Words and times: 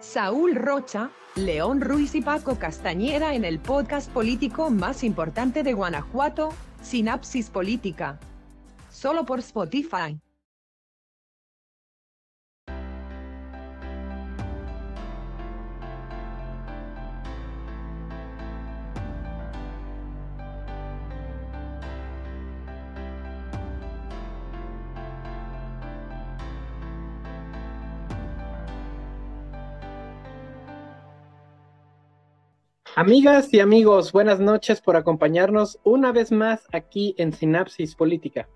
Saúl 0.00 0.54
Rocha, 0.54 1.10
León 1.34 1.80
Ruiz 1.80 2.14
y 2.14 2.20
Paco 2.20 2.56
Castañeda 2.56 3.34
en 3.34 3.44
el 3.44 3.58
podcast 3.58 4.08
político 4.10 4.70
más 4.70 5.02
importante 5.02 5.64
de 5.64 5.72
Guanajuato, 5.72 6.50
Sinapsis 6.82 7.50
Política. 7.50 8.20
Solo 8.92 9.26
por 9.26 9.40
Spotify. 9.40 10.20
Amigas 32.98 33.54
y 33.54 33.60
amigos, 33.60 34.10
buenas 34.10 34.40
noches 34.40 34.80
por 34.80 34.96
acompañarnos 34.96 35.78
una 35.84 36.10
vez 36.10 36.32
más 36.32 36.66
aquí 36.72 37.14
en 37.16 37.32
Sinapsis 37.32 37.94
Política. 37.94 38.48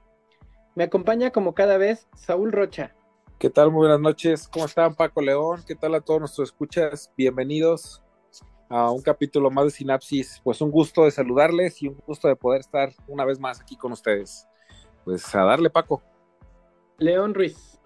Me 0.74 0.83
acompaña 0.83 1.30
como 1.30 1.55
cada 1.55 1.78
vez 1.78 2.09
Saúl 2.16 2.50
Rocha. 2.50 2.92
¿Qué 3.38 3.50
tal? 3.50 3.70
Muy 3.70 3.83
buenas 3.83 4.00
noches. 4.00 4.48
¿Cómo 4.48 4.64
están 4.64 4.97
Paco 4.97 5.23
León? 5.23 5.62
¿Qué 5.64 5.77
tal 5.77 5.95
a 5.95 6.00
todos 6.00 6.19
nuestros 6.19 6.48
escuchas? 6.48 7.12
Bienvenidos 7.16 8.02
a 8.69 8.91
un 8.91 9.00
capítulo 9.00 9.48
más 9.48 9.66
de 9.66 9.70
Sinapsis. 9.70 10.41
Pues 10.42 10.61
un 10.61 10.72
gusto 10.72 11.05
de 11.05 11.12
saludarles 11.12 11.80
y 11.80 11.86
un 11.86 12.02
gusto 12.05 12.27
de 12.27 12.34
poder 12.34 12.62
estar 12.62 12.92
una 13.06 13.24
vez 13.24 13.38
más 13.38 13.61
aquí 13.61 13.77
con 13.77 13.92
ustedes. 13.92 14.48
Pues 15.05 15.33
a 15.36 15.45
darle 15.45 15.70
Paco. 15.70 16.02
León 16.98 17.33
Ruiz. 17.33 17.78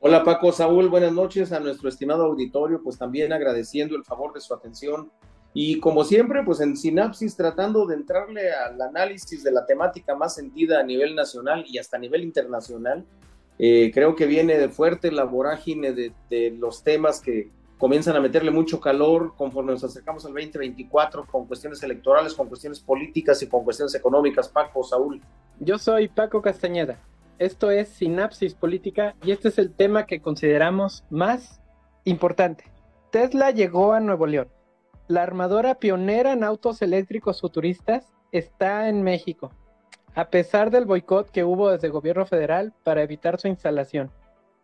Hola 0.00 0.24
Paco, 0.24 0.52
Saúl, 0.52 0.90
buenas 0.90 1.12
noches 1.14 1.52
a 1.52 1.60
nuestro 1.60 1.88
estimado 1.88 2.26
auditorio, 2.26 2.82
pues 2.82 2.98
también 2.98 3.32
agradeciendo 3.32 3.96
el 3.96 4.04
favor 4.04 4.34
de 4.34 4.42
su 4.42 4.52
atención 4.52 5.10
y 5.52 5.80
como 5.80 6.04
siempre, 6.04 6.44
pues 6.44 6.60
en 6.60 6.76
Sinapsis 6.76 7.36
tratando 7.36 7.84
de 7.86 7.96
entrarle 7.96 8.52
al 8.52 8.80
análisis 8.80 9.42
de 9.42 9.50
la 9.50 9.66
temática 9.66 10.14
más 10.14 10.34
sentida 10.36 10.78
a 10.78 10.84
nivel 10.84 11.14
nacional 11.16 11.64
y 11.66 11.78
hasta 11.78 11.96
a 11.96 12.00
nivel 12.00 12.22
internacional. 12.22 13.04
Eh, 13.58 13.90
creo 13.92 14.14
que 14.14 14.26
viene 14.26 14.56
de 14.56 14.68
fuerte 14.68 15.10
la 15.10 15.24
vorágine 15.24 15.92
de, 15.92 16.12
de, 16.30 16.52
los 16.52 16.82
temas 16.82 17.20
que 17.20 17.50
comienzan 17.78 18.16
a 18.16 18.20
meterle 18.20 18.50
mucho 18.50 18.80
calor 18.80 19.34
conforme 19.36 19.72
nos 19.72 19.84
acercamos 19.84 20.24
al 20.24 20.32
2024 20.32 21.26
con 21.26 21.46
cuestiones 21.46 21.82
electorales, 21.82 22.32
con 22.32 22.48
cuestiones 22.48 22.80
políticas 22.80 23.42
y 23.42 23.48
con 23.48 23.64
cuestiones 23.64 23.94
económicas. 23.94 24.48
Paco, 24.48 24.84
Saúl. 24.84 25.20
Yo 25.58 25.78
soy 25.78 26.08
Paco 26.08 26.40
Castañeda. 26.40 26.98
Esto 27.38 27.70
es 27.70 27.88
Sinapsis 27.88 28.54
Política 28.54 29.14
y 29.24 29.32
este 29.32 29.48
es 29.48 29.58
el 29.58 29.72
tema 29.72 30.06
que 30.06 30.20
consideramos 30.20 31.04
más 31.10 31.60
importante. 32.04 32.64
Tesla 33.10 33.50
llegó 33.50 33.92
a 33.92 34.00
Nuevo 34.00 34.26
León 34.26 34.48
la 35.10 35.24
armadora 35.24 35.74
pionera 35.74 36.32
en 36.32 36.44
autos 36.44 36.82
eléctricos 36.82 37.40
futuristas 37.40 38.06
está 38.30 38.88
en 38.88 39.02
México, 39.02 39.50
a 40.14 40.30
pesar 40.30 40.70
del 40.70 40.84
boicot 40.84 41.30
que 41.32 41.42
hubo 41.42 41.72
desde 41.72 41.88
el 41.88 41.92
gobierno 41.92 42.26
federal 42.26 42.72
para 42.84 43.02
evitar 43.02 43.40
su 43.40 43.48
instalación. 43.48 44.12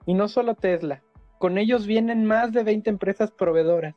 Y 0.06 0.14
no 0.14 0.28
solo 0.28 0.54
Tesla, 0.54 1.02
con 1.38 1.58
ellos 1.58 1.84
vienen 1.84 2.24
más 2.24 2.52
de 2.52 2.62
20 2.62 2.90
empresas 2.90 3.32
proveedoras. 3.32 3.96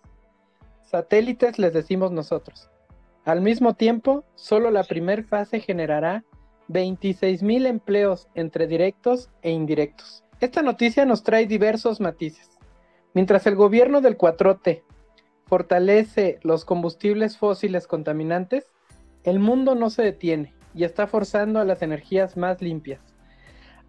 Satélites 0.81 1.59
les 1.59 1.71
decimos 1.71 2.11
nosotros. 2.11 2.71
Al 3.25 3.41
mismo 3.41 3.75
tiempo, 3.75 4.23
solo 4.33 4.71
la 4.71 4.83
primera 4.83 5.21
fase 5.21 5.59
generará 5.59 6.23
26 6.67 7.43
mil 7.43 7.67
empleos 7.67 8.27
entre 8.33 8.65
directos 8.65 9.29
e 9.43 9.51
indirectos. 9.51 10.23
Esta 10.39 10.63
noticia 10.63 11.05
nos 11.05 11.21
trae 11.21 11.45
diversos 11.45 11.99
matices. 11.99 12.49
Mientras 13.13 13.45
el 13.45 13.53
gobierno 13.53 14.01
del 14.01 14.17
4T 14.17 14.81
fortalece 15.49 16.39
los 16.43 16.63
combustibles 16.63 17.37
fósiles 17.37 17.87
contaminantes, 17.87 18.71
el 19.23 19.39
mundo 19.39 19.73
no 19.73 19.89
se 19.89 20.03
detiene 20.03 20.53
y 20.75 20.83
está 20.83 21.07
forzando 21.07 21.59
a 21.59 21.65
las 21.65 21.81
energías 21.81 22.37
más 22.37 22.61
limpias. 22.61 23.01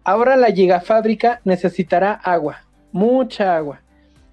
Ahora 0.03 0.35
la 0.35 0.51
gigafábrica 0.51 1.39
necesitará 1.45 2.13
agua, 2.13 2.63
mucha 2.91 3.55
agua, 3.55 3.81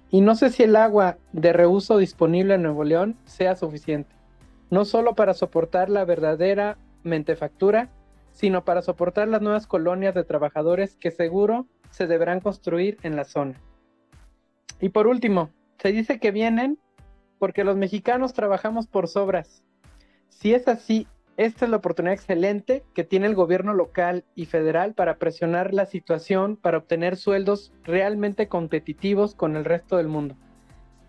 y 0.09 0.21
no 0.21 0.33
sé 0.33 0.49
si 0.49 0.63
el 0.63 0.75
agua 0.75 1.19
de 1.31 1.53
reuso 1.53 1.99
disponible 1.99 2.55
en 2.55 2.63
Nuevo 2.63 2.83
León 2.83 3.15
sea 3.25 3.55
suficiente, 3.55 4.15
no 4.71 4.83
solo 4.83 5.13
para 5.13 5.35
soportar 5.35 5.91
la 5.91 6.05
verdadera 6.05 6.79
mentefactura, 7.03 7.89
sino 8.31 8.65
para 8.65 8.81
soportar 8.81 9.27
las 9.27 9.43
nuevas 9.43 9.67
colonias 9.67 10.15
de 10.15 10.23
trabajadores 10.23 10.95
que 10.95 11.11
seguro 11.11 11.67
se 11.91 12.07
deberán 12.07 12.39
construir 12.39 12.97
en 13.03 13.15
la 13.15 13.25
zona. 13.25 13.53
Y 14.81 14.89
por 14.89 15.05
último, 15.05 15.51
se 15.77 15.91
dice 15.91 16.19
que 16.19 16.31
vienen 16.31 16.79
porque 17.39 17.63
los 17.63 17.77
mexicanos 17.77 18.33
trabajamos 18.33 18.87
por 18.87 19.07
sobras. 19.07 19.63
Si 20.29 20.53
es 20.53 20.67
así, 20.67 21.07
esta 21.37 21.63
es 21.63 21.71
la 21.71 21.77
oportunidad 21.77 22.13
excelente 22.13 22.83
que 22.93 23.05
tiene 23.05 23.25
el 23.25 23.33
gobierno 23.33 23.73
local 23.73 24.25
y 24.35 24.45
federal 24.45 24.93
para 24.93 25.17
presionar 25.17 25.73
la 25.73 25.85
situación 25.85 26.57
para 26.57 26.77
obtener 26.77 27.15
sueldos 27.15 27.71
realmente 27.83 28.49
competitivos 28.49 29.35
con 29.35 29.55
el 29.55 29.63
resto 29.63 29.95
del 29.95 30.09
mundo. 30.09 30.35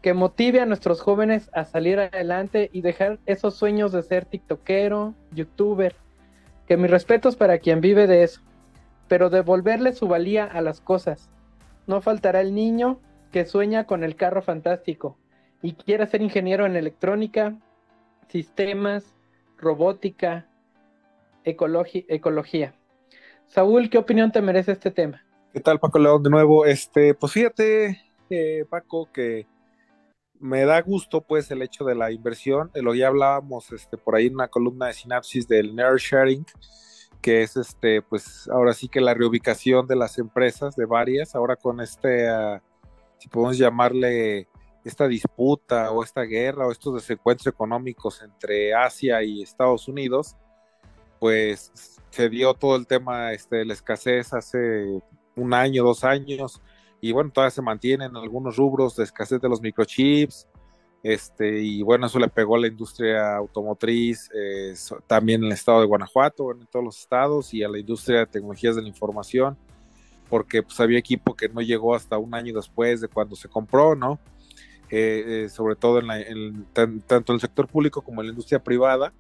Que 0.03 0.15
motive 0.15 0.61
a 0.61 0.67
nuestros 0.67 1.03
jóvenes 1.03 1.51
a 1.53 1.65
salir 1.65 1.99
adelante 1.99 2.71
y 2.73 2.81
dejar 2.81 3.19
esos 3.27 3.57
sueños 3.57 3.91
de 3.91 4.03
ser 4.03 4.25
tiktokero, 4.25 5.15
youtuber. 5.33 5.97
Que 6.67 6.77
mis 6.77 6.91
respetos 6.91 7.35
para 7.35 7.59
quien 7.59 7.81
vive 7.81 8.07
de 8.07 8.23
eso. 8.23 8.41
Pero 9.09 9.31
devolverle 9.31 9.93
su 9.93 10.07
valía 10.07 10.45
a 10.45 10.63
las 10.63 10.81
cosas. 10.81 11.29
No 11.89 12.01
faltará 12.01 12.41
el 12.41 12.55
niño 12.55 13.01
que 13.33 13.45
sueña 13.45 13.85
con 13.85 14.05
el 14.05 14.17
carro 14.17 14.43
fantástico, 14.43 15.19
y 15.63 15.75
quiera 15.75 16.07
ser 16.07 16.23
ingeniero 16.23 16.67
en 16.67 16.77
electrónica, 16.77 17.57
sistemas, 18.29 19.15
robótica, 19.59 20.49
ecología. 21.45 22.75
Saúl, 23.47 23.91
¿qué 23.91 23.99
opinión 23.99 24.33
te 24.33 24.41
merece 24.41 24.73
este 24.73 24.91
tema? 24.91 25.23
¿Qué 25.53 25.61
tal, 25.61 25.81
Paco 25.81 25.99
León? 25.99 26.23
De 26.23 26.31
nuevo, 26.31 26.65
este, 26.65 27.15
pues 27.15 27.33
fíjate, 27.33 28.01
eh, 28.31 28.65
Paco, 28.69 29.09
que 29.13 29.47
me 30.39 30.65
da 30.65 30.81
gusto, 30.81 31.21
pues, 31.21 31.51
el 31.51 31.63
hecho 31.63 31.85
de 31.85 31.95
la 31.95 32.13
inversión. 32.13 32.71
lo 32.75 32.95
ya 32.95 33.09
hablábamos, 33.09 33.73
este, 33.73 33.97
por 33.99 34.15
ahí 34.15 34.27
en 34.27 34.35
una 34.35 34.49
columna 34.49 34.87
de 34.87 34.95
sinapsis 34.95 35.49
del 35.49 35.75
nerd 35.75 35.99
sharing, 35.99 36.47
que 37.21 37.43
es, 37.43 37.57
este, 37.57 38.01
pues, 38.01 38.49
ahora 38.49 38.73
sí 38.73 38.89
que 38.89 39.01
la 39.01 39.15
reubicación 39.15 39.87
de 39.87 39.97
las 39.97 40.19
empresas, 40.19 40.77
de 40.77 40.87
varias, 40.87 41.35
ahora 41.35 41.57
con 41.57 41.81
este, 41.81 42.31
uh, 42.33 42.61
si 43.19 43.29
podemos 43.29 43.59
llamarle 43.59 44.49
esta 44.85 45.07
disputa 45.07 45.91
o 45.91 46.03
esta 46.03 46.23
guerra 46.23 46.67
o 46.67 46.73
estos 46.73 46.95
desencuentros 46.95 47.47
económicos 47.47 48.23
entre 48.23 48.75
Asia 48.75 49.23
y 49.23 49.43
Estados 49.43 49.89
Unidos, 49.89 50.37
pues 51.19 51.73
se 52.11 52.29
dio 52.29 52.55
todo 52.55 52.77
el 52.77 52.87
tema 52.87 53.33
este, 53.33 53.57
de 53.57 53.65
la 53.67 53.75
escasez 53.75 54.33
hace 54.33 55.01
un 55.37 55.55
año, 55.55 55.85
dos 55.85 56.05
años, 56.05 56.61
y 57.01 57.13
bueno, 57.13 57.31
todavía 57.31 57.51
se 57.51 57.63
mantienen 57.63 58.17
algunos 58.17 58.57
rubros 58.57 58.97
de 58.97 59.05
escasez 59.05 59.41
de 59.41 59.49
los 59.49 59.61
microchips, 59.61 60.47
este, 61.03 61.61
y 61.61 61.83
bueno, 61.83 62.07
eso 62.07 62.19
le 62.19 62.29
pegó 62.29 62.57
a 62.57 62.61
la 62.61 62.67
industria 62.67 63.37
automotriz, 63.37 64.31
eh, 64.35 64.75
también 65.07 65.41
en 65.41 65.47
el 65.47 65.53
estado 65.53 65.81
de 65.81 65.87
Guanajuato, 65.87 66.53
en 66.53 66.67
todos 66.67 66.85
los 66.85 66.99
estados, 66.99 67.55
y 67.55 67.63
a 67.63 67.69
la 67.69 67.79
industria 67.79 68.21
de 68.21 68.27
tecnologías 68.27 68.77
de 68.77 68.83
la 68.83 68.89
información, 68.89 69.57
porque 70.29 70.63
pues 70.63 70.79
había 70.81 70.99
equipo 70.99 71.35
que 71.35 71.49
no 71.49 71.61
llegó 71.61 71.95
hasta 71.95 72.19
un 72.19 72.35
año 72.35 72.55
después 72.55 73.01
de 73.01 73.09
cuando 73.09 73.35
se 73.35 73.49
compró, 73.49 73.95
¿no? 73.95 74.19
Eh, 74.93 75.49
sobre 75.51 75.77
todo 75.77 76.01
en, 76.01 76.67
tanto 76.73 77.33
en 77.33 77.35
el 77.35 77.41
sector 77.41 77.69
público 77.69 78.03
como 78.03 78.21
en 78.21 78.27
la 78.27 78.31
industria 78.33 78.63
privada, 78.63 79.13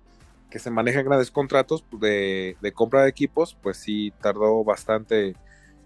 que 0.51 0.59
se 0.59 0.71
manejan 0.71 1.05
grandes 1.05 1.31
contratos 1.31 1.85
de, 1.93 2.57
compra 2.75 3.03
de 3.03 3.09
equipos, 3.09 3.57
pues 3.63 3.77
sí 3.79 4.13
tardó 4.21 4.65
bastante 4.65 5.37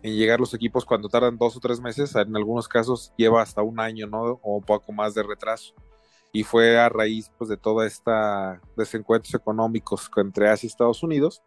en 0.03 0.17
llegar 0.17 0.41
los 0.41 0.55
equipos 0.55 0.85
cuando 0.85 1.09
tardan 1.09 1.37
dos 1.37 1.57
o 1.57 1.61
tres 1.61 1.81
meses, 1.81 2.15
en 2.15 2.35
algunos 2.35 2.67
casos 2.67 3.13
lleva 3.17 3.43
hasta 3.43 3.63
un 3.63 3.79
año, 3.79 4.07
¿no? 4.07 4.41
O 4.43 4.57
un 4.57 4.63
poco 4.63 4.93
más 4.93 5.15
de 5.15 5.23
retraso. 5.23 5.75
Y 6.33 6.43
fue 6.43 6.79
a 6.79 6.89
raíz 6.89 7.31
pues, 7.39 7.49
de 7.49 7.57
toda 7.57 7.87
esta 7.87 8.61
desencuentros 8.77 9.35
económicos 9.35 10.11
entre 10.17 10.49
Asia 10.49 10.67
y 10.67 10.69
Estados 10.69 11.03
Unidos. 11.03 11.43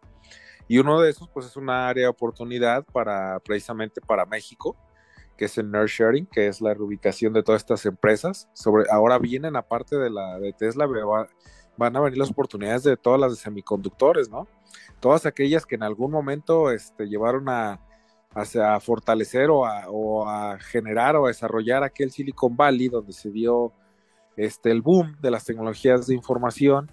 Y 0.66 0.78
uno 0.78 1.00
de 1.00 1.10
esos, 1.10 1.28
pues 1.28 1.46
es 1.46 1.56
una 1.56 1.88
área 1.88 2.04
de 2.04 2.08
oportunidad 2.08 2.84
para 2.84 3.38
precisamente 3.40 4.00
para 4.00 4.26
México, 4.26 4.76
que 5.38 5.44
es 5.44 5.56
el 5.56 5.70
nurturing, 5.70 6.26
que 6.26 6.48
es 6.48 6.60
la 6.60 6.74
reubicación 6.74 7.32
de 7.32 7.44
todas 7.44 7.62
estas 7.62 7.86
empresas. 7.86 8.48
Sobre, 8.52 8.84
ahora 8.90 9.18
vienen, 9.18 9.54
aparte 9.54 9.96
de 9.96 10.10
la 10.10 10.38
de 10.40 10.52
Tesla, 10.52 10.86
van 11.76 11.96
a 11.96 12.00
venir 12.00 12.18
las 12.18 12.30
oportunidades 12.30 12.82
de 12.82 12.96
todas 12.96 13.20
las 13.20 13.38
semiconductores, 13.38 14.28
¿no? 14.28 14.48
Todas 14.98 15.26
aquellas 15.26 15.64
que 15.64 15.76
en 15.76 15.84
algún 15.84 16.10
momento 16.10 16.72
este, 16.72 17.06
llevaron 17.06 17.48
a, 17.48 17.80
a, 18.34 18.80
fortalecer 18.80 19.48
o 19.48 19.64
a, 19.64 19.88
o 19.88 20.28
a, 20.28 20.58
generar 20.58 21.14
o 21.14 21.26
a 21.26 21.28
desarrollar 21.28 21.84
aquel 21.84 22.10
Silicon 22.10 22.56
Valley 22.56 22.88
donde 22.88 23.12
se 23.12 23.30
dio 23.30 23.72
este, 24.36 24.72
el 24.72 24.82
boom 24.82 25.16
de 25.20 25.30
las 25.30 25.44
tecnologías 25.44 26.08
de 26.08 26.16
información, 26.16 26.90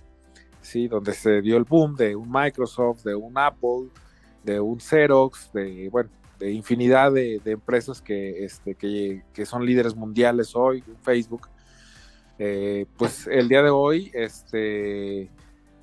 ¿sí? 0.61 0.87
Donde 0.87 1.13
se 1.13 1.41
dio 1.41 1.57
el 1.57 1.63
boom 1.63 1.95
de 1.95 2.15
un 2.15 2.29
Microsoft, 2.31 3.03
de 3.03 3.15
un 3.15 3.39
Apple, 3.39 3.89
de 4.43 4.59
un 4.59 4.79
Xerox, 4.79 5.51
de, 5.51 5.89
bueno, 5.89 6.11
infinidad 6.41 7.11
de, 7.11 7.41
empresas 7.45 8.01
que, 8.01 8.43
este, 8.45 8.75
que, 8.75 9.45
son 9.45 9.65
líderes 9.65 9.95
mundiales 9.95 10.55
hoy, 10.55 10.83
Facebook. 11.01 11.49
Eh, 12.37 12.85
pues 12.97 13.27
el 13.27 13.47
día 13.47 13.63
de 13.63 13.69
hoy 13.69 14.11
este, 14.13 15.31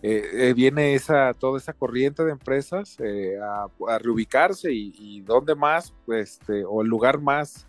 eh, 0.02 0.52
viene 0.54 0.94
esa, 0.94 1.32
toda 1.32 1.58
esa 1.58 1.72
corriente 1.72 2.25
de 2.25 2.32
empresas 2.32 2.99
a, 3.43 3.99
reubicarse 3.99 4.72
y, 4.72 4.93
y 4.99 5.20
dónde 5.22 5.54
más, 5.54 5.94
este, 6.08 6.64
o 6.64 6.82
el 6.82 6.88
lugar 6.88 7.20
más 7.20 7.66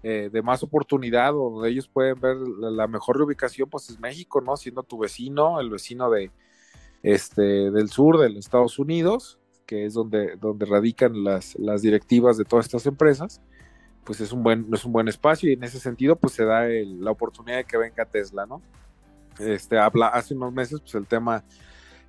de 0.00 0.42
más 0.42 0.62
oportunidad 0.62 1.34
o 1.34 1.50
donde 1.50 1.68
ellos 1.68 1.88
pueden 1.88 2.18
ver 2.20 2.36
la, 2.36 2.86
mejor 2.86 3.18
reubicación, 3.18 3.68
pues 3.68 3.90
es 3.90 3.98
México, 3.98 4.40
¿no? 4.40 4.56
Siendo 4.56 4.82
tu 4.82 4.96
vecino, 4.96 5.60
el 5.60 5.68
vecino 5.70 6.08
de, 6.08 6.30
este, 7.02 7.70
del 7.70 7.90
sur 7.90 8.18
de 8.18 8.28
los 8.30 8.38
Estados 8.38 8.78
Unidos, 8.78 9.38
que 9.68 9.84
es 9.84 9.92
donde, 9.92 10.36
donde 10.36 10.64
radican 10.64 11.22
las, 11.22 11.54
las 11.58 11.82
directivas 11.82 12.38
de 12.38 12.46
todas 12.46 12.64
estas 12.64 12.86
empresas, 12.86 13.42
pues 14.02 14.18
es 14.22 14.32
un 14.32 14.42
buen, 14.42 14.66
es 14.72 14.82
un 14.86 14.92
buen 14.92 15.08
espacio 15.08 15.50
y 15.50 15.52
en 15.52 15.62
ese 15.62 15.78
sentido 15.78 16.16
pues 16.16 16.32
se 16.32 16.46
da 16.46 16.66
la 16.66 17.10
oportunidad 17.10 17.58
de 17.58 17.64
que 17.64 17.76
venga 17.76 18.06
Tesla, 18.06 18.46
¿no? 18.46 18.62
Este, 19.38 19.78
habla 19.78 20.08
hace 20.08 20.34
unos 20.34 20.54
meses 20.54 20.80
pues 20.80 20.94
el 20.94 21.06
tema 21.06 21.44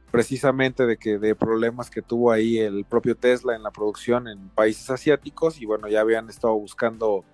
precisamente 0.09 0.85
de 0.85 0.95
que 0.95 1.19
de 1.19 1.35
problemas 1.35 1.89
que 1.89 2.01
tuvo 2.01 2.31
ahí 2.31 2.59
el 2.59 2.85
propio 2.85 3.17
Tesla 3.17 3.57
en 3.57 3.61
la 3.61 3.71
producción 3.71 4.29
en 4.29 4.47
países 4.49 4.89
asiáticos 4.89 5.61
y 5.61 5.65
bueno 5.65 5.89
ya 5.89 5.99
habían 5.99 6.29
estado 6.29 6.55
buscando 6.57 7.25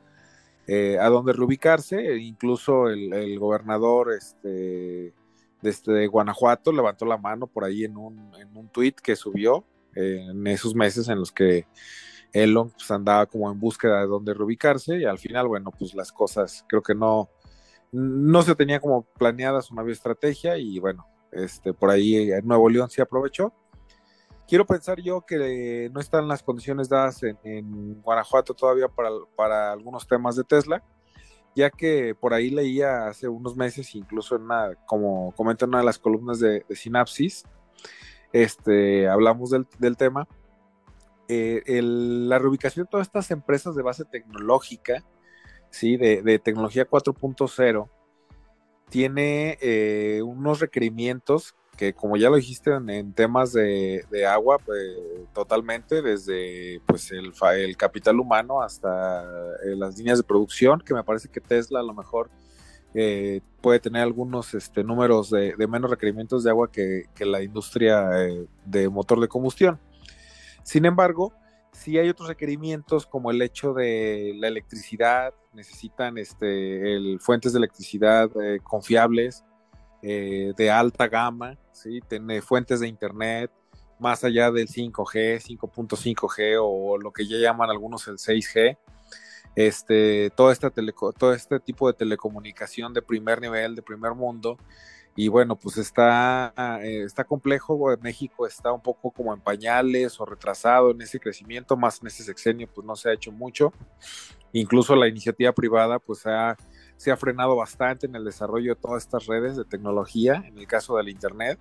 eh, 0.65 0.97
a 0.99 1.07
dónde 1.09 1.33
reubicarse 1.33 1.97
e 1.99 2.17
incluso 2.17 2.89
el, 2.89 3.13
el 3.13 3.37
gobernador 3.37 4.11
este 4.11 5.13
desde 5.61 6.07
Guanajuato 6.07 6.71
levantó 6.71 7.05
la 7.05 7.17
mano 7.17 7.45
por 7.45 7.63
ahí 7.63 7.85
en 7.85 7.95
un, 7.95 8.33
en 8.35 8.57
un 8.57 8.67
tweet 8.69 8.95
que 9.01 9.15
subió 9.15 9.63
en 9.95 10.45
esos 10.47 10.75
meses 10.75 11.07
en 11.09 11.19
los 11.19 11.31
que 11.31 11.65
Elon 12.35 12.69
pues, 12.69 12.91
andaba 12.91 13.25
como 13.25 13.49
en 13.49 13.59
búsqueda 13.59 14.01
de 14.01 14.07
dónde 14.07 14.33
reubicarse 14.33 14.97
y 14.97 15.05
al 15.05 15.17
final, 15.17 15.47
bueno, 15.47 15.71
pues 15.71 15.93
las 15.93 16.11
cosas 16.11 16.65
creo 16.67 16.81
que 16.81 16.93
no, 16.93 17.29
no 17.91 18.41
se 18.41 18.55
tenía 18.55 18.79
como 18.79 19.03
planeadas 19.03 19.71
una 19.71 19.89
estrategia 19.89 20.57
y 20.57 20.79
bueno, 20.79 21.07
este, 21.31 21.73
por 21.73 21.89
ahí 21.89 22.31
en 22.31 22.45
Nuevo 22.45 22.69
León 22.69 22.89
sí 22.89 23.01
aprovechó. 23.01 23.53
Quiero 24.47 24.65
pensar 24.65 25.01
yo 25.01 25.21
que 25.21 25.89
no 25.91 25.99
están 25.99 26.27
las 26.27 26.43
condiciones 26.43 26.89
dadas 26.89 27.21
en, 27.23 28.01
Guanajuato 28.01 28.53
todavía 28.53 28.87
para, 28.89 29.09
para, 29.35 29.71
algunos 29.71 30.05
temas 30.05 30.35
de 30.35 30.43
Tesla, 30.43 30.83
ya 31.55 31.71
que 31.71 32.13
por 32.13 32.33
ahí 32.33 32.51
leía 32.51 33.07
hace 33.07 33.27
unos 33.27 33.55
meses, 33.55 33.95
incluso 33.95 34.35
en 34.35 34.43
una, 34.43 34.75
como 34.85 35.31
comenta 35.31 35.65
en 35.65 35.69
una 35.69 35.79
de 35.79 35.85
las 35.85 35.97
columnas 35.97 36.39
de, 36.39 36.63
de 36.67 36.75
Sinapsis, 36.75 37.43
este, 38.35 39.07
hablamos 39.07 39.49
del, 39.51 39.95
tema, 39.95 40.27
eh, 41.29 41.63
la 41.81 42.37
reubicación 42.37 42.83
de 42.83 42.89
todas 42.89 43.07
estas 43.07 43.31
empresas 43.31 43.77
de 43.77 43.81
base 43.81 44.03
tecnológica, 44.03 45.05
¿sí? 45.69 45.95
de, 45.95 46.39
tecnología 46.39 46.85
4.0, 46.85 47.89
tiene 48.89 49.57
eh, 49.61 50.21
unos 50.21 50.59
requerimientos 50.59 51.55
que 51.77 51.93
como 51.93 52.17
ya 52.17 52.29
lo 52.29 52.35
dijiste 52.35 52.71
en, 52.71 53.13
temas 53.13 53.53
de, 53.53 54.25
agua, 54.27 54.57
pues, 54.59 54.97
totalmente, 55.33 56.01
desde 56.01 56.81
pues 56.85 57.11
el, 57.11 57.31
el 57.57 57.77
capital 57.77 58.19
humano 58.19 58.61
hasta 58.61 59.23
eh, 59.63 59.75
las 59.77 59.97
líneas 59.97 60.17
de 60.17 60.25
producción, 60.25 60.81
que 60.81 60.93
me 60.93 61.05
parece 61.05 61.29
que 61.29 61.39
Tesla 61.39 61.79
a 61.79 61.83
lo 61.83 61.93
mejor 61.93 62.29
eh, 62.97 63.41
puede 63.59 63.81
tener 63.81 64.01
algunos 64.01 64.53
este, 64.53 64.81
números 64.81 65.29
de, 65.29 65.53
menos 65.67 65.91
requerimientos 65.91 66.45
de 66.45 66.49
agua 66.49 66.71
que, 66.71 67.03
la 67.19 67.43
industria 67.43 68.25
eh, 68.25 68.47
de 68.63 68.87
motor 68.87 69.19
de 69.19 69.27
combustión. 69.27 69.81
Sin 70.63 70.85
embargo, 70.85 71.33
sí 71.73 71.97
hay 71.97 72.07
otros 72.07 72.29
requerimientos 72.29 73.05
como 73.05 73.31
el 73.31 73.41
hecho 73.41 73.73
de 73.73 74.33
la 74.37 74.47
electricidad, 74.47 75.33
necesitan 75.53 76.17
este, 76.17 77.17
fuentes 77.19 77.51
de 77.51 77.59
electricidad 77.59 78.29
eh, 78.41 78.59
confiables, 78.63 79.43
de 80.01 80.69
alta 80.69 81.07
gama, 81.07 81.57
¿sí? 81.71 81.99
Tiene 82.07 82.39
fuentes 82.43 82.79
de 82.79 82.87
internet, 82.87 83.49
más 83.97 84.23
allá 84.23 84.51
del 84.51 84.67
5G, 84.67 85.41
5.5G 85.41 86.59
o 86.61 86.99
lo 86.99 87.11
que 87.11 87.25
ya 87.25 87.37
llaman 87.37 87.71
algunos 87.71 88.07
el 88.07 88.17
6G 88.17 88.77
este, 89.55 90.29
todo, 90.31 90.51
esta 90.51 90.69
todo 90.69 91.33
este 91.33 91.59
tipo 91.59 91.87
de 91.87 91.93
telecomunicación 91.93 92.93
de 92.93 93.01
primer 93.01 93.41
nivel, 93.41 93.75
de 93.75 93.81
primer 93.81 94.13
mundo. 94.13 94.57
Y 95.17 95.29
bueno, 95.29 95.55
pues 95.55 95.77
está, 95.77 96.53
eh, 96.83 97.03
está 97.03 97.23
complejo, 97.23 97.95
México 98.01 98.45
está 98.45 98.73
un 98.73 98.81
poco 98.81 99.11
como 99.11 99.33
en 99.33 99.39
pañales 99.39 100.19
o 100.19 100.25
retrasado 100.25 100.91
en 100.91 101.01
ese 101.01 101.21
crecimiento, 101.21 101.77
más 101.77 102.01
en 102.01 102.07
ese 102.07 102.23
sexenio 102.23 102.67
pues 102.73 102.85
no 102.85 102.97
se 102.97 103.09
ha 103.09 103.13
hecho 103.13 103.31
mucho. 103.31 103.71
Incluso 104.51 104.93
la 104.95 105.07
iniciativa 105.07 105.53
privada 105.53 105.99
pues 105.99 106.23
se 106.97 107.11
ha 107.11 107.17
frenado 107.17 107.55
bastante 107.55 108.07
en 108.07 108.15
el 108.15 108.25
desarrollo 108.25 108.75
de 108.75 108.81
todas 108.81 109.03
estas 109.03 109.25
redes 109.25 109.55
de 109.55 109.63
tecnología, 109.63 110.43
en 110.45 110.57
el 110.57 110.67
caso 110.67 110.97
del 110.97 111.07
Internet. 111.07 111.59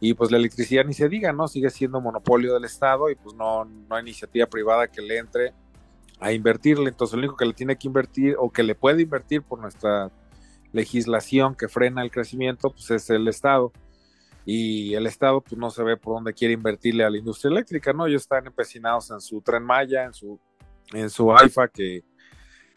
Y 0.00 0.14
pues 0.14 0.30
la 0.30 0.38
electricidad 0.38 0.84
ni 0.84 0.94
se 0.94 1.08
diga, 1.08 1.32
¿no? 1.32 1.48
Sigue 1.48 1.70
siendo 1.70 2.00
monopolio 2.00 2.54
del 2.54 2.64
Estado 2.64 3.10
y 3.10 3.16
pues 3.16 3.34
no, 3.34 3.64
no 3.64 3.96
hay 3.96 4.02
iniciativa 4.02 4.46
privada 4.46 4.88
que 4.88 5.02
le 5.02 5.18
entre 5.18 5.52
a 6.20 6.32
invertirle. 6.32 6.90
Entonces, 6.90 7.14
el 7.14 7.20
único 7.20 7.36
que 7.36 7.46
le 7.46 7.54
tiene 7.54 7.76
que 7.76 7.86
invertir 7.86 8.36
o 8.38 8.50
que 8.50 8.62
le 8.62 8.74
puede 8.74 9.02
invertir 9.02 9.42
por 9.42 9.60
nuestra 9.60 10.10
legislación 10.72 11.54
que 11.54 11.68
frena 11.68 12.02
el 12.02 12.10
crecimiento, 12.10 12.70
pues 12.70 12.90
es 12.90 13.10
el 13.10 13.28
Estado. 13.28 13.72
Y 14.44 14.94
el 14.94 15.06
Estado, 15.06 15.40
pues 15.40 15.58
no 15.58 15.70
se 15.70 15.82
ve 15.82 15.96
por 15.96 16.14
dónde 16.14 16.32
quiere 16.32 16.54
invertirle 16.54 17.04
a 17.04 17.10
la 17.10 17.18
industria 17.18 17.50
eléctrica, 17.50 17.92
¿no? 17.92 18.06
Ellos 18.06 18.22
están 18.22 18.46
empecinados 18.46 19.10
en 19.10 19.20
su 19.20 19.40
tren 19.42 19.62
Maya, 19.62 20.04
en 20.04 20.12
su, 20.12 20.40
en 20.92 21.10
su 21.10 21.30
AIFA, 21.32 21.68
que 21.68 22.02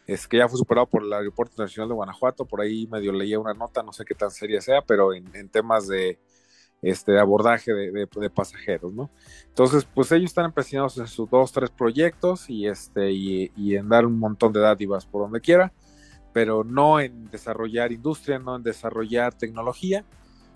es 0.05 0.27
que 0.27 0.37
ya 0.37 0.49
fue 0.49 0.57
superado 0.57 0.87
por 0.87 1.03
el 1.03 1.13
Aeropuerto 1.13 1.61
Nacional 1.61 1.89
de 1.89 1.95
Guanajuato. 1.95 2.45
Por 2.45 2.61
ahí 2.61 2.87
medio 2.87 3.13
leía 3.13 3.39
una 3.39 3.53
nota, 3.53 3.83
no 3.83 3.93
sé 3.93 4.03
qué 4.03 4.15
tan 4.15 4.31
seria 4.31 4.59
sea, 4.59 4.81
pero 4.81 5.13
en 5.13 5.49
temas 5.49 5.87
de 5.87 6.19
este 6.81 7.19
abordaje 7.19 7.73
de, 7.73 8.29
pasajeros, 8.29 8.93
¿no? 8.93 9.11
Entonces, 9.47 9.85
pues 9.85 10.11
ellos 10.11 10.31
están 10.31 10.45
empeñados 10.45 10.97
en 10.97 11.07
sus 11.07 11.29
dos, 11.29 11.51
tres 11.51 11.69
proyectos 11.69 12.49
y, 12.49 12.67
este, 12.67 13.11
y, 13.11 13.75
en 13.75 13.87
dar 13.89 14.05
un 14.05 14.17
montón 14.17 14.51
de 14.51 14.61
dádivas 14.61 15.05
por 15.05 15.21
donde 15.21 15.41
quiera, 15.41 15.71
pero 16.33 16.63
no 16.63 16.99
en 16.99 17.29
desarrollar 17.29 17.91
industria, 17.91 18.39
no 18.39 18.55
en 18.55 18.63
desarrollar 18.63 19.33
tecnología. 19.33 20.05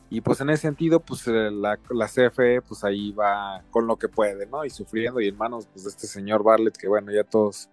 Y 0.10 0.22
pues 0.22 0.40
en 0.42 0.50
ese 0.52 0.64
sentido, 0.64 1.00
pues 1.00 1.28
eh, 1.28 1.50
la, 1.52 1.80
la 1.90 2.08
CFE, 2.08 2.62
pues 2.62 2.84
ahí 2.84 3.12
va 3.12 3.64
con 3.72 3.88
lo 3.88 3.98
que 3.98 4.08
puede, 4.08 4.46
¿no? 4.46 4.64
Y 4.64 4.70
sufriendo 4.70 5.20
y 5.20 5.28
en 5.28 5.38
manos 5.38 5.68
pues, 5.68 5.84
de 5.84 5.90
este 5.90 6.08
señor 6.08 6.44
Bartlett, 6.44 6.78
que 6.78 6.88
bueno, 6.88 7.12
ya 7.12 7.24
todos 7.24 7.70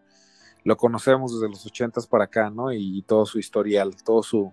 lo 0.65 0.77
conocemos 0.77 1.35
desde 1.35 1.51
los 1.51 1.65
ochentas 1.67 2.07
para 2.07 2.25
acá, 2.25 2.51
¿no? 2.51 2.73
Y, 2.73 3.03
todo 3.03 3.27
su 3.27 3.39
historial, 3.39 3.95
todo 4.03 4.23
su, 4.23 4.53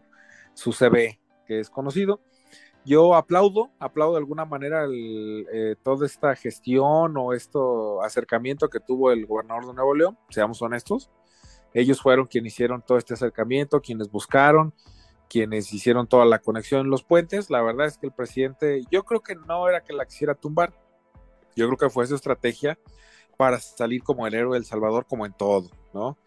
su 0.54 0.72
CV 0.74 1.20
que 1.46 1.60
es 1.60 1.70
conocido 1.70 2.22
yo 2.90 3.14
aplaudo, 3.14 3.70
aplaudo 3.78 4.14
de 4.14 4.18
alguna 4.18 4.46
manera 4.46 4.88
eh, 4.90 5.76
toda 5.84 6.08
esta 6.08 6.36
gestión 6.36 7.16
o 7.18 7.34
este 7.34 7.60
acercamiento 8.04 8.68
que 8.68 8.80
tuvo 8.80 9.12
el 9.12 9.28
gobernador 9.28 9.68
de 9.68 9.74
Nuevo 9.76 9.94
León, 9.94 10.18
seamos 10.30 10.60
honestos. 10.64 11.12
Ellos 11.76 12.02
fueron 12.02 12.26
quienes 12.26 12.54
hicieron 12.54 12.82
todo 12.82 12.98
este 12.98 13.14
acercamiento, 13.14 13.80
quienes 13.80 14.10
buscaron, 14.10 14.74
quienes 15.30 15.72
hicieron 15.72 16.08
toda 16.08 16.26
la 16.26 16.40
conexión 16.40 16.82
en 16.82 16.90
los 16.90 17.04
puentes. 17.04 17.52
La 17.52 17.62
verdad 17.62 17.86
es 17.86 18.00
que 18.00 18.08
el 18.08 18.12
presidente, 18.12 18.82
yo 18.90 19.04
creo 19.04 19.22
que 19.22 19.36
no 19.36 19.70
era 19.70 19.82
que 19.82 19.94
la 19.94 20.08
quisiera 20.08 20.34
tumbar, 20.34 20.74
yo 21.56 21.68
creo 21.68 21.78
que 21.78 21.92
fue 21.92 22.08
su 22.08 22.16
estrategia 22.16 22.80
para 23.38 23.60
salir 23.60 24.02
como 24.02 24.26
el 24.26 24.34
héroe 24.34 24.56
del 24.56 24.66
Salvador, 24.66 25.06
como 25.08 25.28
en 25.28 25.34
todo, 25.34 25.70
¿no? 25.94 26.18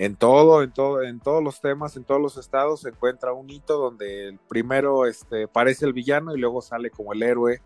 En 0.00 0.16
todo, 0.16 0.62
en 0.62 0.72
todo, 0.72 1.02
en 1.02 1.20
todos 1.20 1.44
los 1.44 1.60
temas, 1.60 1.94
en 1.94 2.04
todos 2.04 2.22
los 2.22 2.38
estados 2.38 2.80
se 2.80 2.88
encuentra 2.88 3.34
un 3.34 3.50
hito 3.50 3.76
donde 3.76 4.38
primero 4.48 5.04
este, 5.04 5.46
parece 5.46 5.84
el 5.84 5.92
villano 5.92 6.34
y 6.34 6.40
luego 6.40 6.62
sale 6.62 6.88
como 6.90 7.12
el 7.12 7.22
héroe 7.22 7.60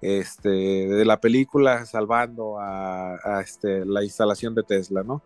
este, 0.00 0.48
de 0.48 1.04
la 1.04 1.20
película 1.20 1.84
salvando 1.84 2.60
a, 2.60 3.40
este, 3.42 3.84
la 3.84 4.04
instalación 4.04 4.54
de 4.54 4.62
Tesla, 4.62 5.02
¿no? 5.02 5.24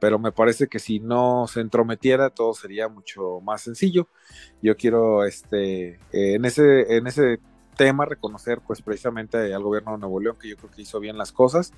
Pero 0.00 0.18
me 0.18 0.32
parece 0.32 0.66
que 0.66 0.80
si 0.80 0.98
no 0.98 1.46
se 1.46 1.60
entrometiera 1.60 2.30
todo 2.30 2.54
sería 2.54 2.88
mucho 2.88 3.40
más 3.40 3.62
sencillo. 3.62 4.08
Yo 4.60 4.76
quiero 4.76 5.24
este, 5.24 6.00
en, 6.10 6.44
ese, 6.44 6.96
en 6.96 7.06
ese 7.06 7.38
tema 7.76 8.04
reconocer 8.04 8.60
pues 8.66 8.82
precisamente 8.82 9.54
al 9.54 9.62
gobierno 9.62 9.92
de 9.92 9.98
Nuevo 9.98 10.18
León 10.18 10.38
que 10.40 10.48
yo 10.48 10.56
creo 10.56 10.72
que 10.72 10.82
hizo 10.82 10.98
bien 10.98 11.16
las 11.16 11.30
cosas 11.30 11.72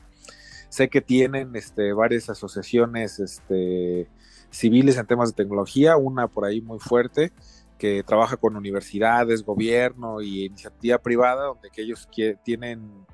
Sé 0.68 0.88
que 0.88 1.00
tienen 1.00 1.54
este, 1.56 1.92
varias 1.92 2.28
asociaciones 2.28 3.18
este, 3.18 4.08
civiles 4.50 4.96
en 4.96 5.06
temas 5.06 5.30
de 5.30 5.42
tecnología, 5.42 5.96
una 5.96 6.28
por 6.28 6.44
ahí 6.44 6.61
muy 6.61 6.78
fuerte 6.78 7.32
que 7.78 8.02
trabaja 8.02 8.37
con 8.37 8.56
universidades, 8.56 9.44
gobierno 9.44 10.23
y 10.23 10.46
iniciativa 10.46 10.99
privada, 10.99 11.46
donde 11.46 11.70
que 11.70 11.82
ellos 11.82 12.08
tienen 12.42 13.06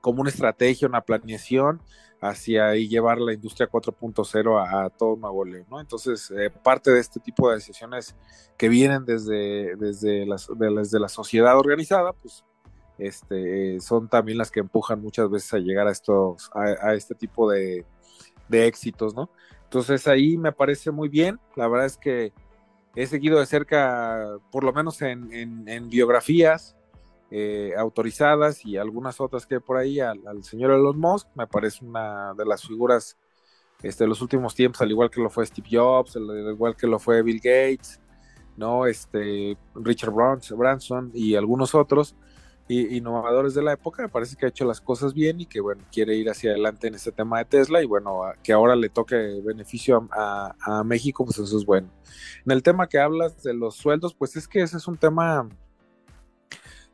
como 0.00 0.20
una 0.20 0.30
estrategia, 0.30 0.88
una 0.88 1.02
planeación 1.02 1.80
hacia 2.20 2.74
y 2.74 2.88
llevar 2.88 3.18
la 3.18 3.32
industria 3.32 3.70
4.0 3.70 4.86
a, 4.86 4.90
todo 4.90 5.16
Nuevo 5.16 5.44
León, 5.44 5.66
¿no? 5.70 5.80
Entonces, 5.80 6.32
eh, 6.36 6.50
parte 6.50 6.90
de 6.90 7.00
este 7.00 7.20
tipo 7.20 7.48
de 7.48 7.56
decisiones 7.56 8.16
que 8.56 8.68
vienen 8.68 9.04
desde, 9.04 9.76
desde, 9.76 10.26
desde 10.56 10.98
la 10.98 11.08
sociedad 11.08 11.56
organizada, 11.56 12.12
pues 12.12 12.44
este, 12.98 13.80
son 13.80 14.08
también 14.08 14.38
las 14.38 14.50
que 14.50 14.60
empujan 14.60 15.00
muchas 15.00 15.30
veces 15.30 15.54
a 15.54 15.58
llegar 15.58 15.86
a 15.86 15.92
estos, 15.92 16.50
a, 16.54 16.94
este 16.94 17.14
tipo 17.14 17.50
de, 17.50 17.86
de 18.48 18.66
éxitos, 18.66 19.14
¿no? 19.14 19.30
Entonces 19.64 20.06
ahí 20.08 20.36
me 20.36 20.52
parece 20.52 20.90
muy 20.90 21.08
bien, 21.08 21.38
la 21.54 21.68
verdad 21.68 21.86
es 21.86 21.96
que 21.96 22.32
he 22.96 23.06
seguido 23.06 23.38
de 23.38 23.46
cerca, 23.46 24.38
por 24.50 24.64
lo 24.64 24.72
menos 24.72 25.00
en, 25.02 25.88
biografías 25.88 26.74
eh, 27.30 27.74
autorizadas 27.76 28.64
y 28.64 28.76
algunas 28.76 29.20
otras 29.20 29.46
que 29.46 29.56
hay 29.56 29.60
por 29.60 29.76
ahí, 29.76 30.00
al, 30.00 30.42
señor 30.42 30.72
Elon 30.72 30.98
Musk, 30.98 31.28
me 31.34 31.46
parece 31.46 31.84
una 31.84 32.34
de 32.34 32.46
las 32.46 32.66
figuras 32.66 33.16
este, 33.82 34.04
de 34.04 34.08
los 34.08 34.20
últimos 34.22 34.54
tiempos, 34.54 34.80
al 34.80 34.90
igual 34.90 35.10
que 35.10 35.20
lo 35.20 35.30
fue 35.30 35.46
Steve 35.46 35.68
Jobs, 35.70 36.16
al 36.16 36.50
igual 36.50 36.74
que 36.74 36.86
lo 36.86 36.98
fue 36.98 37.22
Bill 37.22 37.38
Gates, 37.38 38.00
¿no? 38.56 38.86
Este, 38.86 39.56
Richard 39.74 40.12
Branson 40.12 41.10
y 41.14 41.36
algunos 41.36 41.74
otros 41.74 42.16
innovadores 42.68 43.54
de 43.54 43.62
la 43.62 43.72
época, 43.72 44.02
me 44.02 44.08
parece 44.08 44.36
que 44.36 44.46
ha 44.46 44.48
hecho 44.48 44.64
las 44.64 44.80
cosas 44.80 45.14
bien 45.14 45.40
y 45.40 45.46
que 45.46 45.60
bueno, 45.60 45.82
quiere 45.90 46.14
ir 46.16 46.28
hacia 46.28 46.50
adelante 46.50 46.88
en 46.88 46.94
este 46.94 47.12
tema 47.12 47.38
de 47.38 47.46
Tesla 47.46 47.82
y 47.82 47.86
bueno, 47.86 48.20
que 48.42 48.52
ahora 48.52 48.76
le 48.76 48.88
toque 48.88 49.16
beneficio 49.44 50.08
a, 50.12 50.82
México, 50.84 51.24
pues 51.24 51.38
eso 51.38 51.56
es 51.56 51.64
bueno. 51.64 51.88
En 52.44 52.52
el 52.52 52.62
tema 52.62 52.88
que 52.88 52.98
hablas 52.98 53.42
de 53.42 53.54
los 53.54 53.76
sueldos, 53.76 54.14
pues 54.14 54.36
es 54.36 54.46
que 54.46 54.62
ese 54.62 54.76
es 54.76 54.86
un 54.86 54.96
tema, 54.96 55.48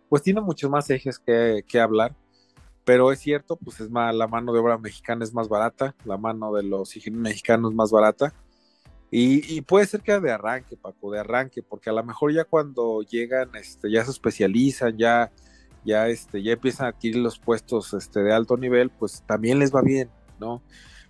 pues 0.09 0.23
tiene 0.23 0.41
muchos 0.41 0.71
más 0.71 0.89
ejes 0.91 1.19
que, 1.19 1.65
que 1.67 1.81
hablar, 1.81 2.15
pero 2.85 3.13
es 3.13 3.19
cierto, 3.19 3.57
pues 3.57 3.81
es 3.81 3.91
más, 3.91 4.15
la 4.15 4.29
mano 4.29 4.53
de 4.53 4.61
obra 4.61 4.79
mexicana 4.79 5.25
es 5.25 5.35
más 5.35 5.49
barata, 5.49 5.95
la 6.05 6.19
mano 6.19 6.53
de 6.55 6.63
los 6.63 6.95
mexicanos 7.11 7.73
es 7.73 7.77
más 7.77 7.91
barata 7.91 8.33
y, 9.17 9.61
puede 9.61 9.87
ser 9.87 10.01
que 10.01 10.19
de 10.19 10.33
arranque, 10.33 10.77
Paco, 10.77 11.13
de 11.13 11.21
arranque, 11.21 11.63
porque 11.63 11.89
a 11.89 11.93
lo 11.93 12.03
mejor 12.03 12.33
ya 12.33 12.43
cuando 12.43 13.01
llegan, 13.03 13.55
este, 13.55 13.89
ya 13.89 14.05
se 14.05 14.11
especializan, 14.11 14.99
ya, 14.99 15.31
ya, 15.85 16.09
este, 16.09 16.43
ya 16.43 16.53
empiezan 16.53 16.87
a 16.87 16.89
adquirir 16.91 17.17
los 17.17 17.39
puestos 17.39 17.93
este, 17.95 18.21
de 18.21 18.33
alto 18.33 18.57
nivel, 18.57 18.91
pues 18.91 19.23
también 19.27 19.59
les 19.59 19.75
va 19.75 19.83
bien, 19.83 20.11
¿no? 20.41 20.63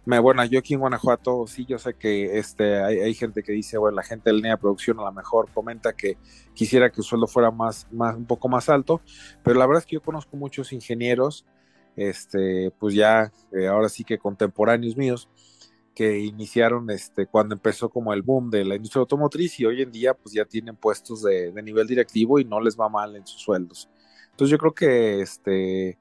Me, 0.07 0.19
bueno, 0.19 0.45
yo 0.45 0.59
aquí 0.59 0.75
en 0.75 0.81
Guanajuato, 0.81 1.47
sí, 1.47 1.65
yo 1.65 1.79
sé 1.79 1.95
que 1.95 2.39
este, 2.39 2.83
hay, 2.83 3.15
gente 3.15 3.43
que 3.43 3.53
dice, 3.53 3.79
bueno, 3.79 3.97
la 3.97 4.03
gente 4.03 4.31
del 4.31 4.43
NEA 4.43 4.59
Producción 4.59 5.01
a 5.01 5.05
lo 5.05 5.13
mejor 5.13 5.49
comenta 5.55 5.95
que 5.95 6.19
quisiera 6.53 6.91
que 6.91 7.01
el 7.01 7.05
sueldo 7.05 7.27
fuera 7.27 7.51
más, 7.51 7.87
más, 7.91 8.15
un 8.15 8.27
poco 8.27 8.49
más 8.49 8.69
alto, 8.69 9.01
pero 9.43 9.59
la 9.59 9.67
verdad 9.67 9.81
es 9.81 9.87
que 9.87 9.95
yo 9.95 10.03
conozco 10.03 10.37
muchos 10.37 10.75
ingenieros, 10.75 11.47
este, 11.97 12.71
pues 12.79 12.95
ya, 12.95 13.33
eh, 13.53 13.67
ahora 13.67 13.89
sí 13.89 14.05
que 14.05 14.19
contemporáneos 14.19 14.95
míos, 14.97 15.31
que 15.95 16.19
iniciaron 16.19 16.91
este, 16.91 17.27
cuando 17.27 17.55
empezó 17.55 17.89
como 17.89 18.13
el 18.13 18.23
boom 18.23 18.51
de 18.51 18.65
la 18.65 18.75
industria 18.75 19.01
automotriz 19.01 19.59
y 19.61 19.65
hoy 19.65 19.81
en 19.81 19.93
día 19.93 20.13
pues 20.15 20.35
ya 20.35 20.45
tienen 20.45 20.77
puestos 20.77 21.23
de, 21.23 21.53
nivel 21.63 21.87
directivo 21.87 22.39
y 22.39 22.45
no 22.45 22.61
les 22.61 22.79
va 22.79 22.89
mal 22.89 23.17
en 23.17 23.27
sus 23.27 23.41
sueldos. 23.41 23.89
Entonces 24.35 24.51
yo 24.51 24.59
creo 24.59 24.75
que 24.75 25.21
este, 25.21 25.97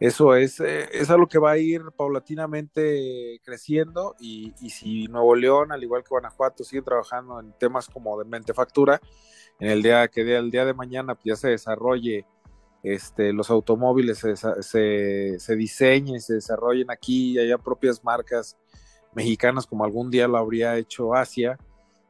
eso 0.00 0.34
es, 0.34 0.58
eh, 0.58 0.88
es 0.92 1.08
algo 1.08 1.28
que 1.28 1.38
va 1.38 1.52
a 1.52 1.58
ir 1.58 1.82
paulatinamente 1.96 3.40
creciendo 3.44 4.16
y, 4.18 4.52
si 4.68 5.06
Nuevo 5.06 5.36
León, 5.36 5.70
al 5.70 5.84
igual 5.84 6.02
que 6.02 6.08
Guanajuato, 6.08 6.64
sigue 6.64 6.82
trabajando 6.82 7.38
en 7.38 7.52
temas 7.52 7.86
como 7.86 8.18
de 8.18 8.24
mentefactura, 8.24 9.00
en 9.60 9.70
el 9.70 9.82
día 9.84 10.08
que 10.08 10.36
el 10.36 10.50
día 10.50 10.64
de 10.64 10.74
mañana 10.74 11.14
pues, 11.14 11.24
ya 11.26 11.36
se 11.36 11.48
desarrolle 11.50 12.26
este, 12.82 13.32
los 13.32 13.50
automóviles 13.50 14.18
se, 14.18 14.34
se, 14.36 15.38
se 15.38 15.56
diseñen, 15.56 16.20
se 16.20 16.34
desarrollen 16.34 16.90
aquí 16.90 17.34
y 17.34 17.38
haya 17.38 17.56
propias 17.56 18.02
marcas 18.02 18.56
mexicanas 19.14 19.66
como 19.66 19.84
algún 19.84 20.10
día 20.10 20.26
lo 20.26 20.38
habría 20.38 20.76
hecho 20.76 21.14
Asia, 21.14 21.56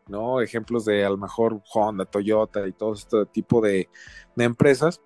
¿no? 0.08 0.40
Ejemplos 0.40 0.84
de 0.84 1.04
a 1.04 1.10
lo 1.10 1.16
mejor 1.16 1.62
Honda, 1.72 2.04
Toyota 2.04 2.66
y 2.66 2.72
todo 2.72 2.94
este 2.94 3.26
tipo 3.26 3.60
de, 3.60 3.88
empresas, 4.36 5.00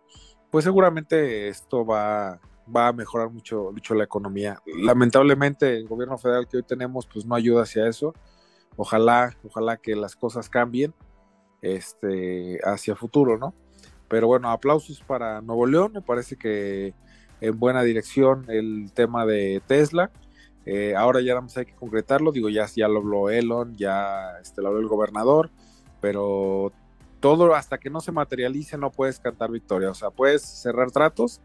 pues 0.50 0.64
seguramente 0.64 1.48
esto 1.48 1.84
va, 1.84 2.40
va 2.74 2.88
a 2.88 2.92
mejorar 2.92 3.30
mucho, 3.30 3.70
mucho 3.72 3.94
la 3.94 4.04
economía. 4.04 4.60
Lamentablemente 4.66 5.76
el 5.76 5.86
gobierno 5.86 6.18
federal 6.18 6.48
que 6.48 6.58
hoy 6.58 6.62
tenemos 6.62 7.06
pues 7.06 7.24
no 7.24 7.34
ayuda 7.34 7.62
hacia 7.62 7.88
eso. 7.88 8.14
Ojalá, 8.76 9.36
ojalá 9.44 9.76
que 9.76 9.94
las 9.94 10.16
cosas 10.16 10.48
cambien 10.48 10.94
este, 11.62 12.58
hacia 12.64 12.96
futuro, 12.96 13.38
¿no? 13.38 13.54
Pero 14.08 14.26
bueno, 14.26 14.50
aplausos 14.50 15.00
para 15.02 15.40
Nuevo 15.40 15.66
León, 15.66 15.92
me 15.94 16.02
parece 16.02 16.36
que 16.36 16.94
en 17.40 17.58
buena 17.58 17.82
dirección 17.82 18.46
el 18.48 18.92
tema 18.92 19.26
de 19.26 19.62
Tesla. 19.66 20.10
Eh, 20.66 20.94
ahora 20.96 21.20
ya 21.20 21.40
hay 21.56 21.64
que 21.64 21.74
concretarlo, 21.74 22.32
digo, 22.32 22.48
ya, 22.48 22.66
ya 22.74 22.86
lo 22.86 22.98
habló 22.98 23.30
Elon, 23.30 23.76
ya 23.76 24.38
este, 24.42 24.60
lo 24.62 24.68
habló 24.68 24.80
el 24.80 24.88
gobernador, 24.88 25.50
pero 26.00 26.72
todo 27.20 27.54
hasta 27.54 27.78
que 27.78 27.90
no 27.90 28.00
se 28.00 28.12
materialice 28.12 28.76
no 28.78 28.90
puedes 28.90 29.20
cantar 29.20 29.50
victoria, 29.50 29.90
o 29.90 29.94
sea, 29.94 30.10
puedes 30.10 30.42
cerrar 30.42 30.90
tratos, 30.90 31.40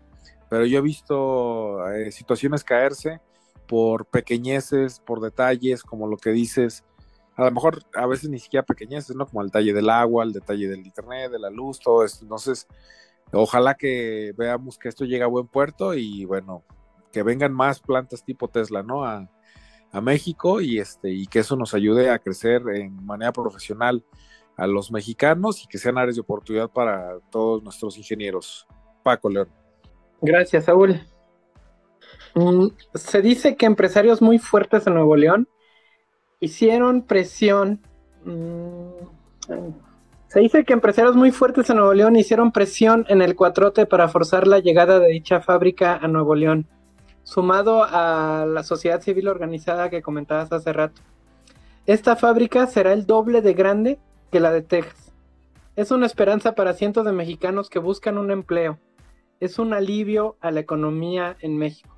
pero 0.49 0.65
yo 0.65 0.79
he 0.79 0.81
visto 0.81 1.87
eh, 1.89 2.11
situaciones 2.11 2.63
caerse 2.63 3.21
por 3.67 4.05
pequeñeces, 4.05 4.99
por 4.99 5.21
detalles, 5.21 5.83
como 5.83 6.07
lo 6.07 6.17
que 6.17 6.31
dices, 6.31 6.83
a 7.35 7.43
lo 7.43 7.51
mejor 7.51 7.83
a 7.95 8.05
veces 8.05 8.29
ni 8.29 8.39
siquiera 8.39 8.65
pequeñeces, 8.65 9.15
¿no? 9.15 9.25
Como 9.25 9.41
el 9.41 9.47
detalle 9.47 9.73
del 9.73 9.89
agua, 9.89 10.23
el 10.23 10.31
detalle 10.31 10.69
del 10.69 10.85
internet, 10.85 11.31
de 11.31 11.39
la 11.39 11.49
luz, 11.49 11.79
todo 11.79 12.05
esto. 12.05 12.23
Entonces, 12.23 12.67
ojalá 13.33 13.75
que 13.75 14.33
veamos 14.37 14.77
que 14.77 14.87
esto 14.87 15.03
llegue 15.03 15.23
a 15.23 15.27
buen 15.27 15.47
puerto 15.47 15.93
y 15.93 16.23
bueno, 16.25 16.63
que 17.11 17.23
vengan 17.23 17.53
más 17.53 17.79
plantas 17.79 18.23
tipo 18.23 18.47
Tesla, 18.47 18.83
¿no? 18.83 19.05
A, 19.05 19.29
México 20.01 20.59
y, 20.59 20.79
este, 20.79 21.09
y 21.11 21.25
que 21.25 21.39
eso 21.39 21.55
nos 21.55 21.73
ayude 21.73 22.09
a 22.09 22.19
crecer 22.19 22.63
en 22.73 23.05
manera 23.05 23.31
profesional 23.31 24.03
a 24.57 24.67
los 24.67 24.91
mexicanos 24.91 25.63
y 25.63 25.67
que 25.67 25.77
sean 25.77 25.97
áreas 25.97 26.15
de 26.15 26.21
oportunidad 26.21 26.69
para 26.69 27.19
todos 27.29 27.63
nuestros 27.63 27.97
ingenieros. 27.97 28.67
Paco 29.03 29.29
León. 29.29 29.47
Gracias, 30.21 30.65
Saúl. 30.65 31.01
Mm, 32.33 32.67
se 32.93 33.21
dice 33.21 33.55
que 33.55 33.65
empresarios 33.65 34.21
muy 34.21 34.39
fuertes 34.39 34.87
en 34.87 34.95
Nuevo 34.95 35.15
León 35.15 35.47
hicieron 36.39 37.03
presión. 37.03 37.81
Mm, 38.23 38.89
se 40.27 40.39
dice 40.39 40.65
que 40.65 40.73
empresarios 40.73 41.15
muy 41.15 41.31
fuertes 41.31 41.69
en 41.69 41.77
Nuevo 41.77 41.93
León 41.93 42.15
hicieron 42.15 42.51
presión 42.51 43.05
en 43.09 43.21
el 43.21 43.35
cuatrote 43.35 43.85
para 43.85 44.09
forzar 44.09 44.47
la 44.47 44.59
llegada 44.59 44.99
de 44.99 45.07
dicha 45.09 45.41
fábrica 45.41 45.95
a 45.95 46.07
Nuevo 46.07 46.35
León 46.35 46.67
sumado 47.25 47.83
a 47.83 48.45
la 48.45 48.63
sociedad 48.63 49.01
civil 49.01 49.27
organizada 49.27 49.89
que 49.89 50.01
comentabas 50.01 50.51
hace 50.51 50.71
rato. 50.71 51.01
Esta 51.85 52.15
fábrica 52.15 52.67
será 52.67 52.93
el 52.93 53.05
doble 53.05 53.41
de 53.41 53.53
grande 53.53 53.99
que 54.35 54.41
la 54.41 54.51
de 54.51 54.63
Texas. 54.63 55.13
Es 55.77 55.91
una 55.91 56.05
esperanza 56.05 56.55
para 56.55 56.73
cientos 56.73 57.05
de 57.05 57.13
mexicanos 57.13 57.69
que 57.69 57.79
buscan 57.79 58.17
un 58.17 58.31
empleo. 58.31 58.79
Es 59.39 59.59
un 59.59 59.73
alivio 59.73 60.35
a 60.41 60.51
la 60.51 60.59
economía 60.59 61.37
en 61.39 61.55
México. 61.55 61.95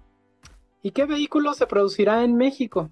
¿Y 0.84 0.91
qué 0.91 1.06
vehículo 1.06 1.56
se 1.56 1.65
producirá 1.65 2.24
en 2.24 2.36
México? 2.36 2.91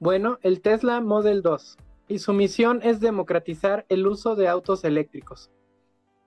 Bueno, 0.00 0.40
el 0.42 0.60
Tesla 0.60 1.00
Model 1.00 1.40
2. 1.40 1.76
Y 2.08 2.18
su 2.18 2.32
misión 2.32 2.80
es 2.82 2.98
democratizar 2.98 3.86
el 3.88 4.04
uso 4.08 4.34
de 4.34 4.48
autos 4.48 4.82
eléctricos. 4.82 5.52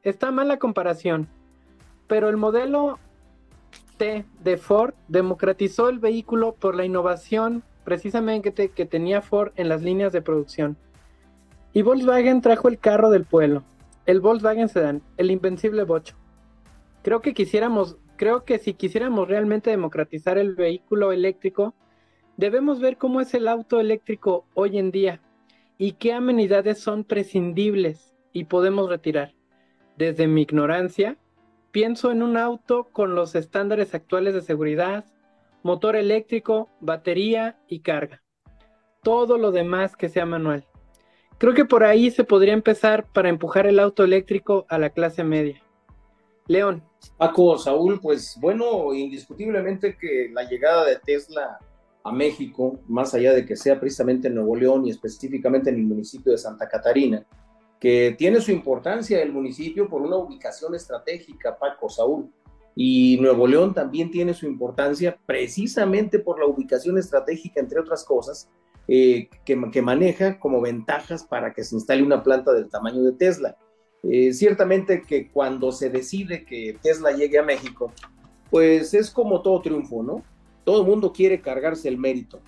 Está 0.02 0.32
mal 0.32 0.48
la 0.48 0.58
comparación, 0.58 1.28
pero 2.08 2.30
el 2.30 2.38
modelo 2.38 2.98
de 4.00 4.56
Ford 4.56 4.94
democratizó 5.10 5.90
el 5.90 6.00
vehículo 6.00 6.54
por 6.54 6.76
la 6.76 6.86
innovación 6.86 7.62
precisamente 7.84 8.54
que, 8.54 8.86
tenía 8.86 9.22
Ford 9.22 9.52
en 9.58 9.68
las 9.68 9.82
líneas 9.82 10.14
de 10.14 10.22
producción. 10.22 10.78
Y 11.74 11.82
Volkswagen 11.82 12.42
trajo 12.42 12.68
el 12.68 12.80
carro 12.80 13.10
del 13.10 13.26
pueblo, 13.26 13.64
el 14.06 14.20
Volkswagen 14.20 14.70
Sedan, 14.70 15.02
el 15.18 15.32
invencible 15.32 15.84
bocho. 15.84 16.16
Creo 17.02 17.22
que 17.22 17.34
quisiéramos, 17.34 17.98
creo 18.18 18.44
que 18.44 18.60
si 18.60 18.74
quisiéramos 18.74 19.28
realmente 19.28 19.70
democratizar 19.70 20.38
el 20.38 20.56
vehículo 20.56 21.12
eléctrico, 21.12 21.74
debemos 22.38 22.80
ver 22.80 22.98
cómo 22.98 23.22
es 23.22 23.34
el 23.34 23.48
auto 23.48 23.80
eléctrico 23.80 24.46
hoy 24.54 24.78
en 24.78 24.92
día 24.92 25.22
y 25.78 25.94
qué 25.94 26.14
amenidades 26.14 26.80
son 26.80 27.04
prescindibles 27.04 28.14
y 28.34 28.46
podemos 28.46 28.90
retirar. 28.90 29.34
Desde 29.98 30.28
mi 30.28 30.42
ignorancia, 30.42 31.18
Pienso 31.72 32.12
en 32.12 32.22
un 32.22 32.36
auto 32.36 32.90
con 32.92 33.16
los 33.16 33.34
estándares 33.34 33.96
actuales 33.96 34.34
de 34.34 34.42
seguridad, 34.42 35.06
motor 35.64 35.96
eléctrico, 35.96 36.70
batería 36.82 37.58
y 37.70 37.80
carga. 37.80 38.22
Todo 39.02 39.38
lo 39.38 39.52
demás 39.52 39.96
que 39.96 40.10
sea 40.10 40.26
manual. 40.26 40.66
Creo 41.42 41.56
que 41.56 41.66
por 41.66 41.84
ahí 41.84 42.12
se 42.12 42.24
podría 42.24 42.54
empezar 42.54 43.08
para 43.12 43.28
empujar 43.28 43.66
el 43.66 43.80
auto 43.80 44.04
eléctrico 44.04 44.68
a 44.70 44.78
la 44.78 44.92
clase 44.92 45.24
media. 45.24 45.60
León. 46.46 46.84
Paco, 47.18 47.58
Saúl, 47.58 48.00
pues 48.00 48.38
bueno, 48.40 48.94
indiscutiblemente 48.94 49.98
que 49.98 50.30
la 50.32 50.44
llegada 50.44 50.86
de 50.86 50.98
Tesla 50.98 51.58
a 52.04 52.12
México, 52.12 52.80
más 52.88 53.16
allá 53.16 53.34
de 53.34 53.44
que 53.44 53.56
sea 53.56 53.80
precisamente 53.80 54.28
en 54.28 54.36
Nuevo 54.36 54.56
León 54.56 54.86
y 54.86 54.92
específicamente 54.92 55.72
en 55.72 55.78
el 55.78 55.86
municipio 55.86 56.32
de 56.32 56.38
Santa 56.38 56.70
Catarina, 56.70 57.26
que 57.80 58.14
tiene 58.16 58.40
su 58.40 58.52
importancia 58.52 59.20
el 59.20 59.32
municipio 59.32 59.90
por 59.90 60.04
una 60.04 60.18
ubicación 60.18 60.76
estratégica, 60.76 61.58
Paco 61.58 61.90
Saúl. 61.90 62.32
Y 62.76 63.18
Nuevo 63.20 63.48
León 63.48 63.74
también 63.74 64.12
tiene 64.12 64.36
su 64.36 64.46
importancia 64.46 65.18
precisamente 65.26 66.20
por 66.20 66.38
la 66.40 66.46
ubicación 66.46 67.00
estratégica, 67.00 67.60
entre 67.60 67.80
otras 67.80 68.06
cosas, 68.06 68.48
eh, 68.88 69.30
que, 69.46 69.82
maneja 69.82 70.40
como 70.40 70.62
ventajas 70.62 71.24
para 71.24 71.54
que 71.54 71.64
se 71.64 71.76
instale 71.76 72.04
una 72.04 72.24
planta 72.24 72.52
del 72.54 72.70
tamaño 72.70 73.04
de 73.04 73.14
Tesla. 73.14 73.58
Eh, 74.04 74.34
ciertamente 74.34 75.04
que 75.04 75.30
cuando 75.30 75.72
se 75.72 75.90
decide 75.90 76.44
que 76.44 76.78
Tesla 76.82 77.12
llegue 77.12 77.38
a 77.38 77.44
México, 77.44 77.92
pues 78.50 78.94
es 78.94 79.12
como 79.12 79.42
todo 79.42 79.62
triunfo, 79.62 80.04
¿no? 80.04 80.24
Todo 80.64 80.82
el 80.82 80.88
mundo 80.88 81.14
quiere 81.14 81.42
cargarse 81.42 81.88
el 81.88 81.98
mérito. 81.98 82.42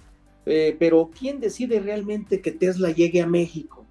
eh, 0.45 0.75
pero 0.77 1.09
¿quién 1.17 1.39
decide 1.39 1.79
realmente 1.79 2.41
que 2.41 2.51
Tesla 2.51 2.91
llegue 2.91 3.21
a 3.21 3.27
México? 3.27 3.83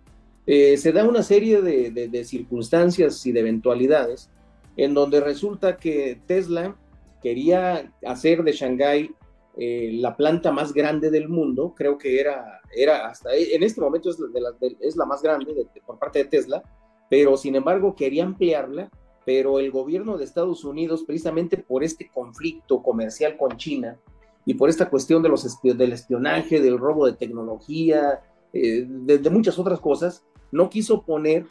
Eh, 0.47 0.77
se 0.77 0.93
da 0.93 1.05
una 1.05 1.23
serie 1.23 1.63
de, 1.63 2.25
circunstancias 2.25 3.25
y 3.27 3.33
de 3.33 3.41
eventualidades 3.41 4.29
en 4.77 4.95
donde 4.95 5.21
resulta 5.21 5.77
que 5.77 6.21
Tesla 6.27 6.77
quería 7.23 7.93
hacer 8.05 8.43
de 8.43 8.53
Shanghái 8.53 9.15
eh, 9.57 9.91
la 9.95 10.17
planta 10.17 10.51
más 10.51 10.73
grande 10.73 11.11
del 11.11 11.29
mundo, 11.29 11.75
creo 11.77 11.99
que 11.99 12.19
era, 12.19 12.61
era 12.75 13.07
hasta 13.07 13.35
en 13.35 13.63
este 13.63 13.83
momento 13.83 14.09
es 14.09 14.97
la, 14.97 15.05
más 15.05 15.23
grande 15.23 15.67
por 15.85 15.99
parte 15.99 16.21
de 16.21 16.25
Tesla, 16.25 16.63
pero 17.11 17.37
sin 17.37 17.55
embargo 17.55 17.95
quería 17.95 18.25
ampliarla, 18.25 18.91
pero 19.27 19.59
el 19.59 19.71
gobierno 19.71 20.17
de 20.17 20.25
Estados 20.25 20.65
Unidos, 20.65 21.05
precisamente 21.05 21.59
por 21.59 21.85
este 21.85 22.09
conflicto 22.09 22.83
comercial 22.83 23.37
con 23.37 23.59
China 23.59 24.01
y 24.47 24.55
por 24.55 24.71
esta 24.71 24.89
cuestión 24.89 25.23
de 25.23 25.29
los 25.29 25.47
del 25.63 25.93
espionaje, 25.93 26.59
del 26.59 26.79
robo 26.79 27.05
de 27.05 27.13
tecnología, 27.13 28.23
eh, 28.55 28.87
de, 28.89 29.31
muchas 29.31 29.59
otras 29.59 29.81
cosas, 29.81 30.25
no 30.51 30.71
quiso 30.71 31.03
poner, 31.03 31.47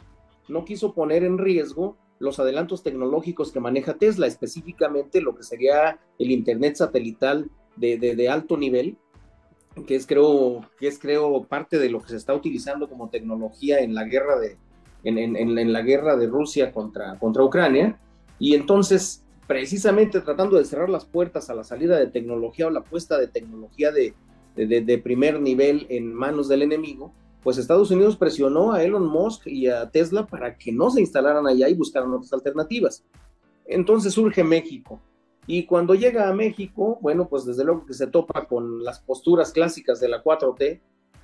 no 0.48 0.64
quiso 0.64 0.92
poner 0.92 1.22
en 1.22 1.38
riesgo 1.38 1.96
los 2.18 2.40
adelantos 2.40 2.82
tecnológicos 2.82 3.52
que 3.52 3.60
maneja 3.60 3.94
Tesla, 3.94 4.26
específicamente 4.26 5.20
lo 5.20 5.36
que 5.36 5.44
sería 5.44 6.00
el 6.18 6.32
Internet 6.32 6.74
satelital 6.76 7.48
de, 7.76 8.28
alto 8.28 8.56
nivel, 8.56 8.96
que 9.86 9.96
es, 9.96 10.06
creo, 10.06 10.60
que 10.78 10.86
es 10.86 10.98
creo 10.98 11.44
parte 11.44 11.78
de 11.78 11.90
lo 11.90 12.00
que 12.00 12.10
se 12.10 12.16
está 12.16 12.34
utilizando 12.34 12.88
como 12.88 13.08
tecnología 13.08 13.80
en 13.80 13.94
la 13.94 14.04
guerra 14.04 14.38
de, 14.38 14.56
en, 15.04 15.72
la 15.72 15.82
guerra 15.82 16.16
de 16.16 16.26
Rusia 16.26 16.72
contra, 16.72 17.18
contra 17.18 17.42
Ucrania. 17.42 17.98
Y 18.38 18.54
entonces, 18.54 19.24
precisamente 19.46 20.20
tratando 20.20 20.58
de 20.58 20.64
cerrar 20.64 20.90
las 20.90 21.04
puertas 21.04 21.50
a 21.50 21.54
la 21.54 21.64
salida 21.64 21.98
de 21.98 22.06
tecnología 22.06 22.66
o 22.66 22.70
la 22.70 22.82
puesta 22.82 23.18
de 23.18 23.28
tecnología 23.28 23.92
de, 23.92 24.14
de, 24.54 24.98
primer 24.98 25.40
nivel 25.40 25.86
en 25.88 26.12
manos 26.12 26.48
del 26.48 26.62
enemigo, 26.62 27.12
pues 27.42 27.58
Estados 27.58 27.90
Unidos 27.90 28.16
presionó 28.16 28.72
a 28.72 28.84
Elon 28.84 29.06
Musk 29.06 29.46
y 29.46 29.66
a 29.66 29.90
Tesla 29.90 30.26
para 30.26 30.56
que 30.56 30.72
no 30.72 30.90
se 30.90 31.00
instalaran 31.00 31.46
allá 31.46 31.68
y 31.68 31.74
buscaran 31.74 32.12
otras 32.12 32.32
alternativas. 32.32 33.04
Entonces 33.66 34.14
surge 34.14 34.44
México. 34.44 35.00
Y 35.46 35.64
cuando 35.64 35.94
llega 35.94 36.28
a 36.28 36.34
México, 36.34 36.98
bueno, 37.00 37.28
pues 37.28 37.44
desde 37.44 37.64
luego 37.64 37.84
que 37.84 37.94
se 37.94 38.06
topa 38.06 38.46
con 38.46 38.84
las 38.84 39.00
posturas 39.00 39.52
clásicas 39.52 39.98
de 39.98 40.08
la 40.08 40.22
4T, 40.22 40.80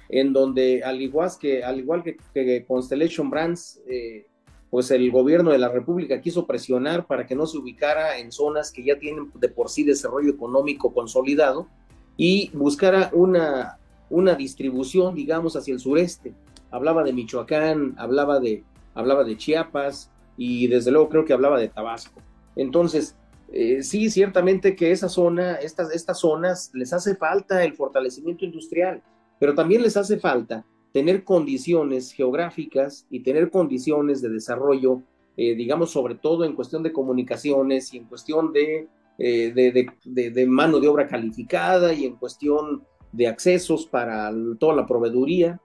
en 0.08 0.32
donde 0.32 0.82
al 0.82 1.00
igual 1.00 1.30
que, 1.40 1.62
al 1.62 1.78
igual 1.78 2.02
que, 2.02 2.64
Constellation 2.66 3.30
Brands, 3.30 3.80
eh, 3.87 4.26
pues 4.70 4.90
el 4.90 5.10
gobierno 5.10 5.50
de 5.50 5.58
la 5.58 5.68
República 5.68 6.20
quiso 6.20 6.46
presionar 6.46 7.06
para 7.06 7.26
que 7.26 7.34
no 7.34 7.46
se 7.46 7.58
ubicara 7.58 8.18
en 8.18 8.32
zonas 8.32 8.70
que 8.70 8.84
ya 8.84 8.98
tienen 8.98 9.30
de 9.34 9.48
por 9.48 9.70
sí 9.70 9.82
desarrollo 9.84 10.30
económico 10.30 10.92
consolidado 10.92 11.68
y 12.16 12.50
buscara 12.52 13.10
una, 13.12 13.78
una 14.10 14.34
distribución, 14.34 15.14
digamos, 15.14 15.56
hacia 15.56 15.72
el 15.72 15.80
sureste. 15.80 16.34
Hablaba 16.70 17.02
de 17.02 17.12
Michoacán, 17.12 17.94
hablaba 17.96 18.40
de, 18.40 18.64
hablaba 18.94 19.25
de 19.25 19.37
Chiapas 19.38 20.10
y 20.37 20.66
desde 20.66 20.90
luego 20.90 21.08
creo 21.08 21.25
que 21.25 21.32
hablaba 21.32 21.58
de 21.58 21.68
Tabasco. 21.68 22.20
Entonces, 22.56 23.16
eh, 23.50 23.82
sí, 23.82 24.10
ciertamente 24.10 24.76
que 24.76 24.90
esa 24.90 25.08
zona, 25.08 25.54
estas, 25.54 25.92
estas 25.94 26.20
zonas, 26.20 26.70
les 26.74 26.92
hace 26.92 27.16
falta 27.16 27.64
el 27.64 27.74
fortalecimiento 27.74 28.44
industrial, 28.44 29.02
pero 29.40 29.54
también 29.54 29.82
les 29.82 29.96
hace 29.96 30.18
falta 30.18 30.64
tener 30.92 31.24
condiciones 31.24 32.12
geográficas 32.12 33.06
y 33.10 33.20
tener 33.20 33.50
condiciones 33.50 34.20
de 34.20 34.28
desarrollo, 34.28 35.02
eh, 35.36 35.54
digamos, 35.54 35.90
sobre 35.90 36.14
todo 36.14 36.44
en 36.44 36.54
cuestión 36.54 36.82
de 36.82 36.92
comunicaciones 36.92 37.92
y 37.94 37.98
en 37.98 38.04
cuestión 38.04 38.52
de, 38.52 38.88
eh, 39.18 39.52
de, 39.54 40.46
mano 40.46 40.80
de 40.80 40.88
obra 40.88 41.06
calificada 41.06 41.94
y 41.94 42.04
en 42.04 42.16
cuestión 42.16 42.84
de 43.12 43.28
accesos 43.28 43.86
para 43.86 44.30
toda 44.58 44.74
la 44.74 44.86
proveeduría. 44.86 45.60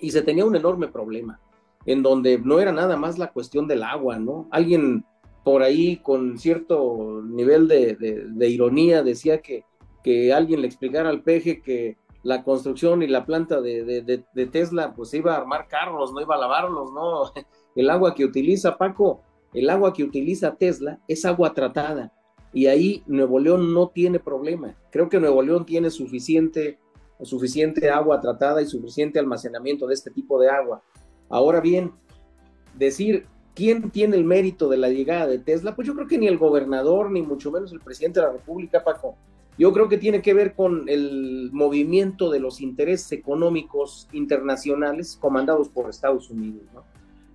Y 0.00 0.10
se 0.10 0.22
tenía 0.22 0.44
un 0.44 0.56
enorme 0.56 0.88
problema, 0.88 1.40
en 1.86 2.02
donde 2.02 2.38
no 2.38 2.58
era 2.58 2.72
nada 2.72 2.96
más 2.96 3.18
la 3.18 3.32
cuestión 3.32 3.68
del 3.68 3.84
agua, 3.84 4.18
¿no? 4.18 4.48
Alguien 4.50 5.04
por 5.44 5.62
ahí 5.62 5.98
con 5.98 6.38
cierto 6.38 7.22
nivel 7.22 7.68
de, 7.68 8.48
ironía 8.48 9.02
decía 9.02 9.42
que, 9.42 9.64
que 10.02 10.32
alguien 10.32 10.62
le 10.62 10.66
explicara 10.66 11.10
al 11.10 11.22
peje 11.22 11.60
que 11.60 11.98
la 12.22 12.42
construcción 12.42 13.02
y 13.02 13.06
la 13.06 13.26
planta 13.26 13.60
de, 13.60 14.24
Tesla 14.50 14.94
pues 14.94 15.12
iba 15.12 15.34
a 15.34 15.36
armar 15.36 15.68
carros, 15.68 16.12
no 16.12 16.22
iba 16.22 16.34
a 16.34 16.38
lavarlos, 16.38 16.90
¿no? 16.92 17.30
El 17.76 17.90
agua 17.90 18.14
que 18.14 18.24
utiliza 18.24 18.78
Paco, 18.78 19.20
el 19.52 19.68
agua 19.68 19.92
que 19.92 20.04
utiliza 20.04 20.54
Tesla 20.54 21.00
es 21.08 21.24
agua 21.24 21.52
tratada 21.52 22.12
y 22.52 22.66
ahí 22.66 23.02
Nuevo 23.06 23.40
León 23.40 23.74
no 23.74 23.88
tiene 23.88 24.20
problema. 24.20 24.76
Creo 24.90 25.08
que 25.08 25.18
Nuevo 25.18 25.42
León 25.42 25.66
tiene 25.66 25.90
suficiente, 25.90 26.78
suficiente 27.22 27.90
agua 27.90 28.20
tratada 28.20 28.62
y 28.62 28.66
suficiente 28.66 29.18
almacenamiento 29.18 29.88
de 29.88 29.94
este 29.94 30.12
tipo 30.12 30.40
de 30.40 30.50
agua. 30.50 30.82
Ahora 31.28 31.60
bien, 31.60 31.92
decir 32.78 33.26
¿Quién 33.54 33.90
tiene 33.90 34.16
el 34.16 34.24
mérito 34.24 34.68
de 34.68 34.76
la 34.76 34.88
llegada 34.88 35.28
de 35.28 35.38
Tesla? 35.38 35.76
Pues 35.76 35.86
yo 35.86 35.94
creo 35.94 36.08
que 36.08 36.18
ni 36.18 36.26
el 36.26 36.38
gobernador, 36.38 37.10
ni 37.10 37.22
mucho 37.22 37.52
menos 37.52 37.72
el 37.72 37.80
presidente 37.80 38.18
de 38.18 38.26
la 38.26 38.32
República, 38.32 38.82
Paco. 38.82 39.16
Yo 39.56 39.72
creo 39.72 39.88
que 39.88 39.98
tiene 39.98 40.20
que 40.20 40.34
ver 40.34 40.54
con 40.54 40.88
el 40.88 41.50
movimiento 41.52 42.30
de 42.30 42.40
los 42.40 42.60
intereses 42.60 43.12
económicos 43.12 44.08
internacionales 44.12 45.16
comandados 45.20 45.68
por 45.68 45.88
Estados 45.88 46.28
Unidos. 46.30 46.64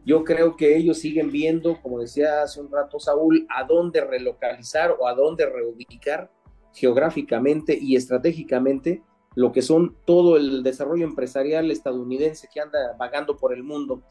Yo 0.05 0.25
creo 0.25 0.57
que 0.57 0.75
ellos 0.75 0.97
siguen 0.97 1.31
viendo, 1.31 1.81
como 1.81 1.99
decía 1.99 2.41
hace 2.43 2.59
un 2.59 2.69
rato 2.69 2.99
Saúl, 2.99 3.47
a 3.49 3.63
dónde 3.63 4.01
relocalizar 4.01 4.95
o 4.99 5.07
a 5.07 5.13
dónde 5.13 5.45
reubicar 5.45 6.29
geográficamente 6.73 7.77
y 7.79 7.95
estratégicamente 7.95 9.01
lo 9.35 9.53
que 9.53 9.61
son 9.61 9.95
todo 10.05 10.35
el 10.35 10.63
desarrollo 10.63 11.05
empresarial 11.05 11.71
estadounidense 11.71 12.49
que 12.53 12.59
anda 12.59 12.95
vagando 12.97 13.37
por 13.37 13.53
el 13.53 13.63
mundo 13.63 14.01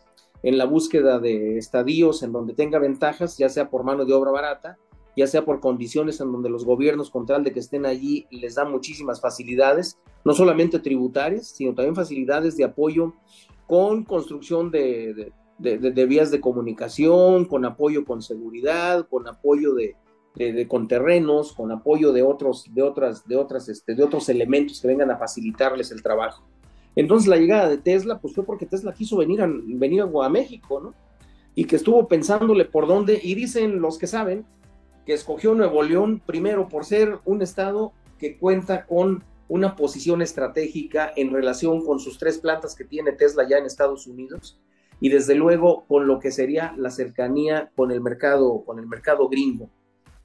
en 0.42 0.58
la 0.58 0.64
búsqueda 0.64 1.18
de 1.18 1.58
estadios 1.58 2.22
en 2.22 2.32
donde 2.32 2.54
tenga 2.54 2.78
ventajas, 2.78 3.38
ya 3.38 3.48
sea 3.48 3.70
por 3.70 3.84
mano 3.84 4.04
de 4.04 4.14
obra 4.14 4.30
barata, 4.30 4.78
ya 5.16 5.26
sea 5.26 5.44
por 5.44 5.60
condiciones 5.60 6.20
en 6.20 6.30
donde 6.30 6.48
los 6.48 6.64
gobiernos, 6.64 7.10
con 7.10 7.26
tal 7.26 7.42
de 7.42 7.52
que 7.52 7.58
estén 7.58 7.86
allí, 7.86 8.26
les 8.30 8.54
dan 8.54 8.70
muchísimas 8.70 9.20
facilidades, 9.20 9.98
no 10.24 10.32
solamente 10.32 10.78
tributarias, 10.78 11.48
sino 11.48 11.74
también 11.74 11.96
facilidades 11.96 12.56
de 12.56 12.64
apoyo 12.64 13.14
con 13.66 14.04
construcción 14.04 14.70
de, 14.70 15.32
vías 15.58 16.30
de 16.30 16.40
comunicación, 16.40 17.46
con 17.46 17.64
apoyo 17.64 18.04
con 18.04 18.22
seguridad, 18.22 19.08
con 19.08 19.26
apoyo 19.26 19.74
de, 19.74 19.96
con 20.68 20.86
terrenos, 20.86 21.52
con 21.52 21.72
apoyo 21.72 22.12
de 22.12 22.22
otros, 22.22 22.66
de 22.72 22.82
otras, 22.82 23.26
de 23.26 23.36
otras, 23.36 23.68
este, 23.68 23.96
de 23.96 24.04
otros 24.04 24.28
elementos 24.28 24.80
que 24.80 24.86
vengan 24.86 25.10
a 25.10 25.18
facilitarles 25.18 25.90
el 25.90 26.02
trabajo. 26.02 26.44
Entonces 26.98 27.28
la 27.28 27.36
llegada 27.36 27.68
de 27.68 27.78
Tesla, 27.78 28.18
pues 28.18 28.34
fue 28.34 28.44
porque 28.44 28.66
Tesla 28.66 28.92
quiso 28.92 29.16
venir 29.18 29.40
a, 29.40 29.46
venir 29.48 30.02
a 30.02 30.28
México, 30.28 30.80
¿no? 30.80 30.94
Y 31.54 31.64
que 31.64 31.76
estuvo 31.76 32.08
pensándole 32.08 32.64
por 32.64 32.88
dónde, 32.88 33.20
y 33.22 33.36
dicen 33.36 33.80
los 33.80 33.98
que 33.98 34.08
saben, 34.08 34.44
que 35.06 35.12
escogió 35.12 35.54
Nuevo 35.54 35.84
León 35.84 36.20
primero 36.26 36.68
por 36.68 36.84
ser 36.84 37.20
un 37.24 37.40
estado 37.40 37.92
que 38.18 38.36
cuenta 38.36 38.84
con 38.84 39.22
una 39.46 39.76
posición 39.76 40.22
estratégica 40.22 41.12
en 41.14 41.30
relación 41.30 41.86
con 41.86 42.00
sus 42.00 42.18
tres 42.18 42.38
plantas 42.38 42.74
que 42.74 42.84
tiene 42.84 43.12
Tesla 43.12 43.46
ya 43.48 43.58
en 43.58 43.66
Estados 43.66 44.08
Unidos 44.08 44.60
y 45.00 45.08
desde 45.08 45.36
luego 45.36 45.84
con 45.86 46.08
lo 46.08 46.18
que 46.18 46.32
sería 46.32 46.74
la 46.76 46.90
cercanía 46.90 47.70
con 47.76 47.92
el 47.92 48.00
mercado 48.00 48.64
con 48.64 48.80
el 48.80 48.88
mercado 48.88 49.28
gringo 49.28 49.70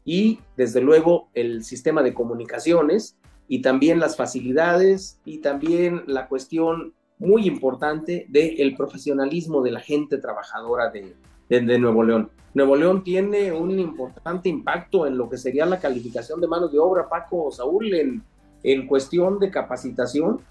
y 0.04 0.40
desde 0.58 0.82
luego 0.82 1.30
el 1.36 1.64
sistema 1.64 2.02
de 2.02 2.16
comunicaciones 2.16 3.16
y 3.54 3.62
también 3.62 4.00
las 4.00 4.18
facilidades 4.18 5.20
y 5.26 5.38
también 5.38 6.02
la 6.08 6.28
cuestión 6.28 6.96
muy 7.20 7.46
importante 7.46 8.26
del 8.28 8.76
profesionalismo 8.76 9.62
de 9.62 9.70
la 9.70 9.80
gente 9.80 10.18
trabajadora 10.18 10.90
de, 10.90 11.16
de, 11.48 11.78
Nuevo 11.78 12.04
León. 12.04 12.32
Nuevo 12.56 12.76
León 12.76 13.04
tiene 13.04 13.52
un 13.52 13.78
importante 13.78 14.50
impacto 14.50 15.06
en 15.06 15.20
lo 15.20 15.30
que 15.30 15.38
sería 15.38 15.68
la 15.68 15.80
calificación 15.80 16.42
de 16.42 16.48
manos 16.48 16.72
de 16.72 16.80
obra, 16.80 17.08
Paco 17.08 17.52
Saúl, 17.52 17.94
en, 17.94 18.24
en 18.64 18.88
cuestión 18.88 19.38
de 19.38 19.52
capacitación. 19.52 20.42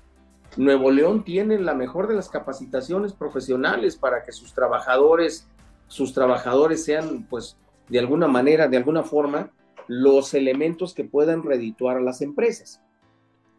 Nuevo 0.56 0.92
León 0.92 1.24
tiene 1.24 1.58
la 1.58 1.74
mejor 1.74 2.06
de 2.06 2.14
las 2.14 2.28
capacitaciones 2.28 3.14
profesionales 3.14 3.96
para 3.96 4.22
que 4.22 4.30
sus 4.30 4.54
trabajadores, 4.54 5.48
sus 5.88 6.14
trabajadores 6.14 6.84
sean, 6.84 7.26
pues, 7.28 7.56
de 7.88 7.98
alguna 7.98 8.28
manera, 8.28 8.68
de 8.68 8.76
alguna 8.76 9.02
forma, 9.02 9.50
los 9.88 10.34
elementos 10.34 10.94
que 10.94 11.02
puedan 11.02 11.42
redituar 11.42 11.96
a 11.96 12.00
las 12.00 12.22
empresas. 12.22 12.80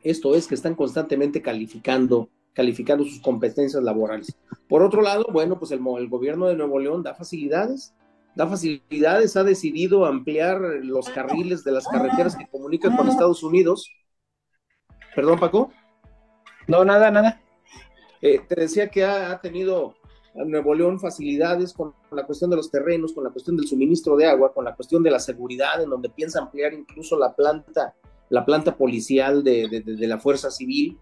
Esto 0.04 0.36
es 0.36 0.48
que 0.48 0.56
están 0.56 0.76
constantemente 0.76 1.42
calificando, 1.42 2.30
calificando 2.54 3.04
sus 3.04 3.22
competencias 3.22 3.82
laborales. 3.82 4.36
Por 4.68 4.82
otro 4.82 5.02
lado, 5.02 5.26
bueno, 5.32 5.58
pues 5.58 5.72
el, 5.72 5.80
el 5.98 6.10
gobierno 6.10 6.48
de 6.48 6.56
Nuevo 6.56 6.80
León 6.80 7.04
da 7.04 7.16
facilidades, 7.16 7.94
da 8.36 8.48
facilidades, 8.48 9.38
ha 9.38 9.44
decidido 9.44 10.06
ampliar 10.06 10.60
los 10.84 11.10
carriles 11.10 11.64
de 11.64 11.72
las 11.72 11.88
carreteras 11.88 12.36
que 12.36 12.48
comunican 12.48 12.98
con 12.98 13.08
Estados 13.08 13.44
Unidos. 13.44 13.90
Perdón, 15.16 15.40
Paco. 15.40 15.72
No, 16.68 16.84
nada, 16.84 17.12
nada. 17.12 17.42
Eh, 18.22 18.40
te 18.48 18.56
decía 18.56 18.90
que 18.90 19.04
ha, 19.04 19.32
ha 19.32 19.42
tenido 19.42 19.96
Nuevo 20.34 20.74
León 20.74 21.00
facilidades 21.00 21.74
con 21.74 21.94
la 22.12 22.26
cuestión 22.26 22.50
de 22.50 22.56
los 22.56 22.72
terrenos, 22.72 23.14
con 23.14 23.24
la 23.24 23.30
cuestión 23.30 23.56
del 23.56 23.68
suministro 23.68 24.16
de 24.16 24.26
agua, 24.26 24.54
con 24.54 24.66
la 24.66 24.76
cuestión 24.76 25.04
de 25.04 25.12
la 25.12 25.20
seguridad, 25.20 25.82
en 25.82 25.90
donde 25.90 26.10
piensa 26.10 26.40
ampliar 26.40 26.74
incluso 26.74 27.18
la 27.18 27.36
planta, 27.36 27.94
la 28.34 28.46
planta 28.46 28.76
policial 28.76 29.44
de, 29.44 29.84
la 29.86 30.18
Fuerza 30.18 30.50
Civil. 30.50 30.98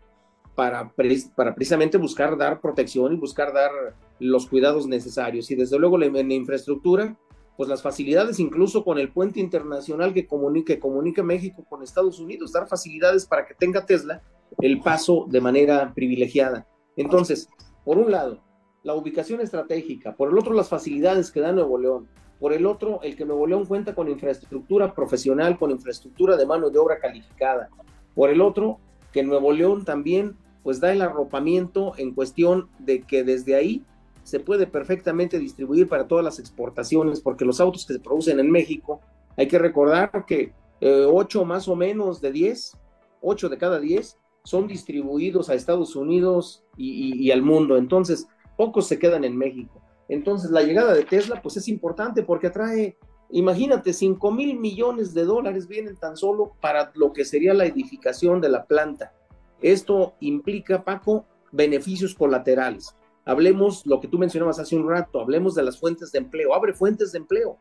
para, 0.54 0.92
para 1.34 1.56
precisamente 1.56 1.98
buscar 1.98 2.38
dar 2.38 2.60
protección 2.60 3.14
y 3.14 3.16
buscar 3.16 3.54
dar 3.54 3.72
los 4.20 4.48
cuidados 4.48 4.86
necesarios. 4.86 5.50
Y 5.50 5.56
desde 5.56 5.80
luego 5.80 6.02
en 6.04 6.28
la 6.28 6.34
infraestructura, 6.34 7.18
pues 7.56 7.70
las 7.70 7.82
facilidades 7.82 8.38
incluso 8.42 8.84
con 8.84 9.00
el 9.00 9.14
puente 9.14 9.40
internacional 9.40 10.14
que 10.14 10.28
comunique, 10.28 10.78
comunica 10.78 11.24
México 11.24 11.64
con 11.70 11.82
Estados 11.84 12.20
Unidos, 12.20 12.52
dar 12.52 12.68
facilidades 12.68 13.26
para 13.26 13.46
que 13.46 13.54
tenga 13.54 13.86
Tesla 13.86 14.22
el 14.60 14.82
paso 14.82 15.26
de 15.30 15.40
manera 15.40 15.94
privilegiada. 15.94 16.68
Entonces, 16.98 17.48
por 17.86 17.98
un 17.98 18.12
lado, 18.12 18.44
la 18.84 18.94
ubicación 18.94 19.40
estratégica, 19.40 20.18
por 20.18 20.32
el 20.32 20.38
otro, 20.38 20.54
las 20.54 20.68
facilidades 20.68 21.32
que 21.32 21.40
da 21.40 21.54
Nuevo 21.54 21.78
León, 21.78 22.10
por 22.42 22.54
el 22.54 22.66
otro, 22.66 23.00
el 23.04 23.16
que 23.16 23.24
Nuevo 23.24 23.46
León 23.46 23.68
cuenta 23.68 23.94
con 23.94 24.10
infraestructura 24.10 24.96
profesional, 24.96 25.60
con 25.60 25.70
infraestructura 25.70 26.36
de 26.36 26.48
mano 26.48 26.72
de 26.72 26.80
obra 26.80 26.98
calificada, 27.00 27.70
por 28.16 28.32
el 28.32 28.42
otro, 28.42 28.80
que 29.14 29.22
Nuevo 29.22 29.54
León 29.54 29.86
también 29.86 30.36
pues 30.64 30.80
da 30.80 30.92
el 30.92 31.04
arropamiento 31.04 31.94
en 31.98 32.16
cuestión 32.16 32.68
de 32.80 33.04
que 33.04 33.24
desde 33.24 33.56
ahí 33.56 33.86
se 34.24 34.40
puede 34.40 34.66
perfectamente 34.66 35.38
distribuir 35.38 35.88
para 35.88 36.08
todas 36.08 36.26
las 36.26 36.40
exportaciones, 36.40 37.22
porque 37.22 37.46
los 37.46 37.62
autos 37.62 37.86
que 37.86 37.94
se 37.94 38.00
producen 38.00 38.40
en 38.40 38.50
México, 38.50 39.02
hay 39.38 39.48
que 39.48 39.60
recordar 39.60 40.26
que 40.26 40.54
eh, 40.82 41.06
8 41.08 41.46
más 41.46 41.68
o 41.68 41.76
menos 41.76 42.22
de 42.22 42.32
10, 42.32 42.78
8 43.22 43.50
de 43.50 43.58
cada 43.58 43.80
10 43.80 44.18
son 44.44 44.68
distribuidos 44.68 45.50
a 45.50 45.54
Estados 45.54 45.96
Unidos 45.96 46.64
y, 46.76 47.30
al 47.30 47.44
mundo, 47.44 47.78
entonces 47.78 48.28
pocos 48.58 48.88
se 48.88 48.98
quedan 48.98 49.24
en 49.24 49.38
México. 49.38 49.81
Entonces 50.12 50.52
la 50.52 50.62
llegada 50.62 50.94
de 50.94 51.06
Tesla 51.06 51.42
pues 51.42 51.56
es 51.56 51.70
importante 51.70 52.22
porque 52.22 52.48
atrae, 52.48 52.98
imagínate, 53.30 53.94
5 53.94 54.30
mil 54.34 54.60
millones 54.60 55.14
de 55.14 55.24
dólares 55.24 55.70
vienen 55.70 55.96
tan 55.96 56.18
solo 56.18 56.52
para 56.60 56.92
lo 56.96 57.14
que 57.14 57.24
sería 57.24 57.54
la 57.54 57.66
edificación 57.66 58.42
de 58.42 58.50
la 58.50 58.66
planta. 58.66 59.14
Esto 59.62 60.16
implica, 60.20 60.84
Paco, 60.84 61.26
beneficios 61.54 62.14
colaterales. 62.14 62.94
Hablemos 63.24 63.86
lo 63.86 64.02
que 64.02 64.10
tú 64.10 64.18
mencionabas 64.18 64.60
hace 64.60 64.76
un 64.76 64.90
rato, 64.90 65.22
hablemos 65.22 65.56
de 65.56 65.64
las 65.64 65.80
fuentes 65.80 66.12
de 66.12 66.20
empleo, 66.20 66.54
abre 66.54 66.74
fuentes 66.74 67.14
de 67.14 67.20
empleo, 67.20 67.58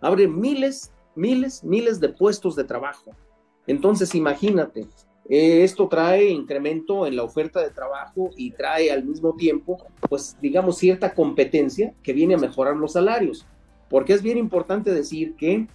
abre 0.00 0.26
miles, 0.26 0.94
miles, 1.14 1.62
miles 1.62 2.00
de 2.00 2.08
puestos 2.08 2.56
de 2.56 2.64
trabajo. 2.64 3.10
Entonces, 3.66 4.14
imagínate, 4.14 4.88
eh, 5.28 5.62
esto 5.62 5.88
trae 5.88 6.28
incremento 6.30 7.06
en 7.06 7.16
la 7.16 7.22
oferta 7.22 7.60
de 7.60 7.70
trabajo 7.70 8.30
y 8.36 8.50
trae 8.50 8.90
al 8.90 9.04
mismo 9.04 9.34
tiempo, 9.36 9.78
pues, 10.08 10.36
digamos, 10.40 10.78
cierta 10.78 11.14
competencia 11.14 11.94
que 12.02 12.12
viene 12.12 12.34
a 12.34 12.38
mejorar 12.38 12.76
los 12.76 12.92
salarios. 12.92 13.46
Porque 13.88 14.14
es 14.14 14.22
bien 14.22 14.38
importante 14.38 14.92
decir 14.92 15.34
que 15.36 15.66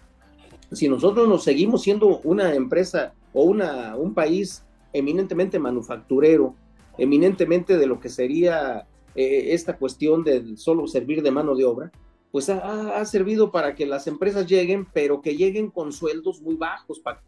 si 0.72 0.90
nosotros 0.90 1.28
nos 1.28 1.44
seguimos 1.44 1.84
siendo 1.84 2.20
una 2.24 2.54
empresa 2.54 3.14
o 3.34 3.44
una, 3.44 3.96
un 3.96 4.14
país 4.14 4.64
eminentemente 4.92 5.60
manufacturero, 5.60 6.56
eminentemente 6.98 7.78
de 7.78 7.86
lo 7.86 8.00
que 8.00 8.10
sería 8.10 8.88
eh, 9.16 9.54
esta 9.54 9.78
cuestión 9.78 10.24
de 10.24 10.58
solo 10.58 10.88
servir 10.88 11.22
de 11.22 11.32
mano 11.32 11.56
de 11.56 11.66
obra, 11.66 11.92
pues 12.32 12.50
ha, 12.50 13.04
servido 13.06 13.52
para 13.52 13.74
que 13.74 13.86
las 13.86 14.06
empresas 14.08 14.46
lleguen, 14.48 14.86
pero 14.94 15.22
que 15.22 15.36
lleguen 15.36 15.70
con 15.70 15.94
sueldos 15.94 16.42
muy 16.42 16.56
bajos, 16.56 17.00
Paco. 17.00 17.22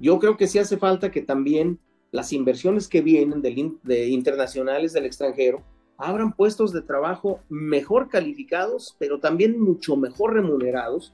Yo 0.00 0.18
creo 0.18 0.36
que 0.36 0.46
sí 0.46 0.58
hace 0.58 0.76
falta 0.76 1.10
que 1.10 1.22
también 1.22 1.78
las 2.10 2.32
inversiones 2.32 2.88
que 2.88 3.02
vienen 3.02 3.42
de 3.42 4.08
internacionales 4.08 4.92
del 4.92 5.06
extranjero 5.06 5.62
abran 5.98 6.32
puestos 6.32 6.72
de 6.72 6.80
trabajo 6.80 7.40
mejor 7.48 8.08
calificados, 8.08 8.96
pero 8.98 9.18
también 9.18 9.60
mucho 9.60 9.96
mejor 9.96 10.34
remunerados, 10.34 11.12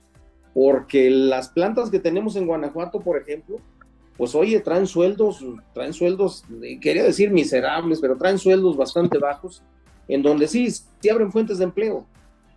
porque 0.52 1.10
las 1.10 1.48
plantas 1.48 1.90
que 1.90 1.98
tenemos 1.98 2.36
en 2.36 2.46
Guanajuato, 2.46 3.00
por 3.00 3.16
ejemplo, 3.16 3.56
pues 4.16 4.34
oye, 4.34 4.60
traen 4.60 4.86
sueldos, 4.86 5.44
traen 5.72 5.92
sueldos, 5.92 6.44
quería 6.80 7.02
decir 7.02 7.30
miserables, 7.30 8.00
pero 8.00 8.16
traen 8.16 8.38
sueldos 8.38 8.76
bastante 8.76 9.18
bajos 9.18 9.62
en 10.06 10.22
donde 10.22 10.46
sí, 10.46 10.70
sí 10.70 11.08
abren 11.08 11.32
fuentes 11.32 11.58
de 11.58 11.64
empleo, 11.64 12.06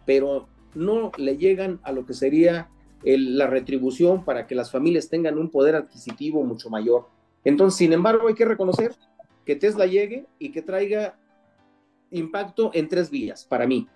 pero 0.06 0.48
no 0.76 1.12
le 1.18 1.38
llegan 1.38 1.80
a 1.84 1.92
lo 1.92 2.06
que 2.06 2.14
sería 2.14 2.70
la 3.04 3.48
retribución 3.48 4.26
para 4.26 4.48
que 4.48 4.56
las 4.56 4.72
familias 4.72 5.10
tengan 5.10 5.38
un 5.38 5.50
poder 5.50 5.76
adquisitivo 5.76 6.44
mucho 6.44 6.70
mayor. 6.70 7.08
Entonces, 7.44 7.78
sin 7.78 7.94
embargo, 7.94 8.28
hay 8.28 8.34
que 8.34 8.46
reconocer 8.46 8.94
que 9.46 9.56
Tesla 9.56 9.86
llegue 9.86 10.26
y 10.40 10.52
que 10.52 10.62
traiga 10.62 11.18
impacto 12.12 12.72
en 12.74 12.88
tres 12.88 13.10
vías 13.10 13.46
para 13.46 13.68
mí. 13.68 13.88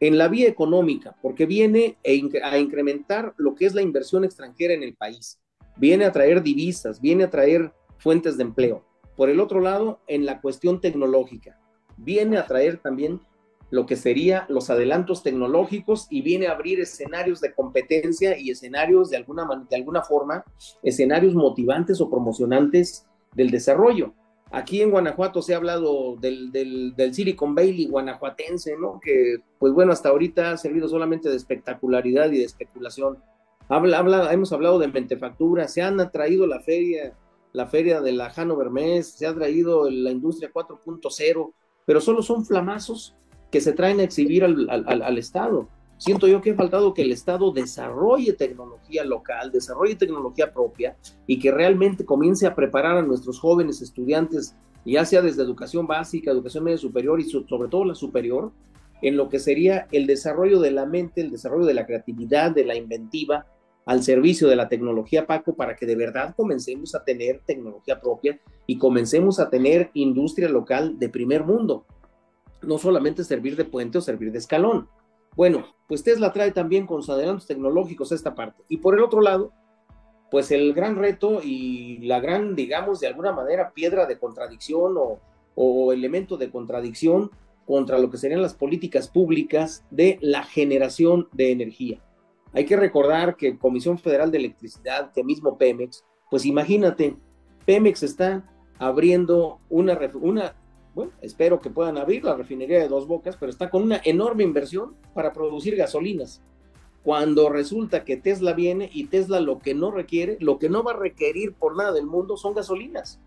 En 0.00 0.18
la 0.18 0.28
vía 0.28 0.48
económica, 0.48 1.16
porque 1.22 1.46
viene 1.46 1.96
a 2.04 2.58
incrementar 2.58 3.34
lo 3.36 3.54
que 3.54 3.66
es 3.66 3.74
la 3.74 3.82
inversión 3.82 4.24
extranjera 4.24 4.74
en 4.74 4.82
el 4.82 4.94
país, 4.94 5.38
viene 5.76 6.04
a 6.04 6.12
traer 6.12 6.42
divisas, 6.42 7.00
viene 7.00 7.24
a 7.24 7.30
traer 7.30 7.72
fuentes 7.98 8.36
de 8.36 8.42
empleo. 8.42 8.84
Por 9.16 9.30
el 9.30 9.40
otro 9.40 9.60
lado, 9.60 10.00
en 10.06 10.26
la 10.26 10.40
cuestión 10.40 10.80
tecnológica, 10.80 11.58
viene 11.96 12.36
a 12.36 12.46
traer 12.46 12.78
también 12.78 13.20
lo 13.70 13.86
que 13.86 13.96
sería 13.96 14.46
los 14.48 14.70
adelantos 14.70 15.22
tecnológicos 15.22 16.06
y 16.10 16.22
viene 16.22 16.46
a 16.46 16.52
abrir 16.52 16.80
escenarios 16.80 17.40
de 17.40 17.52
competencia 17.52 18.38
y 18.38 18.50
escenarios 18.50 19.10
de 19.10 19.16
alguna, 19.16 19.46
de 19.68 19.76
alguna 19.76 20.02
forma, 20.02 20.44
escenarios 20.82 21.34
motivantes 21.34 22.00
o 22.00 22.08
promocionantes 22.08 23.06
del 23.34 23.50
desarrollo. 23.50 24.14
Aquí 24.52 24.80
en 24.80 24.92
Guanajuato 24.92 25.42
se 25.42 25.54
ha 25.54 25.56
hablado 25.56 26.16
del, 26.16 26.52
del, 26.52 27.14
Silicon 27.14 27.54
Valley 27.54 27.86
guanajuatense, 27.86 28.76
¿no? 28.78 29.00
Que, 29.02 29.38
pues 29.58 29.72
bueno, 29.72 29.92
hasta 29.92 30.10
ahorita 30.10 30.52
ha 30.52 30.56
servido 30.56 30.88
solamente 30.88 31.28
de 31.28 31.36
espectacularidad 31.36 32.30
y 32.30 32.38
de 32.38 32.44
especulación. 32.44 33.18
Habla, 33.68 33.98
habla, 33.98 34.32
hemos 34.32 34.52
hablado 34.52 34.78
de 34.78 34.86
mentefactura, 34.86 35.66
se 35.66 35.82
han 35.82 36.12
traído 36.12 36.46
la 36.46 36.60
feria, 36.60 37.12
la 37.52 37.66
feria 37.66 38.00
de 38.00 38.12
la 38.12 38.32
Hanover 38.34 38.70
Mess, 38.70 39.14
se 39.14 39.26
ha 39.26 39.34
traído 39.34 39.90
la 39.90 40.12
industria 40.12 40.52
4.0, 40.52 41.52
pero 41.84 42.00
solo 42.00 42.22
son 42.22 42.46
flamazos 42.46 43.16
que 43.50 43.60
se 43.60 43.72
traen 43.72 44.00
a 44.00 44.04
exhibir 44.04 44.44
al, 44.44 45.18
Estado. 45.18 45.68
Siento 45.98 46.28
yo 46.28 46.42
que 46.42 46.50
ha 46.50 46.54
faltado 46.54 46.92
que 46.92 47.02
el 47.02 47.12
Estado 47.12 47.52
desarrolle 47.52 48.34
tecnología 48.34 49.04
local, 49.04 49.50
desarrolle 49.50 49.94
tecnología 49.94 50.52
propia 50.52 50.96
y 51.26 51.38
que 51.38 51.50
realmente 51.50 52.04
comience 52.04 52.46
a 52.46 52.54
preparar 52.54 52.98
a 52.98 53.02
nuestros 53.02 53.40
jóvenes 53.40 53.80
estudiantes, 53.80 54.54
ya 54.84 55.04
sea 55.04 55.22
desde 55.22 55.42
educación 55.42 55.86
básica, 55.86 56.30
educación 56.30 56.64
media 56.64 56.78
superior 56.78 57.20
y 57.20 57.24
sobre 57.24 57.68
todo 57.68 57.84
la 57.84 57.94
superior, 57.94 58.52
en 59.02 59.16
lo 59.16 59.28
que 59.28 59.38
sería 59.38 59.88
el 59.92 60.06
desarrollo 60.06 60.60
de 60.60 60.70
la 60.70 60.86
mente, 60.86 61.20
el 61.20 61.30
desarrollo 61.30 61.66
de 61.66 61.74
la 61.74 61.86
creatividad, 61.86 62.50
de 62.50 62.64
la 62.64 62.74
inventiva, 62.74 63.46
al 63.86 64.02
servicio 64.02 64.48
de 64.48 64.56
la 64.56 64.68
tecnología, 64.68 65.26
Paco, 65.26 65.54
para 65.54 65.76
que 65.76 65.86
de 65.86 65.94
verdad 65.94 66.34
comencemos 66.36 66.94
a 66.94 67.04
tener 67.04 67.40
tecnología 67.46 68.00
propia 68.00 68.38
y 68.66 68.78
comencemos 68.78 69.38
a 69.38 69.48
tener 69.48 69.90
industria 69.94 70.48
local 70.48 70.98
de 70.98 71.08
primer 71.08 71.44
mundo. 71.44 71.86
No 72.62 72.78
solamente 72.78 73.24
servir 73.24 73.56
de 73.56 73.64
puente 73.64 73.98
o 73.98 74.00
servir 74.00 74.32
de 74.32 74.38
escalón. 74.38 74.88
Bueno, 75.34 75.66
pues 75.86 76.02
Tesla 76.02 76.32
trae 76.32 76.50
también 76.52 76.86
con 76.86 77.02
sus 77.02 77.10
adelantos 77.10 77.46
tecnológicos 77.46 78.12
esta 78.12 78.34
parte. 78.34 78.64
Y 78.68 78.78
por 78.78 78.94
el 78.94 79.02
otro 79.02 79.20
lado, 79.20 79.52
pues 80.30 80.50
el 80.50 80.72
gran 80.72 80.96
reto 80.96 81.40
y 81.42 81.98
la 81.98 82.20
gran, 82.20 82.56
digamos, 82.56 83.00
de 83.00 83.08
alguna 83.08 83.32
manera, 83.32 83.72
piedra 83.72 84.06
de 84.06 84.18
contradicción 84.18 84.96
o, 84.96 85.20
o 85.54 85.92
elemento 85.92 86.36
de 86.36 86.50
contradicción 86.50 87.30
contra 87.66 87.98
lo 87.98 88.10
que 88.10 88.18
serían 88.18 88.42
las 88.42 88.54
políticas 88.54 89.08
públicas 89.08 89.84
de 89.90 90.18
la 90.20 90.44
generación 90.44 91.28
de 91.32 91.50
energía. 91.50 92.00
Hay 92.52 92.64
que 92.64 92.76
recordar 92.76 93.36
que 93.36 93.58
Comisión 93.58 93.98
Federal 93.98 94.30
de 94.30 94.38
Electricidad, 94.38 95.12
que 95.12 95.24
mismo 95.24 95.58
Pemex, 95.58 96.04
pues 96.30 96.46
imagínate, 96.46 97.16
Pemex 97.66 98.02
está 98.02 98.48
abriendo 98.78 99.60
una, 99.68 99.98
una, 100.14 100.54
bueno, 100.96 101.12
espero 101.20 101.60
que 101.60 101.68
puedan 101.68 101.98
abrir 101.98 102.24
la 102.24 102.34
refinería 102.34 102.78
de 102.78 102.88
dos 102.88 103.06
bocas, 103.06 103.36
pero 103.36 103.50
está 103.50 103.68
con 103.68 103.82
una 103.82 104.00
enorme 104.02 104.44
inversión 104.44 104.94
para 105.12 105.34
producir 105.34 105.76
gasolinas. 105.76 106.40
Cuando 107.02 107.50
resulta 107.50 108.02
que 108.02 108.16
Tesla 108.16 108.54
viene 108.54 108.88
y 108.90 109.08
Tesla 109.08 109.40
lo 109.40 109.58
que 109.58 109.74
no 109.74 109.90
requiere, 109.90 110.38
lo 110.40 110.58
que 110.58 110.70
no 110.70 110.82
va 110.82 110.92
a 110.92 110.96
requerir 110.96 111.52
por 111.52 111.76
nada 111.76 111.92
del 111.92 112.06
mundo 112.06 112.38
son 112.38 112.54
gasolinas. 112.54 113.20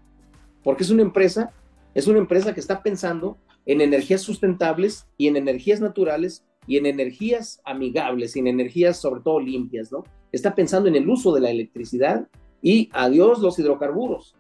Porque 0.64 0.82
es 0.82 0.90
una 0.90 1.04
empresa, 1.04 1.54
es 1.94 2.08
una 2.08 2.18
empresa 2.18 2.56
que 2.56 2.60
está 2.60 2.82
pensando 2.82 3.38
en 3.68 3.82
energías 3.82 4.22
sustentables 4.22 5.08
y 5.16 5.28
en 5.28 5.38
energías 5.38 5.80
naturales 5.80 6.44
y 6.66 6.78
en 6.78 6.88
energías 6.88 7.62
amigables 7.66 8.36
y 8.36 8.40
en 8.40 8.48
energías 8.48 8.98
sobre 8.98 9.22
todo 9.22 9.40
limpias, 9.40 9.92
¿no? 9.92 10.04
Está 10.32 10.56
pensando 10.56 10.90
en 10.90 10.96
el 10.96 11.08
uso 11.08 11.36
de 11.36 11.42
la 11.42 11.52
electricidad 11.52 12.28
y 12.64 12.90
adiós 12.94 13.38
los 13.38 13.60
hidrocarburos. 13.60 14.39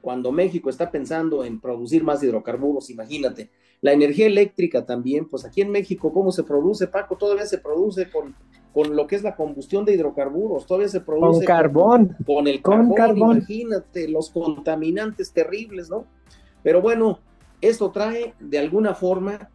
Cuando 0.00 0.32
México 0.32 0.70
está 0.70 0.90
pensando 0.90 1.44
en 1.44 1.60
producir 1.60 2.04
más 2.04 2.22
hidrocarburos, 2.22 2.90
imagínate. 2.90 3.50
La 3.80 3.92
energía 3.92 4.26
eléctrica 4.26 4.86
también, 4.86 5.28
pues 5.28 5.44
aquí 5.44 5.60
en 5.60 5.70
México, 5.70 6.12
¿cómo 6.12 6.32
se 6.32 6.44
produce, 6.44 6.86
Paco? 6.86 7.16
Todavía 7.16 7.46
se 7.46 7.58
produce 7.58 8.10
con, 8.10 8.34
con 8.72 8.94
lo 8.94 9.06
que 9.06 9.16
es 9.16 9.22
la 9.22 9.36
combustión 9.36 9.84
de 9.84 9.94
hidrocarburos, 9.94 10.66
todavía 10.66 10.88
se 10.88 11.00
produce 11.00 11.44
con 11.44 11.46
carbón. 11.46 12.16
Con, 12.26 12.46
el 12.46 12.62
carbón, 12.62 13.16
imagínate, 13.16 14.08
los 14.08 14.30
contaminantes 14.30 15.32
terribles, 15.32 15.90
¿no? 15.90 16.06
Pero 16.62 16.80
bueno, 16.82 17.20
esto 17.60 17.90
trae 17.90 18.34
de 18.38 18.58
alguna 18.58 18.94
forma 18.94 19.50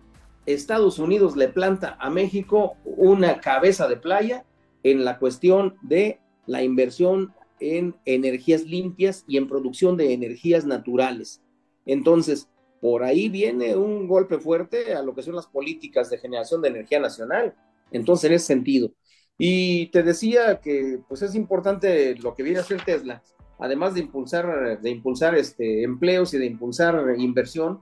Estados 0.45 0.97
Unidos 0.99 1.36
le 1.36 1.49
planta 1.49 1.97
a 1.99 2.10
México 2.10 2.75
una 2.84 3.39
cabeza 3.39 3.88
de 3.88 3.97
playa 3.97 4.45
en 4.84 5.06
la 5.06 5.19
cuestión 5.19 5.75
de 5.82 6.19
la 6.47 6.63
inversión 6.63 7.34
en 7.62 7.95
energías 8.06 8.63
limpias 8.63 9.24
y 9.28 9.38
en 9.38 9.47
producción 9.47 9.95
de 9.95 10.13
energías 10.13 10.65
naturales. 10.65 11.41
Entonces, 11.86 12.50
por 12.82 13.04
ahí 13.04 13.30
viene 13.30 13.76
un 13.76 14.08
golpe 14.08 14.39
fuerte 14.39 14.95
a 14.95 15.04
lo 15.04 15.13
que 15.13 15.21
son 15.21 15.36
las 15.36 15.47
políticas 15.47 16.10
de 16.10 16.17
generación 16.17 16.62
de 16.62 16.69
energía 16.69 17.00
nacional. 17.00 17.56
Entonces, 17.91 18.30
en 18.30 18.36
ese 18.36 18.45
sentido. 18.45 18.91
Y 19.38 19.88
te 19.88 20.04
decía 20.04 20.60
que 20.60 21.00
pues 21.08 21.21
es 21.21 21.36
importante 21.36 22.15
lo 22.15 22.34
que 22.36 22.43
viene 22.43 22.60
a 22.60 22.62
hacer 22.62 22.84
Tesla, 22.84 23.24
además 23.60 23.93
de 23.93 24.02
impulsar, 24.02 24.80
de 24.82 24.89
impulsar 24.89 25.36
este, 25.36 25.84
empleos 25.84 26.34
y 26.34 26.38
de 26.38 26.45
impulsar 26.45 27.15
inversión, 27.17 27.82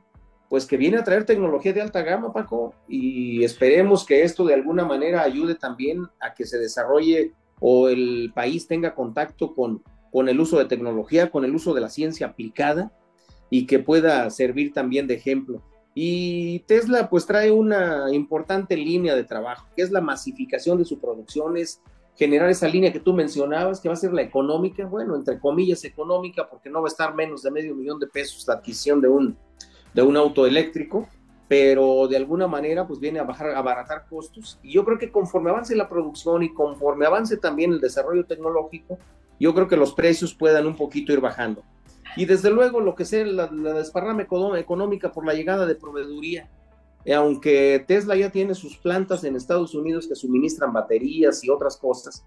pues 0.50 0.66
que 0.66 0.78
viene 0.78 0.98
a 0.98 1.04
traer 1.04 1.26
tecnología 1.26 1.74
de 1.74 1.82
alta 1.82 2.02
gama, 2.02 2.34
Paco, 2.34 2.74
y 2.88 3.44
esperemos 3.44 4.06
que 4.06 4.24
esto 4.24 4.46
de 4.46 4.56
alguna 4.56 4.84
manera 4.84 5.22
ayude 5.22 5.56
también 5.56 6.08
a 6.20 6.34
que 6.34 6.46
se 6.46 6.58
desarrolle 6.58 7.34
o 7.60 7.90
el 7.90 8.32
país 8.34 8.68
tenga 8.68 8.96
contacto 8.96 9.54
con, 9.54 9.84
con 10.12 10.30
el 10.30 10.40
uso 10.40 10.58
de 10.58 10.66
tecnología, 10.66 11.32
con 11.32 11.46
el 11.46 11.56
uso 11.56 11.74
de 11.74 11.82
la 11.82 11.90
ciencia 11.90 12.28
aplicada 12.28 12.92
y 13.50 13.66
que 13.66 13.80
pueda 13.80 14.30
servir 14.30 14.74
también 14.74 15.08
de 15.08 15.16
ejemplo. 15.16 15.62
Y 15.94 16.60
Tesla 16.60 17.10
pues 17.10 17.26
trae 17.26 17.52
una 17.52 18.14
importante 18.14 18.78
línea 18.78 19.16
de 19.16 19.24
trabajo, 19.24 19.68
que 19.76 19.82
es 19.82 19.92
la 19.92 20.02
masificación 20.02 20.78
de 20.78 20.86
su 20.86 21.00
producción, 21.00 21.58
es 21.58 21.82
generar 22.16 22.50
esa 22.50 22.68
línea 22.68 22.92
que 22.92 23.00
tú 23.00 23.14
mencionabas, 23.14 23.80
que 23.80 23.90
va 23.90 23.94
a 23.94 23.98
ser 23.98 24.14
la 24.14 24.22
económica, 24.22 24.86
bueno, 24.86 25.16
entre 25.16 25.40
comillas 25.40 25.84
económica, 25.86 26.50
porque 26.50 26.70
no 26.70 26.82
va 26.82 26.88
a 26.88 26.92
estar 26.92 27.16
menos 27.16 27.44
de 27.44 27.52
medio 27.52 27.76
millón 27.76 28.00
de 28.00 28.08
pesos 28.08 28.46
la 28.48 28.56
adquisición 28.56 29.02
de 29.02 29.08
un, 29.08 29.38
de 29.94 30.02
un 30.02 30.18
auto 30.18 30.46
eléctrico, 30.46 31.08
pero 31.50 32.08
de 32.08 32.16
alguna 32.16 32.48
manera 32.48 32.88
pues 32.88 33.00
viene 33.00 33.18
a 33.20 33.24
bajar, 33.24 33.50
a 33.50 33.58
abaratar 33.58 34.06
costos. 34.08 34.60
Y 34.62 34.72
yo 34.72 34.86
creo 34.86 35.00
que 35.00 35.12
conforme 35.12 35.50
avance 35.50 35.76
la 35.76 35.90
producción 35.90 36.44
y 36.44 36.54
conforme 36.54 37.08
avance 37.08 37.38
también 37.38 37.74
el 37.74 37.82
desarrollo 37.82 38.26
tecnológico, 38.26 39.00
yo 39.40 39.54
creo 39.56 39.68
que 39.68 39.76
los 39.76 39.94
precios 39.94 40.36
puedan 40.36 40.68
un 40.68 40.78
poquito 40.78 41.12
ir 41.12 41.20
bajando. 41.20 41.64
Y 42.16 42.26
desde 42.26 42.52
luego 42.52 42.80
lo 42.80 42.94
que 42.94 43.04
sea 43.04 43.26
la, 43.26 43.50
la 43.52 43.74
desparrama 43.74 44.22
económica 44.22 45.12
por 45.12 45.26
la 45.26 45.34
llegada 45.34 45.66
de 45.66 45.74
proveeduría. 45.74 46.48
Eh, 47.04 47.16
aunque 47.16 47.84
Tesla 47.88 48.16
ya 48.16 48.30
tiene 48.30 48.54
sus 48.54 48.78
plantas 48.78 49.24
en 49.24 49.36
Estados 49.36 49.74
Unidos 49.74 50.08
que 50.08 50.16
suministran 50.16 50.72
baterías 50.72 51.44
y 51.44 51.50
otras 51.50 51.78
cosas, 51.78 52.26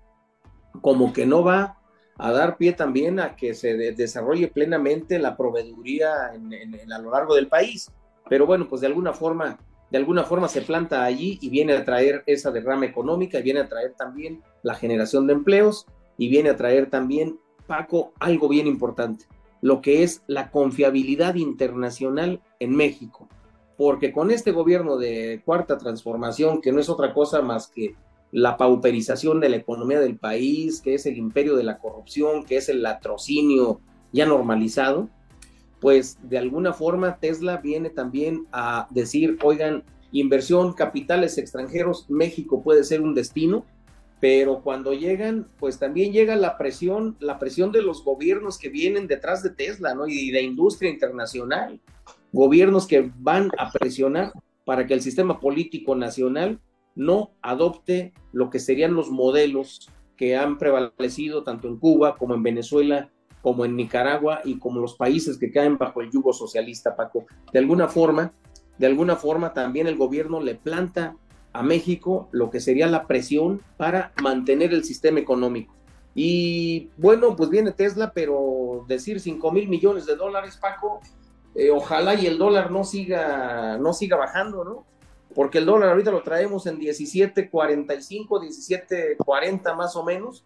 como 0.80 1.12
que 1.12 1.26
no 1.26 1.44
va 1.44 1.78
a 2.18 2.32
dar 2.32 2.56
pie 2.56 2.72
también 2.72 3.20
a 3.20 3.36
que 3.36 3.54
se 3.54 3.74
desarrolle 3.92 4.48
plenamente 4.48 5.20
la 5.20 5.36
proveeduría 5.36 6.32
a 6.32 6.98
lo 6.98 7.10
largo 7.12 7.36
del 7.36 7.46
país. 7.46 7.88
Pero 8.32 8.46
bueno, 8.46 8.66
pues 8.66 8.80
de 8.80 8.86
alguna 8.86 9.12
forma, 9.12 9.58
de 9.90 9.98
alguna 9.98 10.24
forma 10.24 10.48
se 10.48 10.62
planta 10.62 11.04
allí 11.04 11.38
y 11.42 11.50
viene 11.50 11.74
a 11.74 11.84
traer 11.84 12.22
esa 12.24 12.50
derrama 12.50 12.86
económica, 12.86 13.38
y 13.38 13.42
viene 13.42 13.60
a 13.60 13.68
traer 13.68 13.92
también 13.92 14.40
la 14.62 14.74
generación 14.74 15.26
de 15.26 15.34
empleos 15.34 15.84
y 16.16 16.30
viene 16.30 16.48
a 16.48 16.56
traer 16.56 16.88
también, 16.88 17.38
Paco, 17.66 18.14
algo 18.18 18.48
bien 18.48 18.66
importante, 18.66 19.26
lo 19.60 19.82
que 19.82 20.02
es 20.02 20.22
la 20.28 20.50
confiabilidad 20.50 21.34
internacional 21.34 22.40
en 22.58 22.74
México. 22.74 23.28
Porque 23.76 24.12
con 24.12 24.30
este 24.30 24.50
gobierno 24.50 24.96
de 24.96 25.42
cuarta 25.44 25.76
transformación, 25.76 26.62
que 26.62 26.72
no 26.72 26.80
es 26.80 26.88
otra 26.88 27.12
cosa 27.12 27.42
más 27.42 27.68
que 27.68 27.96
la 28.30 28.56
pauperización 28.56 29.40
de 29.40 29.50
la 29.50 29.56
economía 29.56 30.00
del 30.00 30.16
país, 30.16 30.80
que 30.80 30.94
es 30.94 31.04
el 31.04 31.18
imperio 31.18 31.54
de 31.54 31.64
la 31.64 31.78
corrupción, 31.78 32.46
que 32.46 32.56
es 32.56 32.70
el 32.70 32.82
latrocinio 32.82 33.82
ya 34.10 34.24
normalizado, 34.24 35.10
pues 35.82 36.16
de 36.22 36.38
alguna 36.38 36.72
forma 36.72 37.18
Tesla 37.18 37.56
viene 37.56 37.90
también 37.90 38.46
a 38.52 38.86
decir, 38.90 39.36
oigan, 39.42 39.82
inversión, 40.12 40.74
capitales 40.74 41.38
extranjeros, 41.38 42.06
México 42.08 42.62
puede 42.62 42.84
ser 42.84 43.02
un 43.02 43.14
destino, 43.14 43.66
pero 44.20 44.62
cuando 44.62 44.92
llegan, 44.92 45.48
pues 45.58 45.80
también 45.80 46.12
llega 46.12 46.36
la 46.36 46.56
presión, 46.56 47.16
la 47.18 47.40
presión 47.40 47.72
de 47.72 47.82
los 47.82 48.04
gobiernos 48.04 48.58
que 48.58 48.68
vienen 48.68 49.08
detrás 49.08 49.42
de 49.42 49.50
Tesla, 49.50 49.96
¿no? 49.96 50.06
Y 50.06 50.30
de 50.30 50.42
industria 50.42 50.88
internacional, 50.88 51.80
gobiernos 52.32 52.86
que 52.86 53.10
van 53.16 53.50
a 53.58 53.72
presionar 53.72 54.30
para 54.64 54.86
que 54.86 54.94
el 54.94 55.02
sistema 55.02 55.40
político 55.40 55.96
nacional 55.96 56.60
no 56.94 57.32
adopte 57.42 58.12
lo 58.32 58.50
que 58.50 58.60
serían 58.60 58.94
los 58.94 59.10
modelos 59.10 59.90
que 60.16 60.36
han 60.36 60.58
prevalecido 60.58 61.42
tanto 61.42 61.66
en 61.66 61.78
Cuba 61.78 62.16
como 62.16 62.34
en 62.34 62.44
Venezuela, 62.44 63.10
como 63.42 63.64
en 63.64 63.76
Nicaragua 63.76 64.40
y 64.44 64.58
como 64.58 64.80
los 64.80 64.94
países 64.94 65.36
que 65.36 65.50
caen 65.50 65.76
bajo 65.76 66.00
el 66.00 66.10
yugo 66.10 66.32
socialista, 66.32 66.96
Paco. 66.96 67.26
De 67.52 67.58
alguna 67.58 67.88
forma, 67.88 68.32
de 68.78 68.86
alguna 68.86 69.16
forma 69.16 69.52
también 69.52 69.86
el 69.86 69.96
gobierno 69.96 70.40
le 70.40 70.54
planta 70.54 71.16
a 71.52 71.62
México 71.62 72.28
lo 72.32 72.50
que 72.50 72.60
sería 72.60 72.86
la 72.86 73.06
presión 73.06 73.60
para 73.76 74.12
mantener 74.22 74.72
el 74.72 74.84
sistema 74.84 75.20
económico. 75.20 75.74
Y 76.14 76.90
bueno, 76.96 77.36
pues 77.36 77.50
viene 77.50 77.72
Tesla, 77.72 78.12
pero 78.14 78.84
decir 78.86 79.20
5 79.20 79.52
mil 79.52 79.68
millones 79.68 80.06
de 80.06 80.16
dólares, 80.16 80.58
Paco, 80.60 81.00
eh, 81.54 81.70
ojalá 81.70 82.14
y 82.14 82.26
el 82.26 82.38
dólar 82.38 82.70
no 82.70 82.84
siga, 82.84 83.76
no 83.78 83.92
siga 83.92 84.16
bajando, 84.16 84.64
¿no? 84.64 84.92
porque 85.34 85.58
el 85.58 85.66
dólar 85.66 85.90
ahorita 85.90 86.10
lo 86.10 86.22
traemos 86.22 86.66
en 86.66 86.78
17.45, 86.78 88.26
17.40 88.28 89.76
más 89.76 89.96
o 89.96 90.04
menos, 90.04 90.44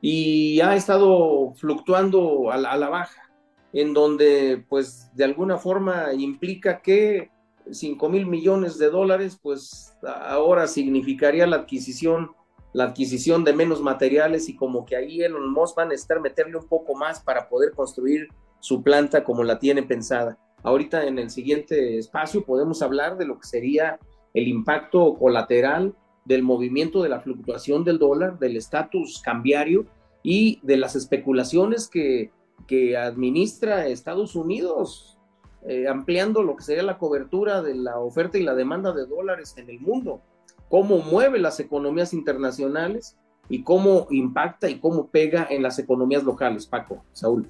y 0.00 0.60
ha 0.60 0.76
estado 0.76 1.52
fluctuando 1.54 2.50
a 2.50 2.56
la, 2.56 2.88
baja, 2.88 3.30
en 3.72 3.94
donde 3.94 4.64
pues 4.68 5.10
de 5.14 5.24
alguna 5.24 5.56
forma 5.56 6.12
implica 6.14 6.80
que 6.80 7.30
5 7.70 8.08
mil 8.08 8.26
millones 8.26 8.78
de 8.78 8.90
dólares, 8.90 9.38
pues 9.42 9.96
ahora 10.04 10.66
significaría 10.66 11.46
la 11.46 11.56
adquisición, 11.56 12.30
la 12.72 12.84
adquisición 12.84 13.42
de 13.42 13.54
menos 13.54 13.80
materiales 13.80 14.48
y 14.48 14.54
como 14.54 14.84
que 14.84 14.96
ahí 14.96 15.22
Elon 15.22 15.52
Musk 15.52 15.78
va 15.78 15.82
a 15.82 15.86
necesitar 15.86 16.20
meterle 16.20 16.56
un 16.56 16.68
poco 16.68 16.94
más 16.94 17.20
para 17.20 17.48
poder 17.48 17.72
construir 17.72 18.28
su 18.60 18.82
planta 18.82 19.24
como 19.24 19.42
la 19.42 19.58
tiene 19.58 19.82
pensada. 19.82 20.38
Ahorita 20.62 21.06
en 21.06 21.18
el 21.18 21.30
siguiente 21.30 21.98
espacio 21.98 22.44
podemos 22.44 22.82
hablar 22.82 23.16
de 23.16 23.26
lo 23.26 23.38
que 23.38 23.46
sería 23.46 23.98
el 24.34 24.48
impacto 24.48 25.14
colateral 25.14 25.94
del 26.26 26.42
movimiento 26.42 27.02
de 27.02 27.08
la 27.08 27.20
fluctuación 27.20 27.84
del 27.84 27.98
dólar, 27.98 28.38
del 28.38 28.56
estatus 28.56 29.22
cambiario 29.22 29.86
y 30.22 30.60
de 30.62 30.76
las 30.76 30.96
especulaciones 30.96 31.88
que, 31.88 32.32
que 32.66 32.96
administra 32.96 33.86
Estados 33.86 34.34
Unidos, 34.34 35.18
eh, 35.66 35.88
ampliando 35.88 36.42
lo 36.42 36.56
que 36.56 36.64
sería 36.64 36.82
la 36.82 36.98
cobertura 36.98 37.62
de 37.62 37.74
la 37.74 37.98
oferta 37.98 38.38
y 38.38 38.42
la 38.42 38.54
demanda 38.54 38.92
de 38.92 39.06
dólares 39.06 39.54
en 39.56 39.70
el 39.70 39.80
mundo, 39.80 40.20
cómo 40.68 40.98
mueve 40.98 41.38
las 41.38 41.60
economías 41.60 42.12
internacionales 42.12 43.16
y 43.48 43.62
cómo 43.62 44.08
impacta 44.10 44.68
y 44.68 44.80
cómo 44.80 45.08
pega 45.08 45.46
en 45.48 45.62
las 45.62 45.78
economías 45.78 46.24
locales. 46.24 46.66
Paco, 46.66 47.04
Saúl. 47.12 47.48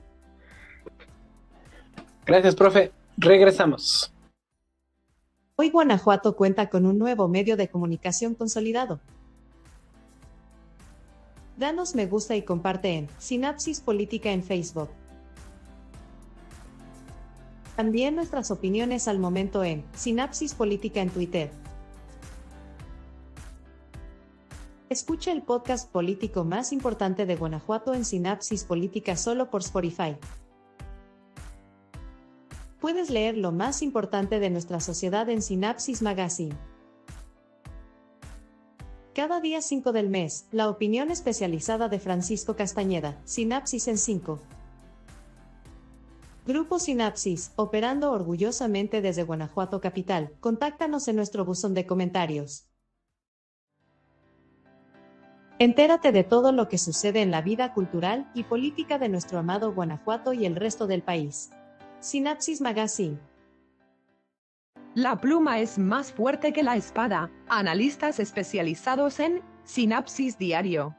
Gracias, 2.26 2.54
profe. 2.54 2.92
Regresamos. 3.16 4.12
Hoy 5.58 5.70
Guanajuato 5.70 6.36
cuenta 6.36 6.68
con 6.68 6.84
un 6.84 6.98
nuevo 6.98 7.28
medio 7.28 7.56
de 7.56 7.68
comunicación 7.68 8.34
consolidado. 8.34 9.00
Danos 11.56 11.94
me 11.94 12.04
gusta 12.04 12.36
y 12.36 12.42
comparte 12.42 12.92
en 12.92 13.08
Sinapsis 13.16 13.80
Política 13.80 14.32
en 14.32 14.42
Facebook. 14.42 14.90
También 17.74 18.16
nuestras 18.16 18.50
opiniones 18.50 19.08
al 19.08 19.18
momento 19.18 19.64
en 19.64 19.82
Sinapsis 19.94 20.52
Política 20.52 21.00
en 21.00 21.08
Twitter. 21.08 21.50
Escucha 24.90 25.32
el 25.32 25.40
podcast 25.40 25.90
político 25.90 26.44
más 26.44 26.70
importante 26.70 27.24
de 27.24 27.34
Guanajuato 27.34 27.94
en 27.94 28.04
Sinapsis 28.04 28.64
Política 28.64 29.16
solo 29.16 29.48
por 29.48 29.62
Spotify 29.62 30.18
puedes 32.86 33.10
leer 33.10 33.36
lo 33.36 33.50
más 33.50 33.82
importante 33.82 34.38
de 34.38 34.48
nuestra 34.48 34.78
sociedad 34.78 35.28
en 35.28 35.42
Sinapsis 35.42 36.02
Magazine. 36.02 36.54
Cada 39.12 39.40
día 39.40 39.60
5 39.60 39.90
del 39.90 40.08
mes, 40.08 40.46
la 40.52 40.70
opinión 40.70 41.10
especializada 41.10 41.88
de 41.88 41.98
Francisco 41.98 42.54
Castañeda, 42.54 43.20
Sinapsis 43.24 43.88
en 43.88 43.98
5. 43.98 44.38
Grupo 46.46 46.78
Sinapsis, 46.78 47.50
operando 47.56 48.12
orgullosamente 48.12 49.02
desde 49.02 49.24
Guanajuato 49.24 49.80
Capital, 49.80 50.36
contáctanos 50.38 51.08
en 51.08 51.16
nuestro 51.16 51.44
buzón 51.44 51.74
de 51.74 51.86
comentarios. 51.86 52.68
Entérate 55.58 56.12
de 56.12 56.22
todo 56.22 56.52
lo 56.52 56.68
que 56.68 56.78
sucede 56.78 57.20
en 57.20 57.32
la 57.32 57.42
vida 57.42 57.74
cultural 57.74 58.30
y 58.32 58.44
política 58.44 59.00
de 59.00 59.08
nuestro 59.08 59.40
amado 59.40 59.74
Guanajuato 59.74 60.32
y 60.32 60.46
el 60.46 60.54
resto 60.54 60.86
del 60.86 61.02
país. 61.02 61.50
Sinapsis 62.00 62.60
Magazine. 62.60 63.18
La 64.94 65.16
pluma 65.16 65.58
es 65.60 65.78
más 65.78 66.12
fuerte 66.12 66.52
que 66.52 66.62
la 66.62 66.76
espada. 66.76 67.30
Analistas 67.48 68.20
especializados 68.20 69.18
en 69.18 69.42
Sinapsis 69.64 70.38
Diario. 70.38 70.94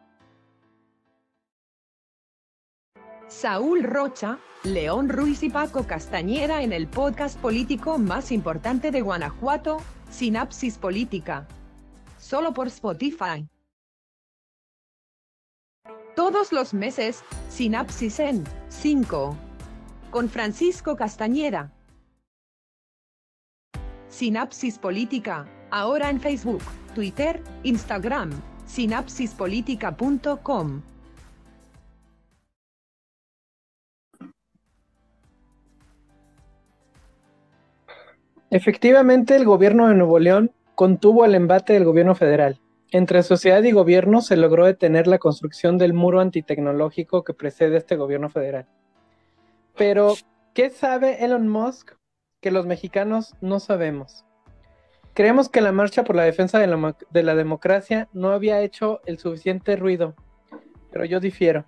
Saúl 3.28 3.84
Rocha, 3.84 4.40
León 4.64 5.10
Ruiz 5.10 5.44
y 5.44 5.50
Paco 5.50 5.86
Castañeda 5.86 6.62
en 6.64 6.74
el 6.74 6.88
podcast 6.88 7.40
político 7.40 7.98
más 7.98 8.32
importante 8.32 8.92
de 8.92 9.02
Guanajuato, 9.02 9.78
Sinapsis 10.10 10.78
Política. 10.78 11.48
Solo 12.18 12.54
por 12.54 12.68
Spotify. 12.68 13.48
Todos 16.16 16.52
los 16.52 16.74
meses, 16.74 17.24
Sinapsis 17.50 18.20
en 18.20 18.44
5 18.70 19.38
con 20.18 20.30
Francisco 20.30 20.96
Castañeda. 20.96 21.72
Sinapsis 24.08 24.80
Política, 24.80 25.46
ahora 25.70 26.10
en 26.10 26.20
Facebook, 26.20 26.64
Twitter, 26.96 27.40
Instagram, 27.62 28.32
sinapsispolitica.com. 28.66 30.82
Efectivamente, 38.50 39.36
el 39.36 39.46
gobierno 39.46 39.88
de 39.88 39.94
Nuevo 39.94 40.18
León 40.18 40.52
contuvo 40.74 41.26
el 41.26 41.36
embate 41.36 41.74
del 41.74 41.86
gobierno 41.86 42.16
federal. 42.16 42.60
Entre 42.90 43.22
sociedad 43.22 43.62
y 43.62 43.72
gobierno 43.72 44.22
se 44.22 44.36
logró 44.36 44.66
detener 44.66 45.06
la 45.06 45.20
construcción 45.20 45.78
del 45.78 45.94
muro 45.94 46.22
antitecnológico 46.22 47.24
que 47.24 47.36
precede 47.36 47.76
a 47.76 47.78
este 47.78 47.98
gobierno 47.98 48.32
federal. 48.32 48.66
Pero, 49.78 50.16
¿qué 50.56 50.72
sabe 50.72 51.24
Elon 51.24 51.48
Musk 51.48 51.92
que 52.42 52.50
los 52.50 52.66
mexicanos 52.66 53.36
no 53.42 53.60
sabemos? 53.60 54.26
Creemos 55.14 55.50
que 55.50 55.62
la 55.62 55.72
marcha 55.72 56.04
por 56.04 56.16
la 56.16 56.24
defensa 56.24 56.58
de 56.58 56.68
la, 56.68 56.98
de 57.12 57.24
la 57.24 57.36
democracia 57.36 58.10
no 58.12 58.32
había 58.32 58.62
hecho 58.62 59.02
el 59.06 59.20
suficiente 59.20 59.76
ruido, 59.76 60.16
pero 60.92 61.06
yo 61.06 61.20
difiero. 61.20 61.66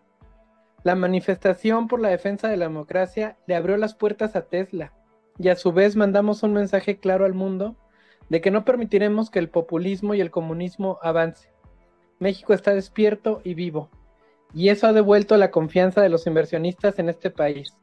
La 0.84 0.96
manifestación 0.96 1.88
por 1.88 2.00
la 2.00 2.10
defensa 2.10 2.48
de 2.48 2.58
la 2.58 2.66
democracia 2.66 3.38
le 3.46 3.56
abrió 3.56 3.78
las 3.78 3.94
puertas 3.94 4.36
a 4.36 4.48
Tesla 4.48 4.94
y 5.38 5.50
a 5.50 5.56
su 5.56 5.72
vez 5.72 5.96
mandamos 5.96 6.42
un 6.42 6.54
mensaje 6.54 7.00
claro 7.00 7.26
al 7.26 7.34
mundo 7.34 7.76
de 8.30 8.42
que 8.42 8.50
no 8.50 8.66
permitiremos 8.66 9.30
que 9.30 9.40
el 9.40 9.50
populismo 9.50 10.16
y 10.16 10.22
el 10.22 10.32
comunismo 10.32 10.98
avance. 11.04 11.52
México 12.20 12.54
está 12.54 12.74
despierto 12.74 13.42
y 13.44 13.54
vivo, 13.54 13.90
y 14.54 14.70
eso 14.70 14.88
ha 14.88 14.94
devuelto 14.94 15.38
la 15.38 15.52
confianza 15.52 16.02
de 16.02 16.10
los 16.10 16.28
inversionistas 16.28 16.98
en 17.00 17.10
este 17.10 17.30
país. 17.30 17.76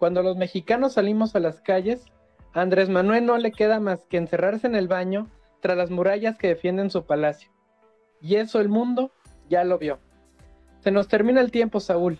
Cuando 0.00 0.22
los 0.22 0.38
mexicanos 0.38 0.94
salimos 0.94 1.36
a 1.36 1.40
las 1.40 1.60
calles, 1.60 2.06
Andrés 2.54 2.88
Manuel 2.88 3.26
no 3.26 3.36
le 3.36 3.52
queda 3.52 3.80
más 3.80 4.06
que 4.06 4.16
encerrarse 4.16 4.66
en 4.66 4.74
el 4.74 4.88
baño 4.88 5.28
tras 5.60 5.76
las 5.76 5.90
murallas 5.90 6.38
que 6.38 6.48
defienden 6.48 6.88
su 6.88 7.04
palacio. 7.04 7.50
Y 8.18 8.36
eso 8.36 8.60
el 8.60 8.70
mundo 8.70 9.12
ya 9.50 9.62
lo 9.62 9.76
vio. 9.76 9.98
Se 10.78 10.90
nos 10.90 11.06
termina 11.06 11.42
el 11.42 11.50
tiempo, 11.50 11.80
Saúl. 11.80 12.18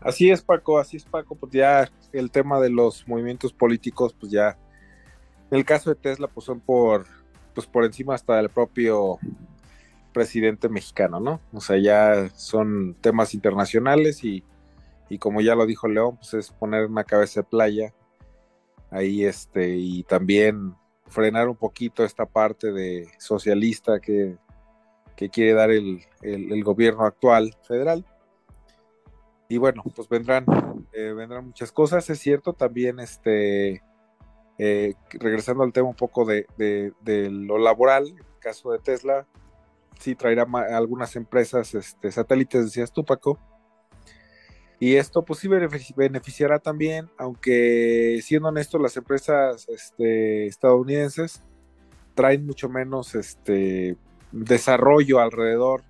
Así 0.00 0.30
es, 0.30 0.42
Paco, 0.42 0.78
así 0.78 0.98
es, 0.98 1.06
Paco. 1.06 1.34
Pues 1.34 1.50
ya 1.50 1.90
el 2.12 2.30
tema 2.30 2.60
de 2.60 2.68
los 2.68 3.08
movimientos 3.08 3.54
políticos, 3.54 4.14
pues 4.20 4.30
ya 4.30 4.58
en 5.50 5.56
el 5.56 5.64
caso 5.64 5.88
de 5.88 5.96
Tesla, 5.96 6.28
pues 6.28 6.44
son 6.44 6.60
por, 6.60 7.06
pues 7.54 7.66
por 7.66 7.86
encima 7.86 8.14
hasta 8.14 8.36
del 8.36 8.50
propio 8.50 9.18
presidente 10.12 10.68
mexicano, 10.68 11.20
¿no? 11.20 11.40
O 11.54 11.60
sea, 11.62 11.78
ya 11.78 12.28
son 12.36 12.94
temas 13.00 13.32
internacionales 13.32 14.22
y, 14.24 14.44
y 15.08 15.18
como 15.18 15.40
ya 15.40 15.54
lo 15.54 15.66
dijo 15.66 15.88
León, 15.88 16.16
pues 16.16 16.34
es 16.34 16.50
poner 16.50 16.86
una 16.86 17.04
cabeza 17.04 17.40
de 17.40 17.44
playa 17.44 17.94
ahí, 18.90 19.24
este, 19.24 19.76
y 19.76 20.04
también 20.04 20.74
frenar 21.08 21.48
un 21.48 21.56
poquito 21.56 22.04
esta 22.04 22.26
parte 22.26 22.72
de 22.72 23.08
socialista 23.18 24.00
que, 24.00 24.36
que 25.16 25.28
quiere 25.28 25.52
dar 25.54 25.70
el, 25.70 26.02
el, 26.22 26.64
gobierno 26.64 27.04
actual 27.04 27.54
federal. 27.66 28.04
Y 29.48 29.58
bueno, 29.58 29.82
pues 29.94 30.08
vendrán, 30.08 30.46
eh, 30.92 31.12
vendrán 31.12 31.46
muchas 31.46 31.70
cosas, 31.70 32.08
es 32.08 32.18
cierto, 32.18 32.52
también 32.52 32.98
este 32.98 33.82
eh, 34.56 34.94
regresando 35.10 35.64
al 35.64 35.72
tema 35.72 35.88
un 35.88 35.96
poco 35.96 36.24
de, 36.24 36.46
lo 37.06 37.58
laboral, 37.58 38.08
en 38.08 38.18
el 38.18 38.38
caso 38.38 38.70
de 38.70 38.78
Tesla, 38.78 39.26
sí 39.98 40.14
traerá 40.14 40.46
algunas 40.76 41.16
empresas 41.16 41.74
este, 41.74 42.12
satélites, 42.12 42.66
decías 42.66 42.92
tú, 42.92 43.04
Paco. 43.04 43.38
Y 44.80 44.96
esto 44.96 45.24
pues 45.24 45.38
sí 45.40 45.48
beneficiará 45.48 46.58
también, 46.58 47.08
aunque 47.16 48.20
siendo 48.22 48.48
honesto, 48.48 48.78
las 48.78 48.96
empresas 48.96 49.68
este, 49.68 50.46
estadounidenses 50.46 51.42
traen 52.14 52.44
mucho 52.46 52.68
menos 52.68 53.14
este, 53.14 53.96
desarrollo 54.32 55.20
alrededor. 55.20 55.82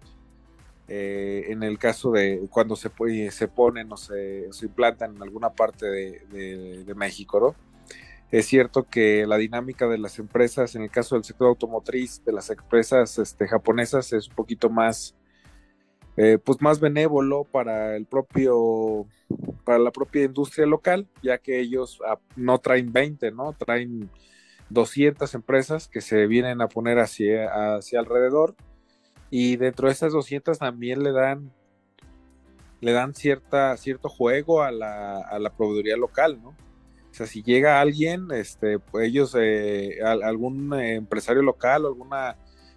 Eh, 0.86 1.46
en 1.48 1.62
el 1.62 1.78
caso 1.78 2.12
de 2.12 2.46
cuando 2.50 2.76
se, 2.76 2.90
se 3.30 3.48
ponen 3.48 3.90
o 3.90 3.96
se, 3.96 4.50
implantan 4.62 5.16
en 5.16 5.22
alguna 5.22 5.50
parte 5.50 5.86
de, 5.86 6.84
de 6.84 6.94
México, 6.94 7.40
¿no? 7.40 7.74
Es 8.34 8.46
cierto 8.46 8.82
que 8.82 9.28
la 9.28 9.36
dinámica 9.36 9.86
de 9.86 9.96
las 9.96 10.18
empresas, 10.18 10.74
en 10.74 10.82
el 10.82 10.90
caso 10.90 11.14
del 11.14 11.22
sector 11.22 11.46
automotriz, 11.46 12.20
de 12.24 12.32
las 12.32 12.50
empresas 12.50 13.16
este, 13.20 13.46
japonesas, 13.46 14.12
es 14.12 14.28
un 14.28 14.34
poquito 14.34 14.68
más, 14.68 15.14
eh, 16.16 16.38
pues 16.42 16.60
más 16.60 16.80
benévolo 16.80 17.44
para 17.44 17.96
el 17.96 18.06
propio, 18.06 19.06
para 19.64 19.78
la 19.78 19.90
propia 19.90 20.24
industria 20.24 20.66
local, 20.66 21.08
ya 21.22 21.38
que 21.38 21.60
ellos 21.60 22.00
ah, 22.06 22.18
no 22.36 22.58
traen 22.58 22.92
20, 22.92 23.32
¿no? 23.32 23.52
Traen 23.52 24.10
200 24.70 25.34
empresas 25.34 25.88
que 25.88 26.00
se 26.00 26.26
vienen 26.26 26.60
a 26.60 26.68
poner 26.68 26.98
hacia, 26.98 27.76
hacia 27.76 28.00
alrededor 28.00 28.54
y 29.30 29.56
dentro 29.56 29.88
de 29.88 29.92
esas 29.94 30.12
200 30.12 30.58
también 30.58 31.02
le 31.02 31.12
dan 31.12 31.52
le 32.80 32.92
dan 32.92 33.14
cierta, 33.14 33.76
cierto 33.78 34.10
juego 34.10 34.62
a 34.62 34.70
la, 34.70 35.18
a 35.18 35.38
la 35.38 35.50
proveeduría 35.50 35.96
local, 35.96 36.38
¿no? 36.42 36.50
O 36.50 37.16
sea, 37.16 37.26
si 37.26 37.42
llega 37.42 37.80
alguien, 37.80 38.28
este, 38.32 38.78
pues 38.78 39.08
ellos, 39.08 39.34
eh, 39.40 40.00
algún 40.02 40.74
empresario 40.74 41.42
local 41.42 41.86
alguna 41.86 42.36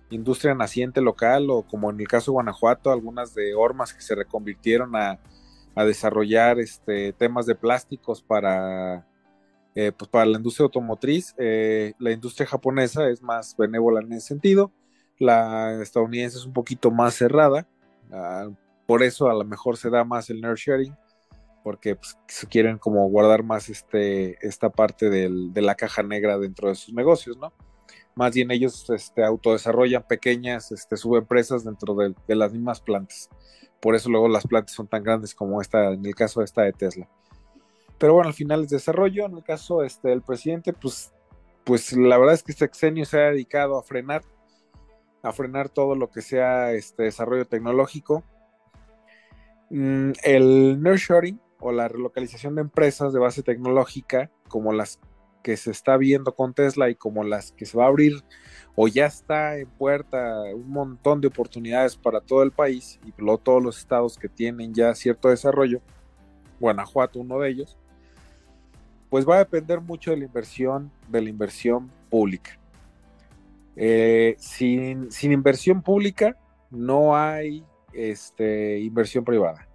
industria 0.10 0.54
naciente 0.54 1.02
local, 1.02 1.50
o 1.50 1.63
como 1.63 1.89
en 1.89 2.00
el 2.00 2.08
caso 2.08 2.32
de 2.32 2.34
Guanajuato, 2.34 2.91
algunas 2.91 3.34
de 3.34 3.54
hormas 3.56 3.93
que 3.93 4.02
se 4.02 4.15
reconvirtieron 4.15 4.96
a, 4.96 5.20
desarrollar 5.76 6.60
este, 6.60 7.13
temas 7.13 7.46
de 7.46 7.54
plásticos 7.54 8.24
para, 8.24 9.06
eh, 9.76 9.91
pues 9.96 10.10
para 10.10 10.26
la 10.26 10.38
industria 10.38 10.63
automotriz. 10.63 11.36
Eh, 11.38 11.93
la 12.00 12.12
industria 12.12 12.48
japonesa 12.48 13.08
es 13.10 13.22
más 13.22 13.56
benévola 13.56 14.02
en 14.02 14.12
ese 14.13 14.30
sentido, 14.30 14.72
la 15.20 15.80
estadounidense 15.80 16.39
es 16.39 16.46
un 16.46 16.54
poquito 16.54 16.89
más 16.89 17.13
cerrada, 17.13 17.67
ah, 18.12 18.50
por 18.88 19.04
eso 19.04 19.30
a 19.30 19.36
lo 19.36 19.46
mejor 19.46 19.78
se 19.78 19.91
da 19.91 20.04
más 20.04 20.32
el 20.32 20.41
nerd 20.41 20.58
sharing 20.58 20.96
porque 21.63 21.98
pues, 21.98 22.17
quieren 22.50 22.78
como 22.78 23.08
guardar 23.10 23.43
más 23.43 23.67
este, 23.67 24.38
esta 24.39 24.70
parte 24.70 25.10
de 25.10 25.62
la 25.62 25.76
caja 25.76 26.02
negra 26.02 26.38
dentro 26.38 26.70
de 26.70 26.76
sus 26.76 26.93
negocios, 26.93 27.38
¿no? 27.38 27.52
Más 28.17 28.34
bien 28.34 28.49
ellos 28.49 28.89
este, 28.89 29.23
autodesarrollan 29.23 30.01
pequeñas 30.01 30.71
este, 30.71 30.97
subempresas 30.97 31.63
dentro 31.63 31.93
de, 31.93 32.36
las 32.36 32.51
mismas 32.51 32.82
plantas. 32.82 33.30
Por 33.80 33.93
eso 33.93 34.10
luego 34.10 34.27
las 34.27 34.47
plantas 34.47 34.73
son 34.73 34.88
tan 34.88 35.03
grandes 35.03 35.36
como 35.36 35.62
esta, 35.62 35.93
en 35.93 36.03
el 36.03 36.15
caso 36.15 36.39
de 36.39 36.45
esta 36.45 36.63
de 36.63 36.73
Tesla. 36.73 37.08
Pero 37.99 38.15
bueno, 38.15 38.30
al 38.30 38.34
final 38.34 38.63
es 38.63 38.69
desarrollo. 38.69 39.27
En 39.27 39.38
el 39.38 39.43
caso 39.43 39.84
este, 39.84 40.10
del 40.10 40.23
presidente, 40.23 40.73
pues, 40.73 41.13
pues 41.63 41.93
la 41.93 42.17
verdad 42.17 42.34
es 42.34 42.41
que 42.41 42.53
este 42.53 42.65
exenio 42.65 43.06
se 43.06 43.19
ha 43.19 43.30
dedicado 43.30 43.77
a 43.77 43.84
frenar, 43.84 44.23
a 45.21 45.32
frenar 45.32 45.69
todo 45.69 45.93
lo 45.93 46.10
que 46.10 46.23
sea 46.23 46.71
este 46.71 47.03
desarrollo 47.03 47.45
tecnológico. 47.45 48.23
Mm, 49.69 50.13
el 50.23 50.82
nurturing 50.82 51.39
o 51.60 51.71
la 51.71 51.88
relocalización 51.88 52.56
de 52.56 52.62
empresas 52.62 53.13
de 53.13 53.19
base 53.19 53.43
tecnológica, 53.43 54.32
como 54.47 54.73
las 54.73 54.99
que 55.43 55.58
se 55.58 55.71
está 55.71 55.97
viendo 55.97 56.36
con 56.36 56.54
Tesla 56.54 56.89
y 56.89 56.95
como 56.95 57.23
las 57.23 57.52
que 57.52 57.65
se 57.65 57.78
va 57.78 57.86
a 57.86 57.88
abrir 57.88 58.23
o 58.76 58.88
ya 58.88 59.08
está 59.08 59.58
en 59.58 59.67
puerta 59.67 60.43
un 60.54 60.69
montón 60.69 61.19
de 61.19 61.28
oportunidades 61.28 61.97
para 61.97 62.21
todo 62.21 62.43
el 62.43 62.52
país 62.52 63.00
y 63.06 63.12
todos 63.12 63.63
los 63.63 63.80
estados 63.80 64.17
que 64.17 64.30
tienen 64.30 64.73
ya 64.73 64.93
cierto 64.93 65.30
desarrollo, 65.30 65.82
Guanajuato 66.60 67.19
uno 67.19 67.39
de 67.39 67.50
ellos, 67.50 67.78
pues 69.10 69.28
va 69.28 69.36
a 69.36 69.39
depender 69.39 69.82
mucho 69.82 70.12
de 70.12 70.17
la 70.17 70.26
inversión, 70.26 70.91
de 71.08 71.21
la 71.21 71.30
inversión 71.30 71.89
pública. 72.10 72.60
Eh, 73.76 74.36
sin, 74.38 75.12
sin, 75.12 75.32
inversión 75.32 75.82
pública 75.82 76.36
no 76.69 77.15
hay 77.15 77.63
este, 77.93 78.80
inversión 78.80 79.23
privada. 79.23 79.67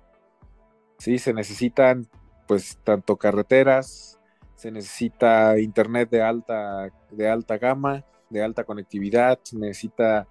¿sí? 0.99 1.19
Se 1.19 1.33
necesitan 1.33 2.09
pues 2.47 2.79
tanto 2.85 3.17
carreteras, 3.17 4.21
se 4.63 4.71
necesita 4.71 5.59
internet 5.59 6.09
de 6.09 6.23
alta, 6.23 6.89
de 7.11 7.29
alta 7.29 7.59
gama, 7.59 8.05
de 8.31 8.45
alta 8.45 8.63
conectividad, 8.63 9.41
se 9.43 9.59
necesita 9.59 10.29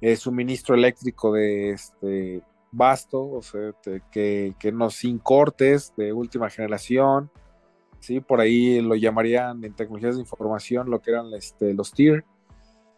eh, 0.00 0.16
suministro 0.16 0.74
eléctrico 0.74 1.34
de 1.34 1.72
este 1.72 2.42
vasto, 2.72 3.22
o 3.22 3.42
sea, 3.42 3.74
que, 4.10 4.54
que, 4.58 4.72
no 4.72 4.88
sin 4.88 5.18
cortes 5.18 5.92
de 5.98 6.14
última 6.14 6.48
generación, 6.48 7.30
¿sí? 8.00 8.20
Por 8.20 8.40
ahí 8.40 8.80
lo 8.80 8.94
llamarían 8.94 9.62
en 9.62 9.74
tecnologías 9.74 10.14
de 10.14 10.22
información 10.22 10.88
lo 10.88 11.02
que 11.02 11.10
eran 11.10 11.34
este, 11.34 11.74
los 11.74 11.92
tier, 11.92 12.24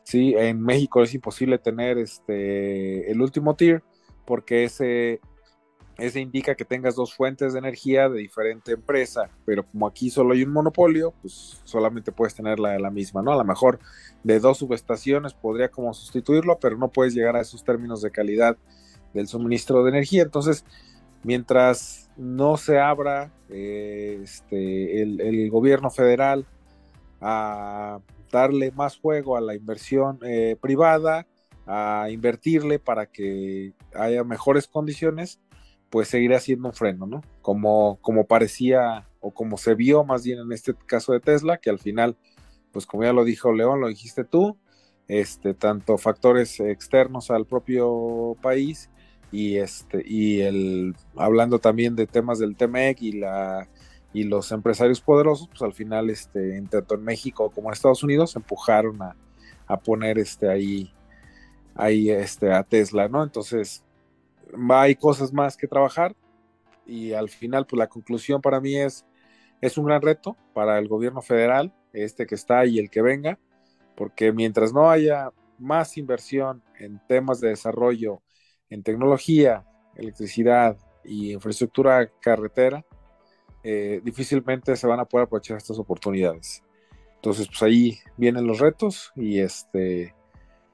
¿sí? 0.04 0.34
En 0.36 0.60
México 0.60 1.02
es 1.02 1.12
imposible 1.14 1.58
tener 1.58 1.98
este, 1.98 3.10
el 3.10 3.20
último 3.20 3.56
tier 3.56 3.82
porque 4.24 4.62
ese 4.62 5.20
ese 5.98 6.20
indica 6.20 6.54
que 6.54 6.64
tengas 6.64 6.94
dos 6.94 7.14
fuentes 7.14 7.52
de 7.52 7.58
energía 7.58 8.08
de 8.08 8.18
diferente 8.18 8.72
empresa, 8.72 9.30
pero 9.44 9.64
como 9.64 9.86
aquí 9.86 10.10
solo 10.10 10.34
hay 10.34 10.42
un 10.42 10.52
monopolio, 10.52 11.14
pues 11.22 11.60
solamente 11.64 12.12
puedes 12.12 12.34
tener 12.34 12.58
la, 12.58 12.78
la 12.78 12.90
misma, 12.90 13.22
¿no? 13.22 13.32
A 13.32 13.36
lo 13.36 13.44
mejor 13.44 13.78
de 14.22 14.38
dos 14.38 14.58
subestaciones 14.58 15.32
podría 15.32 15.70
como 15.70 15.94
sustituirlo, 15.94 16.58
pero 16.58 16.76
no 16.76 16.88
puedes 16.88 17.14
llegar 17.14 17.36
a 17.36 17.40
esos 17.40 17.64
términos 17.64 18.02
de 18.02 18.10
calidad 18.10 18.56
del 19.14 19.26
suministro 19.26 19.82
de 19.82 19.90
energía. 19.90 20.22
Entonces, 20.22 20.64
mientras 21.22 22.10
no 22.16 22.56
se 22.56 22.78
abra 22.78 23.32
eh, 23.48 24.20
este, 24.22 25.02
el, 25.02 25.50
gobierno 25.50 25.90
federal 25.90 26.46
a 27.20 28.00
darle 28.30 28.70
más 28.72 28.98
juego 28.98 29.36
a 29.36 29.40
la 29.40 29.54
inversión 29.54 30.18
eh, 30.22 30.56
privada, 30.60 31.26
a 31.66 32.08
invertirle 32.10 32.78
para 32.78 33.06
que 33.06 33.72
haya 33.94 34.22
mejores 34.24 34.68
condiciones, 34.68 35.40
pues 35.90 36.08
seguirá 36.08 36.40
siendo 36.40 36.68
un 36.68 36.74
freno, 36.74 37.06
¿no? 37.06 37.22
Como, 37.42 37.98
como 38.00 38.26
parecía 38.26 39.08
o 39.20 39.32
como 39.32 39.56
se 39.56 39.74
vio 39.74 40.04
más 40.04 40.24
bien 40.24 40.40
en 40.40 40.52
este 40.52 40.74
caso 40.86 41.12
de 41.12 41.20
Tesla, 41.20 41.58
que 41.58 41.70
al 41.70 41.78
final, 41.78 42.16
pues 42.72 42.86
como 42.86 43.04
ya 43.04 43.12
lo 43.12 43.24
dijo 43.24 43.52
León, 43.52 43.80
lo 43.80 43.88
dijiste 43.88 44.24
tú, 44.24 44.58
este, 45.08 45.54
tanto 45.54 45.98
factores 45.98 46.58
externos 46.60 47.30
al 47.30 47.46
propio 47.46 48.36
país 48.42 48.90
y 49.32 49.56
este 49.56 50.02
y 50.06 50.40
el 50.40 50.94
hablando 51.16 51.58
también 51.58 51.96
de 51.96 52.06
temas 52.06 52.38
del 52.38 52.56
TMEC 52.56 53.02
y 53.02 53.20
y 54.12 54.24
los 54.24 54.52
empresarios 54.52 55.00
poderosos 55.00 55.48
pues 55.48 55.62
al 55.62 55.74
final 55.74 56.10
este 56.10 56.60
tanto 56.70 56.94
en 56.94 57.04
México 57.04 57.50
como 57.50 57.68
en 57.68 57.74
Estados 57.74 58.02
Unidos 58.02 58.36
empujaron 58.36 59.02
a, 59.02 59.16
a 59.66 59.78
poner 59.78 60.18
este 60.18 60.48
ahí 60.48 60.92
ahí 61.74 62.10
este 62.10 62.52
a 62.52 62.62
Tesla 62.62 63.08
no 63.08 63.22
entonces 63.22 63.84
hay 64.70 64.96
cosas 64.96 65.32
más 65.32 65.56
que 65.56 65.68
trabajar 65.68 66.14
y 66.86 67.12
al 67.12 67.28
final 67.28 67.66
pues 67.66 67.78
la 67.78 67.88
conclusión 67.88 68.40
para 68.40 68.60
mí 68.60 68.76
es 68.76 69.04
es 69.60 69.78
un 69.78 69.86
gran 69.86 70.02
reto 70.02 70.36
para 70.54 70.78
el 70.78 70.88
gobierno 70.88 71.22
federal 71.22 71.74
este 71.92 72.26
que 72.26 72.34
está 72.34 72.64
y 72.66 72.78
el 72.78 72.90
que 72.90 73.02
venga 73.02 73.38
porque 73.96 74.32
mientras 74.32 74.72
no 74.72 74.90
haya 74.90 75.32
más 75.58 75.96
inversión 75.96 76.62
en 76.78 77.00
temas 77.08 77.40
de 77.40 77.48
desarrollo 77.48 78.22
en 78.68 78.82
tecnología, 78.82 79.64
electricidad 79.94 80.76
y 81.04 81.32
infraestructura 81.32 82.10
carretera, 82.20 82.84
eh, 83.62 84.00
difícilmente 84.04 84.76
se 84.76 84.86
van 84.86 85.00
a 85.00 85.04
poder 85.04 85.26
aprovechar 85.26 85.56
estas 85.56 85.78
oportunidades. 85.78 86.62
Entonces, 87.16 87.48
pues 87.48 87.62
ahí 87.62 87.98
vienen 88.16 88.46
los 88.46 88.58
retos 88.58 89.12
y 89.16 89.40
este, 89.40 90.14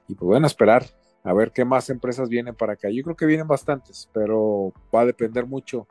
y 0.07 0.15
pues 0.15 0.43
esperar 0.43 0.85
a 1.23 1.33
ver 1.33 1.51
qué 1.51 1.65
más 1.65 1.89
empresas 1.89 2.29
vienen 2.29 2.55
para 2.55 2.73
acá. 2.73 2.89
Yo 2.89 3.03
creo 3.03 3.15
que 3.15 3.25
vienen 3.25 3.47
bastantes, 3.47 4.09
pero 4.13 4.73
va 4.93 5.01
a 5.01 5.05
depender 5.05 5.45
mucho 5.45 5.87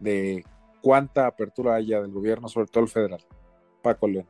de 0.00 0.44
cuánta 0.80 1.26
apertura 1.26 1.74
haya 1.74 2.00
del 2.00 2.12
gobierno, 2.12 2.48
sobre 2.48 2.68
todo 2.68 2.84
el 2.84 2.90
federal. 2.90 3.20
Paco 3.82 4.08
León. 4.08 4.26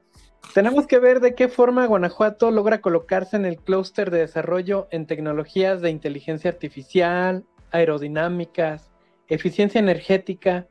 Tenemos 0.52 0.86
que 0.86 0.98
ver 0.98 1.20
de 1.20 1.34
qué 1.34 1.48
forma 1.48 1.86
Guanajuato 1.86 2.50
logra 2.50 2.80
colocarse 2.80 3.36
en 3.36 3.46
el 3.46 3.56
clúster 3.56 4.10
de 4.10 4.18
desarrollo 4.18 4.88
en 4.90 5.06
tecnologías 5.06 5.80
de 5.80 5.90
inteligencia 5.90 6.50
artificial, 6.50 7.44
aerodinámicas, 7.70 8.90
eficiencia 9.28 9.78
energética, 9.78 10.68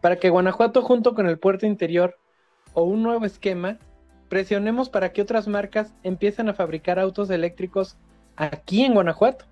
para 0.00 0.18
que 0.18 0.28
Guanajuato 0.30 0.82
junto 0.82 1.14
con 1.14 1.26
el 1.26 1.38
puerto 1.38 1.66
interior 1.66 2.16
o 2.74 2.82
un 2.82 3.02
nuevo 3.02 3.24
esquema, 3.24 3.78
presionemos 4.28 4.90
para 4.90 5.12
que 5.12 5.22
otras 5.22 5.48
marcas 5.48 5.94
empiecen 6.02 6.48
a 6.48 6.54
fabricar 6.54 6.98
autos 6.98 7.30
eléctricos 7.30 7.96
aquí 8.36 8.84
en 8.84 8.94
Guanajuato. 8.94 9.44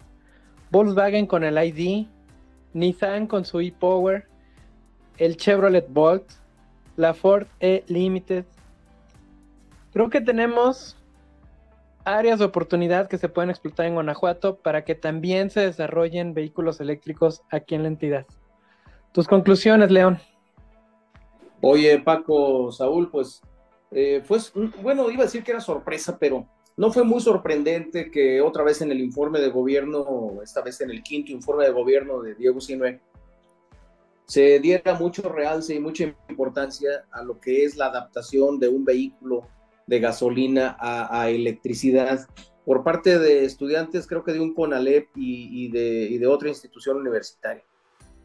Volkswagen 0.71 1.27
con 1.27 1.45
el 1.45 1.63
ID, 1.63 2.07
Nissan 2.73 3.27
con 3.27 3.45
su 3.45 3.61
e-Power, 3.61 4.27
el 5.19 5.37
Chevrolet 5.37 5.87
Bolt, 5.89 6.25
la 6.97 7.13
Ford 7.13 7.47
E 7.61 7.85
Limited, 7.89 8.45
Creo 9.93 10.09
que 10.09 10.23
tenemos 10.23 10.97
áreas 12.05 12.39
de 12.39 12.47
oportunidad 12.47 13.09
que 13.09 13.19
se 13.19 13.29
pueden 13.29 13.51
explotar 13.51 13.87
en 13.87 13.95
Guanajuato 13.95 14.57
para 14.57 14.85
que 14.85 14.95
también 14.95 15.51
se 15.51 15.61
desarrollen 15.61 16.35
vehículos 16.35 16.81
eléctricos 16.81 17.43
aquí 17.51 17.75
en 17.75 17.83
la 17.83 17.89
entidad. 17.89 18.27
Tus 19.13 19.29
conclusiones, 19.29 19.91
León. 19.91 20.19
Oye, 21.61 21.99
Paco, 22.01 22.73
Saúl, 22.73 23.11
pues 23.11 23.43
eh, 23.91 24.23
fue, 24.25 24.39
bueno, 24.81 25.11
iba 25.11 25.23
a 25.23 25.27
decir 25.27 25.45
que 25.45 25.53
era 25.53 25.61
sorpresa, 25.61 26.17
pero 26.19 26.47
no 26.77 26.93
fue 26.93 27.05
muy 27.05 27.21
sorprendente 27.21 28.11
que 28.11 28.41
otra 28.41 28.65
vez 28.65 28.81
en 28.81 28.91
el 28.91 29.01
informe 29.01 29.41
de 29.41 29.51
gobierno, 29.51 30.41
esta 30.43 30.63
vez 30.63 30.81
en 30.81 30.91
el 30.91 31.03
quinto 31.03 31.33
informe 31.33 31.65
de 31.65 31.71
gobierno 31.71 32.23
de 32.23 32.35
Diego 32.35 32.61
Sinue, 32.61 33.01
se 34.27 34.61
diera 34.61 34.95
mucho 34.95 35.29
realce 35.29 35.75
y 35.75 35.81
mucha 35.81 36.05
importancia 36.29 37.05
a 37.11 37.23
lo 37.23 37.39
que 37.39 37.65
es 37.65 37.77
la 37.77 37.87
adaptación 37.87 38.59
de 38.59 38.69
un 38.69 38.85
vehículo 38.85 39.47
de 39.87 40.01
gasolina 40.01 40.77
a, 40.81 41.29
electricidad. 41.29 42.27
Por 42.65 42.83
parte 42.83 43.19
de 43.19 43.45
estudiantes, 43.45 44.07
creo 44.07 44.25
que 44.25 44.33
de 44.33 44.41
un 44.41 44.55
CONALEP 44.55 45.09
y, 45.17 45.69
de, 45.69 46.27
otra 46.27 46.49
institución 46.49 46.97
universitaria, 46.97 47.65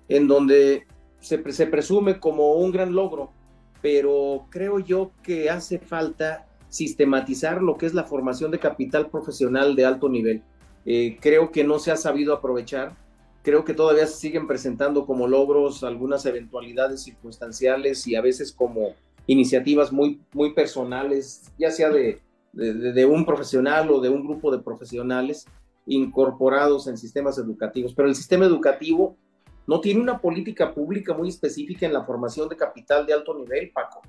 en 0.08 0.28
donde 0.28 0.88
se, 1.20 1.39
presume 1.39 2.20
como 2.20 2.54
un 2.54 2.72
gran 2.72 2.93
logro, 2.93 3.34
pero 3.82 4.48
creo 4.50 4.80
yo 4.80 5.12
que 5.24 5.50
hace 5.50 5.80
falta 5.80 6.47
sistematizar 6.78 7.63
lo 7.63 7.75
que 7.75 7.88
es 7.88 7.95
la 7.95 8.03
formación 8.03 8.51
de 8.51 8.59
capital 8.59 9.09
profesional 9.09 9.75
de 9.75 9.86
alto 9.86 10.09
nivel. 10.09 10.43
Eh, 10.86 11.17
creo 11.19 11.51
que 11.51 11.63
no 11.63 11.80
se 11.80 11.91
ha 11.91 11.97
sabido 11.97 12.36
aprovechar, 12.36 12.95
creo 13.41 13.65
que 13.65 13.73
todavía 13.73 14.05
se 14.05 14.17
siguen 14.17 14.45
presentando 14.45 15.07
como 15.07 15.28
logros 15.28 15.84
algunas 15.84 16.23
eventualidades 16.28 17.01
circunstanciales 17.01 18.05
y 18.07 18.15
a 18.15 18.21
veces 18.21 18.51
como 18.51 18.93
iniciativas 19.25 19.91
muy, 19.91 20.21
muy 20.34 20.53
personales, 20.53 21.51
ya 21.57 21.71
sea 21.71 21.89
de, 21.89 22.21
de, 22.53 23.05
un 23.07 23.25
profesional 23.25 23.89
o 23.89 23.99
de 23.99 24.09
un 24.09 24.23
grupo 24.23 24.51
de 24.51 24.59
profesionales 24.59 25.47
incorporados 25.88 26.88
en 26.88 26.95
sistemas 26.95 27.39
educativos. 27.39 27.95
Pero 27.95 28.07
el 28.07 28.15
sistema 28.15 28.45
educativo 28.45 29.17
no 29.65 29.82
tiene 29.82 29.99
una 29.99 30.21
política 30.21 30.75
pública 30.75 31.15
muy 31.15 31.30
específica 31.30 31.88
en 31.88 31.93
la 31.93 32.05
formación 32.05 32.47
de 32.47 32.55
capital 32.55 33.07
de 33.07 33.13
alto 33.13 33.34
nivel, 33.34 33.71
Paco. 33.71 34.01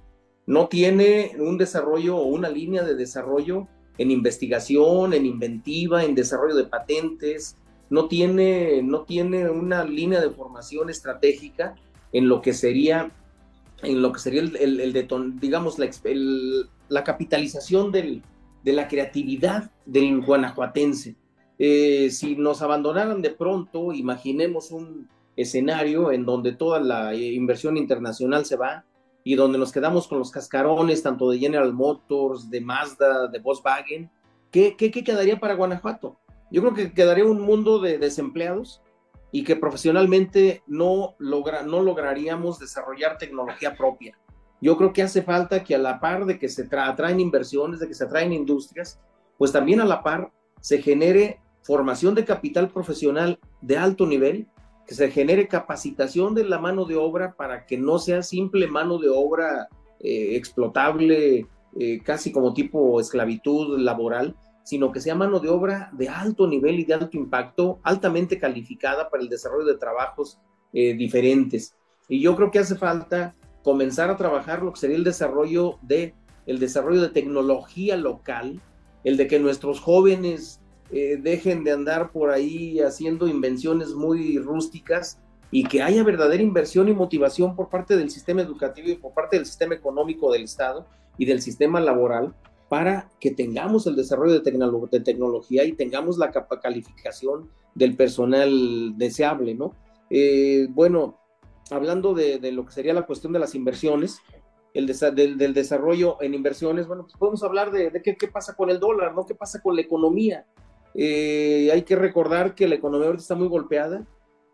No 0.49 0.68
tiene 0.68 1.32
un 1.38 1.59
desarrollo 1.59 2.16
o 2.16 2.24
una 2.24 2.49
línea 2.49 2.82
de 2.82 2.94
desarrollo 2.94 3.68
en 3.99 4.11
investigación, 4.11 5.12
en 5.12 5.26
inventiva, 5.26 6.05
en 6.05 6.14
desarrollo 6.14 6.57
de 6.57 6.64
patentes. 6.64 7.59
No 7.90 8.09
tiene, 8.09 8.82
no 8.82 9.03
tiene 9.03 9.51
una 9.51 9.84
línea 9.84 10.22
de 10.22 10.30
formación 10.30 10.88
estratégica 10.88 11.74
en 12.14 12.30
lo 12.30 12.40
que 12.40 12.55
sería 12.55 13.12
en 13.82 14.01
lo 14.01 14.11
que 14.11 14.20
sería 14.20 14.40
el, 14.40 14.57
el, 14.57 15.38
digamos, 15.38 15.78
la, 15.78 15.90
la 16.88 17.05
capitalización 17.05 17.92
del, 17.92 18.22
de 18.64 18.72
la 18.72 18.88
creatividad 18.88 19.70
del 19.84 20.22
guanajuatense. 20.22 21.14
Eh, 21.59 22.09
si 22.11 22.36
nos 22.36 22.62
abandonaran 22.62 23.20
de 23.20 23.30
pronto, 23.30 23.92
imaginemos 23.92 24.70
un 24.70 25.09
escenario 25.36 26.11
en 26.11 26.24
donde 26.24 26.53
toda 26.53 26.80
la 26.80 27.12
eh, 27.12 27.34
inversión 27.34 27.76
internacional 27.76 28.46
se 28.46 28.57
va 28.57 28.86
y 29.29 29.35
donde 29.35 29.59
nos 29.59 29.72
quedamos 29.72 30.09
con 30.09 30.18
los 30.18 30.31
cascarones 30.31 31.03
tanto 31.03 31.29
de 31.29 31.39
General 31.39 31.70
Motors, 31.74 32.49
de 32.49 32.62
Mazda, 32.62 33.26
de 33.26 33.39
Volkswagen, 33.39 34.11
¿qué, 34.51 34.74
qué, 34.74 34.91
qué 34.91 35.05
quedaría 35.05 35.39
para 35.39 35.53
Guanajuato? 35.53 36.16
Yo 36.51 36.62
creo 36.62 36.72
que 36.72 36.95
quedaría 36.95 37.26
un 37.26 37.43
mundo 37.43 37.79
de 37.79 37.99
desempleados 37.99 38.81
y 39.31 39.45
que 39.45 39.55
profesionalmente 39.55 40.62
no, 40.66 41.14
logra, 41.18 41.61
no 41.62 41.83
lograríamos 41.83 42.59
desarrollar 42.59 43.18
tecnología 43.18 43.76
propia. 43.76 44.18
Yo 44.62 44.79
creo 44.79 44.95
que 44.95 45.03
hace 45.03 45.20
falta 45.20 45.62
que 45.62 45.74
a 45.74 45.79
la 45.79 46.01
par 46.01 46.24
de 46.24 46.39
que 46.39 46.49
se 46.49 46.66
atraen 46.74 47.20
inversiones, 47.20 47.81
de 47.81 47.89
que 47.89 47.93
se 47.93 48.05
atraen 48.05 48.33
industrias, 48.33 48.99
pues 49.37 49.53
también 49.53 49.83
a 49.83 49.85
la 49.85 50.03
par 50.03 50.33
se 50.62 50.81
genere 50.81 51.39
formación 51.61 52.14
de 52.14 52.24
capital 52.24 52.70
profesional 52.70 53.39
de 53.61 53.76
alto 53.76 54.07
nivel, 54.07 54.49
que 54.89 54.95
se 54.95 55.11
genere 55.11 55.49
capacitación 55.49 56.34
de 56.34 56.45
la 56.45 56.59
mano 56.59 56.86
de 56.86 56.97
obra 56.97 57.34
para 57.34 57.66
que 57.66 57.76
no 57.76 57.99
sea 57.99 58.22
simple 58.22 58.66
mano 58.66 58.97
de 58.97 59.11
obra 59.11 59.68
eh, 60.01 60.34
explotable, 60.34 61.47
eh, 61.78 62.01
casi 62.03 62.32
como 62.32 62.55
tipo 62.55 62.99
esclavitud 62.99 63.78
laboral, 63.78 64.34
sino 64.64 64.91
que 64.91 65.03
sea 65.03 65.14
mano 65.14 65.41
de 65.41 65.51
obra 65.51 65.91
de 65.93 66.09
alto 66.09 66.47
nivel 66.47 66.80
y 66.80 66.84
de 66.84 66.95
alto 66.95 67.18
impacto, 67.18 67.80
altamente 67.82 68.39
calificada 68.39 69.11
para 69.11 69.22
el 69.22 69.28
desarrollo 69.28 69.66
de 69.66 69.76
trabajos 69.76 70.41
eh, 70.72 70.95
diferentes. 70.95 71.76
Y 72.09 72.22
yo 72.22 72.34
creo 72.34 72.51
que 72.51 72.61
hace 72.61 72.74
falta 72.74 73.36
comenzar 73.62 74.09
a 74.09 74.16
trabajar 74.16 74.62
lo 74.62 74.72
que 74.72 74.80
sería 74.80 74.97
el 74.97 75.05
desarrollo 75.05 75.78
de 75.82 76.14
el 76.47 76.59
desarrollo 76.59 77.03
de 77.03 77.11
tecnología 77.11 77.95
local, 77.99 78.62
el 79.05 79.18
de 79.18 79.26
que 79.26 79.39
nuestros 79.39 79.80
jóvenes 79.80 80.62
eh, 80.91 81.18
dejen 81.20 81.64
de 81.64 81.72
andar 81.72 82.12
por 82.12 82.30
ahí 82.30 82.80
haciendo 82.80 83.28
invenciones 83.28 83.95
muy 83.95 84.39
rústicas 84.39 85.20
y 85.51 85.64
que 85.64 85.82
haya 85.82 86.03
verdadera 86.03 86.43
inversión 86.43 86.89
y 86.89 86.95
motivación 86.95 87.57
por 87.57 87.68
parte 87.68 87.97
del 87.97 88.11
sistema 88.11 88.43
educativo 88.43 88.89
y 88.89 88.97
por 88.97 89.12
parte 89.12 89.36
del 89.36 89.47
sistema 89.47 89.74
económico 89.74 90.32
del 90.32 90.45
Estado 90.45 90.86
y 91.16 91.24
del 91.24 91.41
sistema 91.41 91.80
laboral 91.80 92.34
para 92.68 93.09
que 93.18 93.30
tengamos 93.30 93.86
el 93.86 93.97
desarrollo 93.97 94.41
de, 94.41 95.01
tecnología 95.01 95.64
y 95.64 95.72
tengamos 95.72 96.18
la 96.18 96.30
calificación 96.30 97.51
del 97.74 97.97
personal 97.97 98.97
deseable, 98.97 99.55
¿no? 99.55 99.74
Eh, 100.11 100.68
bueno, 100.70 101.18
hablando 101.70 102.14
de, 102.14 102.41
lo 102.53 102.66
que 102.66 102.72
sería 102.72 102.93
la 102.93 103.07
cuestión 103.07 103.32
de 103.32 103.39
las 103.39 103.55
inversiones, 103.55 104.20
el 104.74 104.86
del, 104.86 105.55
desarrollo 105.55 106.20
en 106.20 106.34
inversiones, 106.34 106.86
bueno, 106.86 107.05
pues 107.05 107.14
podemos 107.16 107.43
hablar 107.43 107.70
de, 107.70 107.91
qué, 108.03 108.28
pasa 108.28 108.55
con 108.55 108.68
el 108.70 108.80
dólar, 108.80 109.14
¿no? 109.14 109.24
¿Qué 109.24 109.34
pasa 109.34 109.62
con 109.62 109.74
la 109.74 109.82
economía? 109.82 110.47
Eh, 111.01 111.70
hay 111.72 111.82
que 111.82 111.94
recordar 111.94 112.57
que 112.57 112.66
la 112.66 112.74
economía 112.74 113.07
ahorita 113.07 113.22
está 113.22 113.36
muy 113.36 113.46
golpeada, 113.46 114.05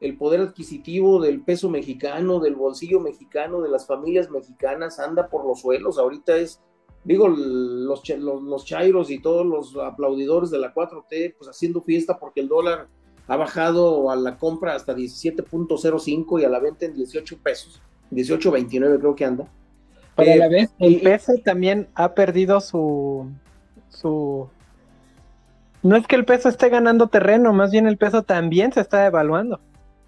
el 0.01 0.19
poder 0.19 0.41
adquisitivo 0.41 1.23
del 1.23 1.43
peso 1.43 1.71
mexicano, 1.71 2.39
del 2.39 2.55
bolsillo 2.55 3.01
mexicano, 3.01 3.63
de 3.63 3.71
las 3.71 3.87
familias 3.87 4.31
mexicanas 4.31 5.01
anda 5.01 5.29
por 5.29 5.47
los 5.47 5.63
suelos, 5.63 5.99
ahorita 5.99 6.37
es 6.37 6.61
digo, 7.05 7.29
los, 7.29 8.09
los, 8.09 8.43
los 8.43 8.65
chairos 8.65 9.11
y 9.11 9.21
todos 9.21 9.47
los 9.47 9.77
aplaudidores 9.77 10.51
de 10.51 10.59
la 10.59 10.75
4T, 10.75 11.37
pues 11.39 11.49
haciendo 11.49 11.83
fiesta 11.83 12.19
porque 12.19 12.41
el 12.41 12.49
dólar 12.49 12.89
ha 13.27 13.37
bajado 13.37 14.11
a 14.11 14.17
la 14.17 14.37
compra 14.37 14.75
hasta 14.75 14.95
17.05 14.95 16.41
y 16.41 16.45
a 16.45 16.49
la 16.49 16.59
venta 16.59 16.87
en 16.87 16.95
18 16.95 17.39
pesos, 17.43 17.81
18.29 18.11 18.99
creo 18.99 19.15
que 19.15 19.25
anda. 19.25 19.49
Pero 20.17 20.33
a 20.33 20.37
la 20.37 20.47
eh, 20.47 20.51
vez, 20.51 20.75
el 20.79 21.01
peso 21.01 21.33
también 21.45 21.89
ha 21.95 22.15
perdido 22.15 22.61
su, 22.61 23.31
su... 23.89 24.49
No 25.85 25.97
es 25.97 26.07
que 26.07 26.17
el 26.17 26.25
peso 26.25 26.49
esté 26.49 26.71
ganando 26.71 27.09
terreno, 27.09 27.53
más 27.53 27.71
bien 27.71 27.87
el 27.87 27.99
peso 27.99 28.23
también 28.23 28.73
se 28.73 28.81
está 28.81 29.03
devaluando. 29.03 29.61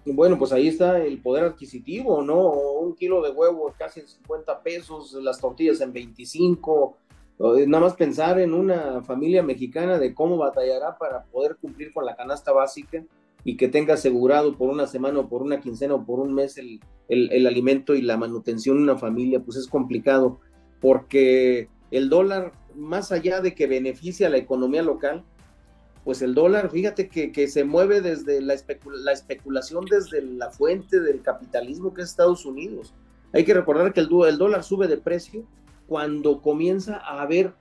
Bueno, 0.07 0.35
pues 0.39 0.51
ahí 0.51 0.67
está 0.67 0.97
el 0.97 1.21
poder 1.21 1.43
adquisitivo, 1.43 2.23
¿no? 2.23 2.49
Un 2.49 2.95
kilo 2.95 3.21
de 3.21 3.29
huevo 3.29 3.71
casi 3.77 3.99
en 3.99 4.07
50 4.07 4.63
pesos, 4.63 5.13
las 5.21 5.39
tortillas 5.39 5.79
en 5.81 5.93
25. 5.93 6.97
Nada 7.67 7.83
más 7.83 7.93
pensar 7.93 8.39
en 8.39 8.55
una 8.55 9.03
familia 9.03 9.43
mexicana 9.43 9.99
de 9.99 10.15
cómo 10.15 10.37
batallará 10.37 10.97
para 10.97 11.25
poder 11.25 11.57
cumplir 11.57 11.93
con 11.93 12.05
la 12.05 12.15
canasta 12.15 12.51
básica 12.51 13.03
y 13.43 13.55
que 13.55 13.67
tenga 13.67 13.93
asegurado 13.93 14.57
por 14.57 14.71
una 14.71 14.87
semana 14.87 15.19
o 15.19 15.29
por 15.29 15.43
una 15.43 15.59
quincena 15.59 15.93
o 15.93 16.03
por 16.03 16.19
un 16.19 16.33
mes 16.33 16.57
el, 16.57 16.79
el 17.07 17.45
alimento 17.45 17.93
y 17.93 18.01
la 18.01 18.17
manutención 18.17 18.77
de 18.77 18.83
una 18.83 18.97
familia, 18.97 19.41
pues 19.41 19.57
es 19.57 19.67
complicado 19.67 20.39
porque 20.81 21.69
el 21.91 22.09
dólar, 22.09 22.53
más 22.73 23.11
allá 23.11 23.41
de 23.41 23.53
que 23.53 23.67
beneficia 23.67 24.25
a 24.25 24.31
la 24.31 24.37
economía 24.37 24.81
local, 24.81 25.23
pues 26.07 26.21
el 26.21 26.35
dólar, 26.35 26.69
fíjate 26.69 27.09
que, 27.09 27.47
se 27.49 27.65
mueve 27.65 27.99
desde 27.99 28.39
la, 28.39 28.55
la, 29.03 29.11
especulación, 29.11 29.83
desde 29.83 30.21
la 30.21 30.51
fuente 30.51 31.01
del 31.01 31.21
capitalismo 31.21 31.93
que 31.93 32.01
es 32.01 32.11
Estados 32.11 32.45
Unidos. 32.45 32.93
Hay 33.33 33.43
que 33.43 33.53
recordar 33.53 33.91
que 33.91 33.99
el, 33.99 34.07
el 34.25 34.37
dólar 34.37 34.63
sube 34.63 34.87
de 34.87 34.95
precio 34.95 35.43
cuando 35.85 36.41
comienza 36.41 36.95
a 36.95 37.21
haber, 37.21 37.55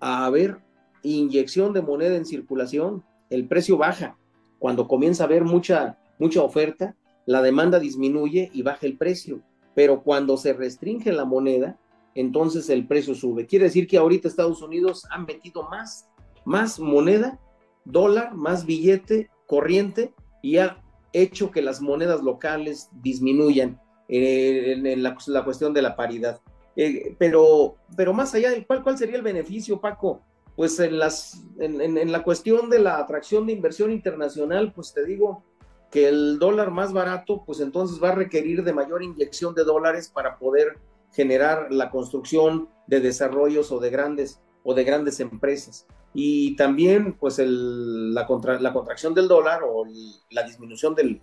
a 0.00 0.24
haber 0.24 0.58
inyección 1.04 1.72
de 1.72 1.82
moneda 1.82 2.16
en 2.16 2.26
circulación, 2.26 3.04
el 3.30 3.46
precio 3.46 3.78
baja. 3.78 4.18
Cuando 4.58 4.88
comienza 4.88 5.22
a 5.22 5.26
haber 5.26 5.44
mucha, 5.44 5.96
mucha 6.18 6.42
oferta, 6.42 6.96
la 7.24 7.40
demanda 7.40 7.78
disminuye 7.78 8.50
y 8.52 8.62
baja 8.62 8.84
el 8.84 8.98
precio. 8.98 9.42
Pero 9.76 10.02
cuando 10.02 10.36
se 10.36 10.54
restringe 10.54 11.12
la 11.12 11.24
moneda, 11.24 11.78
entonces 12.16 12.68
el 12.68 12.84
precio 12.84 13.14
sube. 13.14 13.46
Quiere 13.46 13.66
decir 13.66 13.86
que 13.86 13.98
ahorita 13.98 14.26
Estados 14.26 14.60
Unidos 14.60 15.06
ha 15.08 15.18
metido 15.18 15.68
más, 15.68 16.08
más 16.44 16.80
moneda 16.80 17.38
dólar 17.84 18.34
más 18.34 18.64
billete 18.64 19.30
corriente 19.46 20.14
y 20.42 20.58
ha 20.58 20.82
hecho 21.12 21.50
que 21.50 21.62
las 21.62 21.80
monedas 21.80 22.22
locales 22.22 22.88
disminuyan 23.02 23.80
eh, 24.08 24.72
en, 24.72 25.02
la, 25.02 25.44
cuestión 25.44 25.72
de 25.72 25.82
la 25.82 25.96
paridad. 25.96 26.40
Eh, 26.76 27.14
pero, 27.18 27.76
pero 27.96 28.12
más 28.12 28.34
allá 28.34 28.50
del 28.50 28.66
¿cuál 28.66 28.98
sería 28.98 29.16
el 29.16 29.22
beneficio, 29.22 29.80
Paco? 29.80 30.22
Pues 30.56 30.78
en, 30.80 30.98
las, 30.98 31.42
en, 31.58 32.12
la 32.12 32.22
cuestión 32.22 32.68
de 32.68 32.78
la 32.78 32.98
atracción 32.98 33.46
de 33.46 33.54
inversión 33.54 33.90
internacional, 33.90 34.72
pues 34.72 34.92
te 34.92 35.04
digo 35.04 35.42
que 35.90 36.08
el 36.08 36.38
dólar 36.38 36.70
más 36.70 36.92
barato, 36.92 37.42
pues 37.44 37.60
entonces 37.60 38.02
va 38.02 38.10
a 38.10 38.14
requerir 38.14 38.62
de 38.64 38.72
mayor 38.72 39.02
inyección 39.02 39.54
de 39.54 39.64
dólares 39.64 40.08
para 40.08 40.38
poder 40.38 40.78
generar 41.12 41.70
la 41.70 41.90
construcción 41.90 42.68
de 42.86 43.00
desarrollos 43.00 43.72
o 43.72 43.78
de 43.78 43.90
grandes 43.90 44.40
o 44.62 44.74
de 44.74 44.84
grandes 44.84 45.20
empresas. 45.20 45.86
Y 46.14 46.56
también, 46.56 47.14
pues, 47.14 47.38
la, 47.38 48.26
contracción 48.26 49.14
del 49.14 49.28
dólar 49.28 49.62
o 49.64 49.84
la 50.30 50.42
disminución 50.42 50.94
del, 50.94 51.20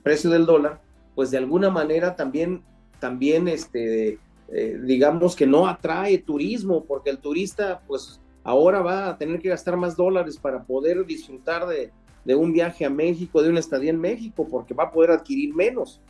precio 0.00 0.30
del 0.30 0.46
dólar, 0.46 0.80
pues 1.14 1.30
de 1.30 1.38
alguna 1.38 1.70
manera 1.70 2.16
también, 2.16 2.64
también 2.98 3.46
este, 3.46 4.18
eh, 4.48 4.80
digamos 4.82 5.36
que 5.36 5.46
no 5.46 5.68
atrae 5.68 6.18
turismo, 6.18 6.84
porque 6.84 7.10
el 7.10 7.18
turista, 7.18 7.82
pues, 7.86 8.20
ahora 8.42 8.80
va 8.80 9.08
a 9.08 9.18
tener 9.18 9.40
que 9.40 9.50
gastar 9.50 9.76
más 9.76 9.96
dólares 9.96 10.36
para 10.36 10.64
poder 10.64 11.06
disfrutar 11.06 11.66
de, 11.66 11.92
de 12.24 12.34
un 12.34 12.52
viaje 12.52 12.84
a 12.84 12.90
México, 12.90 13.42
de 13.42 13.50
una 13.50 13.60
estadía 13.60 13.90
en 13.90 14.00
México, 14.00 14.46
porque 14.50 14.74
va 14.74 14.84
a 14.84 14.90
poder 14.90 15.12
adquirir 15.12 15.54
menos, 15.54 16.00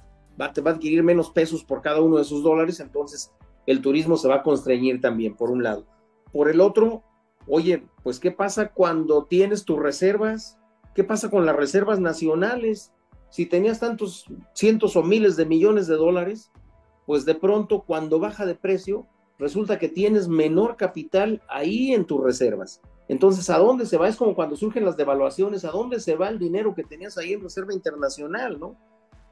va, 0.41 0.51
va 0.65 0.71
a 0.71 0.75
adquirir 0.75 1.03
menos 1.03 1.31
pesos 1.31 1.63
por 1.63 1.83
cada 1.83 2.01
uno 2.01 2.17
de 2.17 2.23
esos 2.23 2.43
dólares, 2.43 2.81
entonces 2.81 3.33
el 3.67 3.81
turismo 3.81 4.17
se 4.17 4.29
va 4.29 4.37
a 4.37 4.43
constreñir 4.43 5.01
también, 5.01 5.35
por 5.35 5.51
un 5.51 5.63
lado. 5.63 5.87
Por 6.33 6.49
el 6.49 6.61
otro, 6.61 7.03
oye, 7.47 7.85
pues 8.03 8.19
¿qué 8.21 8.31
pasa 8.31 8.69
cuando 8.69 9.25
tienes 9.25 9.65
tus 9.65 9.79
reservas? 9.79 10.59
¿Qué 10.95 11.05
pasa 11.05 11.31
con 11.31 11.47
las 11.47 11.57
reservas 11.57 12.01
nacionales? 12.01 12.93
Si 13.31 13.47
tenías 13.47 13.81
tantos 13.81 14.27
cientos 14.55 14.97
o 14.97 15.03
miles 15.03 15.37
de 15.37 15.47
millones 15.47 15.87
de 15.87 15.97
dólares, 15.97 16.51
pues 17.07 17.25
de 17.25 17.35
pronto 17.35 17.83
cuando 17.83 18.21
baja 18.21 18.47
de 18.47 18.55
precio, 18.55 19.07
resulta 19.39 19.79
que 19.79 19.89
tienes 19.89 20.29
menor 20.29 20.77
capital 20.77 21.43
ahí 21.49 21.93
en 21.93 22.05
tus 22.05 22.23
reservas. 22.23 22.81
Entonces, 23.09 23.51
¿a 23.51 23.59
dónde 23.59 23.87
se 23.87 23.99
va? 23.99 24.09
Es 24.09 24.17
como 24.17 24.35
cuando 24.35 24.57
surgen 24.57 24.85
las 24.85 24.97
devaluaciones, 24.97 25.65
¿a 25.65 25.71
dónde 25.71 26.01
se 26.01 26.15
va 26.15 26.29
el 26.29 26.39
dinero 26.39 26.75
que 26.75 26.85
tenías 26.85 27.19
ahí 27.19 27.33
en 27.33 27.43
reserva 27.43 27.75
internacional, 27.75 28.59
no? 28.59 28.77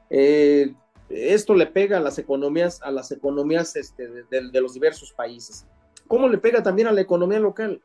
Eh, 0.09 0.73
esto 1.09 1.55
le 1.55 1.67
pega 1.67 1.97
a 1.97 2.01
las 2.01 2.17
economías, 2.19 2.81
a 2.81 2.91
las 2.91 3.11
economías 3.11 3.75
este, 3.75 4.07
de, 4.29 4.61
los 4.61 4.73
diversos 4.73 5.13
países. 5.13 5.65
¿Cómo 6.07 6.27
le 6.27 6.37
pega 6.37 6.61
también 6.61 6.87
a 6.87 6.91
la 6.91 7.01
economía 7.01 7.39
local? 7.39 7.81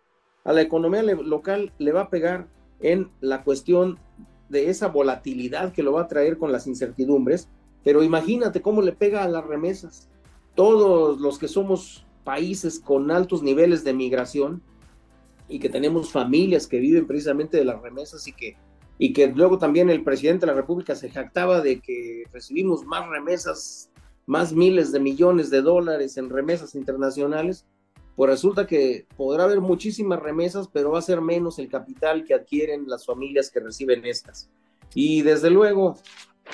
A 0.47 0.53
la 0.53 0.63
economía 0.63 1.03
local 1.03 1.73
le 1.79 1.91
va 1.91 2.03
a 2.03 2.09
pegar 2.09 2.47
en 2.79 3.11
la 3.21 3.43
cuestión 3.43 3.99
de 4.49 4.71
esa 4.71 4.87
volatilidad 4.87 5.73
que 5.73 5.83
lo 5.83 5.95
va 5.95 6.03
a 6.03 6.09
traer 6.09 6.39
con 6.39 6.53
las 6.53 6.69
incertidumbres, 6.69 7.49
pero 7.83 8.05
imagínate 8.05 8.63
cómo 8.63 8.81
le 8.81 8.93
pega 8.93 9.25
a 9.25 9.29
las 9.29 9.45
remesas. 9.45 10.09
Todos 10.55 11.21
los 11.21 11.41
que 11.41 11.49
somos 11.49 12.07
países 12.23 12.79
con 12.79 13.11
altos 13.11 13.43
niveles 13.43 13.83
de 13.83 13.93
migración 13.93 14.63
y 15.49 15.59
que 15.59 15.69
tenemos 15.69 16.13
familias 16.13 16.69
que 16.69 16.79
viven 16.79 17.09
precisamente 17.09 17.57
de 17.57 17.65
las 17.65 17.83
remesas 17.83 18.29
y 18.29 18.33
que, 18.33 18.57
y 18.99 19.13
que 19.13 19.27
luego 19.27 19.59
también 19.59 19.91
el 19.91 20.05
presidente 20.05 20.47
de 20.47 20.53
la 20.53 20.61
República 20.61 20.95
se 20.95 21.11
jactaba 21.11 21.61
de 21.61 21.81
que 21.81 22.23
recibimos 22.33 22.85
más 22.85 23.09
remesas, 23.09 23.91
más 24.27 24.53
miles 24.53 24.93
de 24.93 25.01
millones 25.01 25.51
de 25.51 25.63
dólares 25.63 26.17
en 26.17 26.31
remesas 26.31 26.77
internacionales, 26.77 27.67
pues 28.17 28.31
resulta 28.31 28.67
que 28.67 29.07
podrá 29.17 29.45
haber 29.45 29.61
muchísimas 29.61 30.19
remesas, 30.19 30.69
pero 30.73 30.91
va 30.91 30.99
a 30.99 31.03
ser 31.03 31.21
menos 31.21 31.59
el 31.59 31.69
capital 31.69 32.25
que 32.25 32.35
adquieren 32.35 32.89
las 32.89 33.05
familias 33.05 33.51
que 33.51 33.61
reciben 33.61 34.07
estas. 34.07 34.49
Y 34.95 35.21
desde 35.21 35.51
luego, 35.51 35.97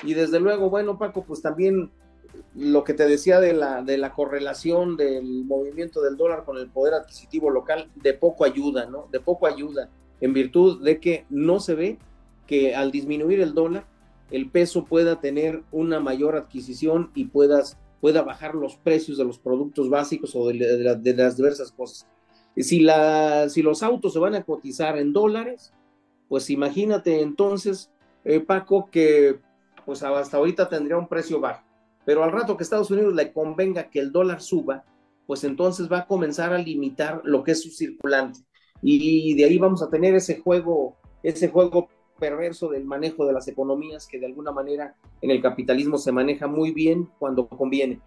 y 0.03 0.13
desde 0.13 0.41
luego, 0.41 0.69
bueno, 0.69 0.97
Paco, 0.99 1.23
pues 1.23 1.41
también 1.41 1.89
lo 2.55 2.83
que 2.83 2.93
te 2.93 3.07
decía 3.07 3.39
de 3.39 3.53
la, 3.53 3.81
de 3.81 3.97
la 3.97 4.11
correlación 4.13 4.97
del 4.97 5.45
movimiento 5.45 6.01
del 6.01 6.17
dólar 6.17 6.43
con 6.43 6.57
el 6.57 6.69
poder 6.69 6.95
adquisitivo 6.95 7.49
local, 7.49 7.89
de 7.95 8.13
poco 8.13 8.43
ayuda, 8.43 8.85
¿no? 8.85 9.07
De 9.11 9.21
poco 9.21 9.47
ayuda, 9.47 9.89
en 10.19 10.33
virtud 10.33 10.83
de 10.83 10.99
que 10.99 11.25
no 11.29 11.59
se 11.59 11.75
ve 11.75 11.97
que 12.45 12.75
al 12.75 12.91
disminuir 12.91 13.39
el 13.39 13.53
dólar, 13.53 13.85
el 14.31 14.49
peso 14.49 14.83
pueda 14.83 15.21
tener 15.21 15.63
una 15.71 15.99
mayor 15.99 16.35
adquisición 16.35 17.11
y 17.15 17.25
puedas 17.25 17.77
pueda 18.03 18.21
bajar 18.21 18.53
los 18.53 18.75
precios 18.75 19.17
de 19.17 19.23
los 19.23 19.39
productos 19.39 19.89
básicos 19.89 20.35
o 20.35 20.49
de, 20.49 21.13
las 21.15 21.37
diversas 21.37 21.71
cosas. 21.71 22.05
Si, 22.57 22.81
la, 22.81 23.47
si 23.47 23.61
los 23.61 23.81
autos 23.81 24.11
se 24.11 24.19
van 24.19 24.35
a 24.35 24.43
cotizar 24.43 24.97
en 24.97 25.13
dólares, 25.13 25.71
pues 26.27 26.49
imagínate 26.49 27.21
entonces, 27.21 27.93
eh, 28.25 28.41
Paco, 28.41 28.89
que 28.91 29.39
pues 29.85 30.03
hasta 30.03 30.35
ahorita 30.35 30.67
tendría 30.67 30.97
un 30.97 31.07
precio 31.07 31.39
bajo, 31.39 31.63
pero 32.05 32.25
al 32.25 32.33
rato 32.33 32.57
que 32.57 32.63
Estados 32.63 32.91
Unidos 32.91 33.15
le 33.15 33.31
convenga 33.31 33.89
que 33.89 34.01
el 34.01 34.11
dólar 34.11 34.41
suba, 34.41 34.83
pues 35.25 35.45
entonces 35.45 35.89
va 35.89 35.99
a 35.99 36.05
comenzar 36.05 36.51
a 36.51 36.57
limitar 36.57 37.21
lo 37.23 37.41
que 37.41 37.51
es 37.51 37.63
su 37.63 37.69
circulante. 37.69 38.41
Y 38.81 39.33
de 39.35 39.45
ahí 39.45 39.57
vamos 39.57 39.81
a 39.81 39.89
tener 39.89 40.13
ese 40.13 40.41
juego, 40.41 40.97
ese 41.23 41.47
juego 41.47 41.87
perverso 42.23 42.69
del 42.69 42.85
manejo 42.85 43.25
de 43.25 43.33
las 43.33 43.49
economías 43.49 44.07
que 44.07 44.17
de 44.17 44.27
alguna 44.27 44.53
manera 44.53 44.95
en 45.21 45.29
el 45.29 45.41
capitalismo 45.41 45.97
se 45.97 46.13
maneja 46.13 46.47
muy 46.47 46.71
bien 46.71 47.09
cuando 47.19 47.49
conviene. 47.49 47.99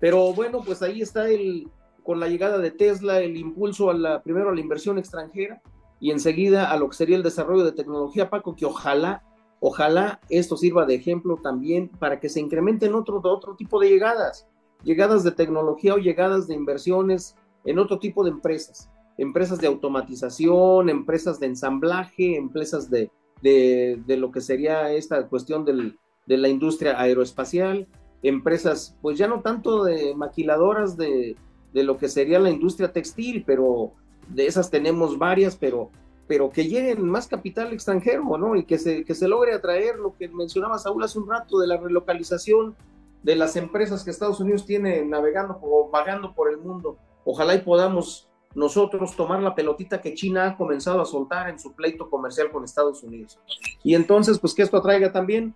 Pero 0.00 0.32
bueno, 0.32 0.60
pues 0.66 0.82
ahí 0.82 1.02
está 1.02 1.28
el, 1.28 1.68
con 2.02 2.18
la 2.18 2.26
llegada 2.26 2.58
de 2.58 2.72
Tesla, 2.72 3.20
el 3.20 3.36
impulso 3.36 3.88
a 3.88 3.94
la, 3.94 4.24
primero 4.24 4.50
a 4.50 4.54
la 4.54 4.60
inversión 4.60 4.98
extranjera 4.98 5.62
y 6.00 6.10
enseguida 6.10 6.72
a 6.72 6.76
lo 6.78 6.88
que 6.88 6.96
sería 6.96 7.16
el 7.16 7.22
desarrollo 7.22 7.62
de 7.62 7.70
tecnología, 7.70 8.28
Paco, 8.28 8.56
que 8.56 8.66
ojalá, 8.66 9.22
ojalá 9.60 10.18
esto 10.30 10.56
sirva 10.56 10.84
de 10.84 10.96
ejemplo 10.96 11.38
también 11.40 11.90
para 12.00 12.18
que 12.18 12.28
se 12.28 12.40
incrementen 12.40 12.96
otro, 12.96 13.20
otro 13.22 13.54
tipo 13.54 13.78
de 13.78 13.90
llegadas, 13.90 14.48
llegadas 14.82 15.22
de 15.22 15.30
tecnología 15.30 15.94
o 15.94 15.98
llegadas 15.98 16.48
de 16.48 16.56
inversiones 16.56 17.36
en 17.64 17.78
otro 17.78 18.00
tipo 18.00 18.24
de 18.24 18.30
empresas, 18.30 18.90
empresas 19.16 19.60
de 19.60 19.68
automatización, 19.68 20.90
empresas 20.90 21.38
de 21.38 21.46
ensamblaje, 21.46 22.36
empresas 22.36 22.90
de, 22.90 23.12
de, 23.42 24.02
lo 24.06 24.30
que 24.30 24.40
sería 24.40 24.92
esta 24.92 25.28
cuestión 25.28 25.64
de 25.64 26.36
la 26.36 26.48
industria 26.48 27.00
aeroespacial, 27.00 27.88
empresas, 28.22 28.96
pues 29.00 29.18
ya 29.18 29.26
no 29.26 29.40
tanto 29.40 29.84
de 29.84 30.14
maquiladoras 30.14 30.96
de, 30.96 31.36
lo 31.72 31.96
que 31.96 32.08
sería 32.08 32.38
la 32.38 32.50
industria 32.50 32.92
textil, 32.92 33.44
pero 33.46 33.92
de 34.28 34.46
esas 34.46 34.70
tenemos 34.70 35.18
varias, 35.18 35.56
pero, 35.56 35.90
pero 36.26 36.50
que 36.50 36.68
lleguen 36.68 37.08
más 37.08 37.28
capital 37.28 37.72
extranjero, 37.72 38.36
¿no? 38.36 38.56
Y 38.56 38.64
que 38.64 38.78
se, 38.78 39.04
que 39.04 39.14
se 39.14 39.28
logre 39.28 39.54
atraer 39.54 39.96
lo 39.96 40.16
que 40.16 40.28
mencionaba 40.28 40.78
Saúl 40.78 41.02
hace 41.02 41.18
un 41.18 41.28
rato 41.28 41.58
de 41.58 41.66
la 41.66 41.76
relocalización 41.76 42.76
de 43.22 43.36
las 43.36 43.56
empresas 43.56 44.04
que 44.04 44.10
Estados 44.10 44.40
Unidos 44.40 44.66
tiene 44.66 45.04
navegando 45.04 45.58
o 45.62 45.90
vagando 45.90 46.34
por 46.34 46.50
el 46.50 46.58
mundo. 46.58 46.98
Ojalá 47.24 47.54
y 47.54 47.60
podamos 47.60 48.29
nosotros 48.54 49.14
tomar 49.16 49.40
la 49.42 49.54
pelotita 49.54 50.00
que 50.00 50.14
China 50.14 50.46
ha 50.46 50.56
comenzado 50.56 51.00
a 51.00 51.06
soltar 51.06 51.48
en 51.48 51.58
su 51.58 51.72
pleito 51.74 52.10
comercial 52.10 52.50
con 52.50 52.64
Estados 52.64 53.02
Unidos. 53.02 53.38
Y 53.84 53.94
entonces, 53.94 54.38
pues 54.38 54.54
que 54.54 54.62
esto 54.62 54.78
atraiga 54.78 55.12
también 55.12 55.54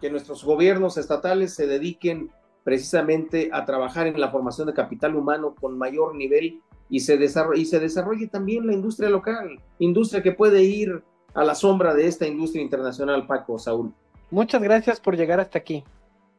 que 0.00 0.10
nuestros 0.10 0.44
gobiernos 0.44 0.98
estatales 0.98 1.54
se 1.54 1.66
dediquen 1.66 2.30
precisamente 2.64 3.50
a 3.52 3.64
trabajar 3.64 4.06
en 4.06 4.20
la 4.20 4.30
formación 4.30 4.66
de 4.66 4.74
capital 4.74 5.14
humano 5.14 5.54
con 5.60 5.78
mayor 5.78 6.14
nivel 6.14 6.60
y 6.88 7.00
se, 7.00 7.18
y 7.54 7.64
se 7.64 7.80
desarrolle 7.80 8.26
también 8.26 8.66
la 8.66 8.72
industria 8.72 9.08
local, 9.08 9.60
industria 9.78 10.22
que 10.22 10.32
puede 10.32 10.62
ir 10.62 11.02
a 11.34 11.44
la 11.44 11.54
sombra 11.54 11.94
de 11.94 12.06
esta 12.06 12.26
industria 12.26 12.62
internacional, 12.62 13.26
Paco, 13.26 13.58
Saúl. 13.58 13.92
Muchas 14.30 14.62
gracias 14.62 15.00
por 15.00 15.16
llegar 15.16 15.40
hasta 15.40 15.58
aquí. 15.58 15.84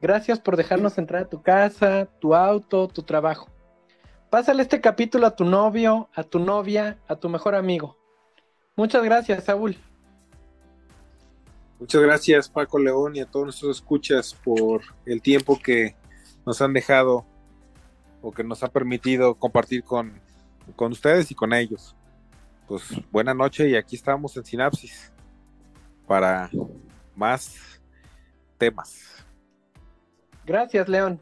Gracias 0.02 0.40
por 0.40 0.58
dejarnos 0.58 0.98
entrar 0.98 1.24
a 1.24 1.30
tu 1.30 1.42
casa, 1.42 2.08
tu 2.20 2.36
auto, 2.36 2.88
tu 2.88 3.04
trabajo. 3.04 3.48
Pásale 4.34 4.64
este 4.64 4.82
capítulo 4.82 5.28
a 5.28 5.36
tu 5.36 5.46
novio, 5.46 6.10
a 6.16 6.24
tu 6.24 6.40
novia, 6.40 6.98
a 7.08 7.16
tu 7.16 7.30
mejor 7.30 7.54
amigo. 7.54 8.00
Muchas 8.76 9.04
gracias, 9.04 9.44
Saúl. 9.44 9.78
Muchas 11.80 12.02
gracias, 12.02 12.50
Paco 12.50 12.80
León, 12.80 13.16
y 13.16 13.20
a 13.20 13.28
todos 13.28 13.46
nuestros 13.46 13.78
escuchas 13.78 14.34
por 14.34 14.82
el 15.06 15.22
tiempo 15.22 15.60
que 15.62 15.96
nos 16.48 16.64
han 16.64 16.74
dejado 16.74 17.28
o 18.24 18.32
que 18.32 18.44
nos 18.44 18.64
ha 18.64 18.70
permitido 18.70 19.36
compartir 19.36 19.84
con, 19.84 20.20
con 20.76 20.94
ustedes 20.94 21.30
y 21.30 21.36
con 21.36 21.54
ellos. 21.54 21.96
Pues 22.68 22.86
buena 23.12 23.36
noche 23.36 23.70
y 23.70 23.76
aquí 23.76 23.96
estamos 23.96 24.36
en 24.36 24.46
Sinapsis 24.46 25.14
para 26.08 26.50
más 27.16 27.80
temas. 28.58 29.28
Gracias, 30.44 30.90
León. 30.90 31.22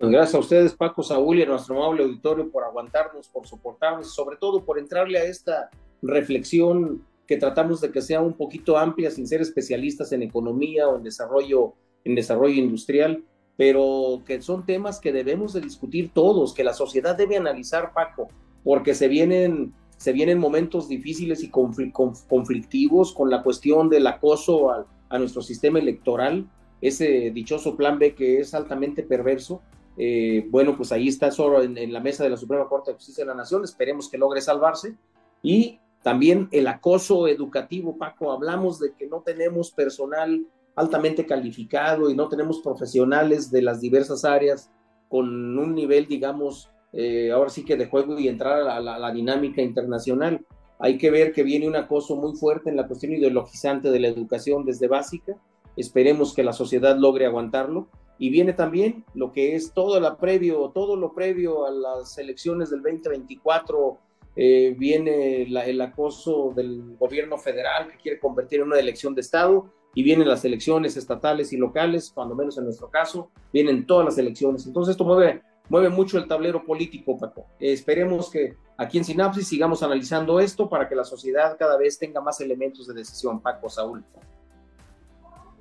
Pues 0.00 0.12
gracias 0.12 0.34
a 0.34 0.38
ustedes, 0.38 0.72
Paco, 0.72 1.02
Saúl 1.02 1.38
y 1.38 1.42
a 1.42 1.46
nuestro 1.46 1.76
amable 1.76 2.04
auditorio 2.04 2.50
por 2.50 2.64
aguantarnos, 2.64 3.28
por 3.28 3.46
soportarnos 3.46 4.14
sobre 4.14 4.38
todo 4.38 4.64
por 4.64 4.78
entrarle 4.78 5.18
a 5.18 5.24
esta 5.24 5.68
reflexión 6.00 7.04
que 7.26 7.36
tratamos 7.36 7.82
de 7.82 7.92
que 7.92 8.00
sea 8.00 8.22
un 8.22 8.32
poquito 8.32 8.78
amplia 8.78 9.10
sin 9.10 9.26
ser 9.26 9.42
especialistas 9.42 10.10
en 10.12 10.22
economía 10.22 10.88
o 10.88 10.96
en 10.96 11.02
desarrollo, 11.02 11.74
en 12.04 12.14
desarrollo 12.14 12.54
industrial, 12.54 13.24
pero 13.58 14.22
que 14.24 14.40
son 14.40 14.64
temas 14.64 15.00
que 15.00 15.12
debemos 15.12 15.52
de 15.52 15.60
discutir 15.60 16.12
todos, 16.14 16.54
que 16.54 16.64
la 16.64 16.72
sociedad 16.72 17.14
debe 17.14 17.36
analizar, 17.36 17.92
Paco, 17.92 18.28
porque 18.64 18.94
se 18.94 19.06
vienen, 19.06 19.74
se 19.98 20.12
vienen 20.12 20.38
momentos 20.38 20.88
difíciles 20.88 21.42
y 21.42 21.50
conflictivos 21.50 23.12
con 23.12 23.28
la 23.28 23.42
cuestión 23.42 23.90
del 23.90 24.06
acoso 24.06 24.70
a, 24.70 24.86
a 25.10 25.18
nuestro 25.18 25.42
sistema 25.42 25.78
electoral, 25.78 26.48
ese 26.80 27.30
dichoso 27.32 27.76
plan 27.76 27.98
B 27.98 28.14
que 28.14 28.40
es 28.40 28.54
altamente 28.54 29.02
perverso, 29.02 29.60
eh, 30.02 30.46
bueno, 30.48 30.78
pues 30.78 30.92
ahí 30.92 31.08
está 31.08 31.30
solo 31.30 31.62
en, 31.62 31.92
la 31.92 32.00
mesa 32.00 32.24
de 32.24 32.30
la 32.30 32.38
Suprema 32.38 32.66
Corte 32.66 32.90
de 32.90 32.96
Justicia 32.96 33.22
de 33.22 33.28
la 33.28 33.34
Nación, 33.34 33.64
esperemos 33.64 34.08
que 34.08 34.16
logre 34.16 34.40
salvarse. 34.40 34.96
Y 35.42 35.78
también 36.02 36.48
el 36.52 36.68
acoso 36.68 37.28
educativo, 37.28 37.98
Paco, 37.98 38.32
hablamos 38.32 38.78
de 38.80 38.94
que 38.94 39.06
no 39.06 39.20
tenemos 39.20 39.70
personal 39.72 40.46
altamente 40.74 41.26
calificado 41.26 42.08
y 42.08 42.16
no 42.16 42.30
tenemos 42.30 42.60
profesionales 42.60 43.50
de 43.50 43.60
las 43.60 43.82
diversas 43.82 44.24
áreas 44.24 44.70
con 45.10 45.58
un 45.58 45.74
nivel, 45.74 46.06
digamos, 46.06 46.70
eh, 46.94 47.30
ahora 47.30 47.50
sí 47.50 47.66
que 47.66 47.76
de 47.76 47.84
juego 47.84 48.18
y 48.18 48.28
entrar 48.28 48.62
a 48.62 48.80
la, 48.80 49.12
dinámica 49.12 49.60
internacional. 49.60 50.46
Hay 50.78 50.96
que 50.96 51.10
ver 51.10 51.32
que 51.34 51.42
viene 51.42 51.68
un 51.68 51.76
acoso 51.76 52.16
muy 52.16 52.34
fuerte 52.38 52.70
en 52.70 52.76
la 52.76 52.86
cuestión 52.86 53.12
ideologizante 53.12 53.90
de 53.90 54.00
la 54.00 54.08
educación 54.08 54.64
desde 54.64 54.88
básica. 54.88 55.36
Esperemos 55.76 56.32
que 56.32 56.42
la 56.42 56.54
sociedad 56.54 56.96
logre 56.96 57.26
aguantarlo 57.26 57.88
y 58.20 58.28
viene 58.28 58.52
también 58.52 59.04
lo 59.14 59.32
que 59.32 59.56
es 59.56 59.72
todo 59.72 59.98
lo 59.98 60.16
previo, 60.18 60.70
todo 60.74 60.94
lo 60.94 61.14
previo 61.14 61.66
a 61.66 61.70
las 61.70 62.18
elecciones 62.18 62.68
del 62.70 62.82
2024, 62.82 63.98
eh, 64.36 64.76
viene 64.78 65.42
el 65.42 65.80
acoso 65.80 66.52
del 66.54 66.96
gobierno 66.98 67.38
federal 67.38 67.88
que 67.88 67.96
quiere 67.96 68.20
convertir 68.20 68.60
en 68.60 68.66
una 68.66 68.78
elección 68.78 69.14
de 69.14 69.22
Estado, 69.22 69.72
y 69.94 70.02
vienen 70.02 70.28
las 70.28 70.44
elecciones 70.44 70.96
estatales 70.98 71.52
y 71.54 71.56
locales, 71.56 72.12
cuando 72.14 72.34
menos 72.34 72.58
en 72.58 72.64
nuestro 72.64 72.90
caso, 72.90 73.30
vienen 73.52 73.86
todas 73.86 74.04
las 74.04 74.18
elecciones. 74.18 74.66
Entonces 74.66 74.92
esto 74.92 75.04
mueve, 75.04 75.42
mueve 75.70 75.88
mucho 75.88 76.18
el 76.18 76.28
tablero 76.28 76.64
político, 76.64 77.16
Paco. 77.18 77.46
esperemos 77.58 78.30
que 78.30 78.54
aquí 78.76 78.98
en 78.98 79.04
Sinapsis 79.04 79.48
sigamos 79.48 79.82
analizando 79.82 80.38
esto 80.38 80.68
para 80.68 80.88
que 80.88 80.94
la 80.94 81.04
sociedad 81.04 81.56
cada 81.58 81.76
vez 81.76 81.98
tenga 81.98 82.20
más 82.20 82.40
elementos 82.40 82.86
de 82.86 82.94
decisión, 82.94 83.40
Paco, 83.40 83.68
Saúl. 83.68 84.04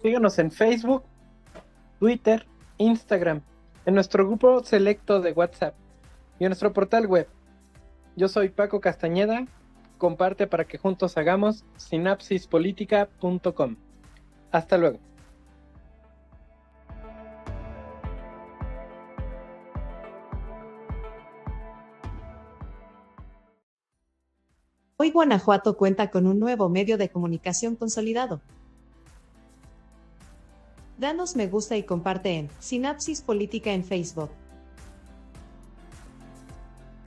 Síganos 0.01 0.37
en 0.39 0.51
Facebook, 0.51 1.03
Twitter, 1.99 2.47
Instagram, 2.77 3.41
en 3.85 3.93
nuestro 3.93 4.25
grupo 4.25 4.63
selecto 4.63 5.19
de 5.19 5.33
WhatsApp 5.33 5.75
y 6.39 6.45
en 6.45 6.49
nuestro 6.49 6.71
portal 6.71 7.07
web. 7.07 7.27
Yo 8.15 8.29
soy 8.29 8.49
Paco 8.49 8.79
Castañeda, 8.79 9.45
comparte 9.97 10.47
para 10.47 10.65
que 10.65 10.77
juntos 10.77 11.17
hagamos 11.17 11.65
sinapsispolitica.com. 11.75 13.75
Hasta 14.51 14.77
luego. 14.77 14.99
Hoy 24.95 25.11
Guanajuato 25.11 25.77
cuenta 25.77 26.11
con 26.11 26.27
un 26.27 26.39
nuevo 26.39 26.69
medio 26.69 26.97
de 26.97 27.09
comunicación 27.09 27.75
consolidado. 27.75 28.41
Danos 30.99 31.37
me 31.37 31.47
gusta 31.47 31.77
y 31.77 31.83
comparte 31.83 32.31
en 32.31 32.49
Sinapsis 32.59 33.21
Política 33.21 33.71
en 33.71 33.85
Facebook. 33.85 34.29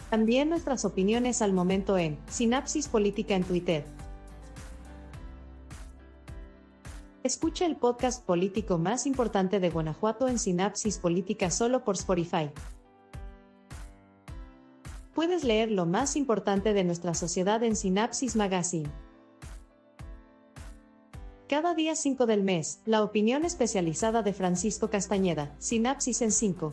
También 0.08 0.48
nuestras 0.48 0.86
opiniones 0.86 1.42
al 1.42 1.52
momento 1.52 1.98
en 1.98 2.18
Sinapsis 2.26 2.88
Política 2.88 3.34
en 3.34 3.44
Twitter. 3.44 3.84
Escucha 7.22 7.66
el 7.66 7.76
podcast 7.76 8.24
político 8.24 8.78
más 8.78 9.06
importante 9.06 9.60
de 9.60 9.68
Guanajuato 9.68 10.26
en 10.26 10.38
Sinapsis 10.38 10.96
Política 10.96 11.50
solo 11.50 11.84
por 11.84 11.96
Spotify. 11.96 12.50
Puedes 15.14 15.44
leer 15.44 15.70
lo 15.70 15.84
más 15.84 16.16
importante 16.16 16.72
de 16.72 16.84
nuestra 16.84 17.12
sociedad 17.12 17.62
en 17.62 17.76
Sinapsis 17.76 18.36
Magazine. 18.36 18.90
Cada 21.52 21.74
día 21.74 21.94
5 21.94 22.24
del 22.24 22.42
mes, 22.42 22.80
la 22.86 23.02
opinión 23.02 23.44
especializada 23.44 24.22
de 24.22 24.32
Francisco 24.32 24.88
Castañeda, 24.88 25.54
Sinapsis 25.58 26.22
en 26.22 26.32
5. 26.32 26.72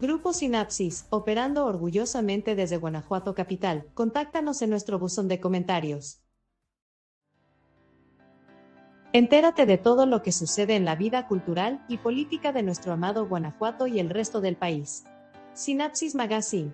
Grupo 0.00 0.32
Sinapsis, 0.32 1.04
operando 1.10 1.66
orgullosamente 1.66 2.54
desde 2.54 2.78
Guanajuato 2.78 3.34
Capital. 3.34 3.84
Contáctanos 3.92 4.62
en 4.62 4.70
nuestro 4.70 4.98
buzón 4.98 5.28
de 5.28 5.38
comentarios. 5.38 6.22
Entérate 9.12 9.66
de 9.66 9.76
todo 9.76 10.06
lo 10.06 10.22
que 10.22 10.32
sucede 10.32 10.74
en 10.74 10.86
la 10.86 10.96
vida 10.96 11.28
cultural 11.28 11.84
y 11.88 11.98
política 11.98 12.54
de 12.54 12.62
nuestro 12.62 12.94
amado 12.94 13.28
Guanajuato 13.28 13.86
y 13.86 14.00
el 14.00 14.08
resto 14.08 14.40
del 14.40 14.56
país. 14.56 15.04
Sinapsis 15.52 16.14
Magazine. 16.14 16.72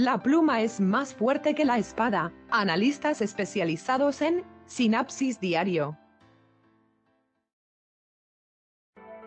La 0.00 0.22
pluma 0.22 0.62
es 0.62 0.80
más 0.80 1.12
fuerte 1.12 1.54
que 1.54 1.66
la 1.66 1.76
espada. 1.76 2.32
Analistas 2.50 3.20
especializados 3.20 4.22
en 4.22 4.44
Sinapsis 4.64 5.40
Diario. 5.40 5.98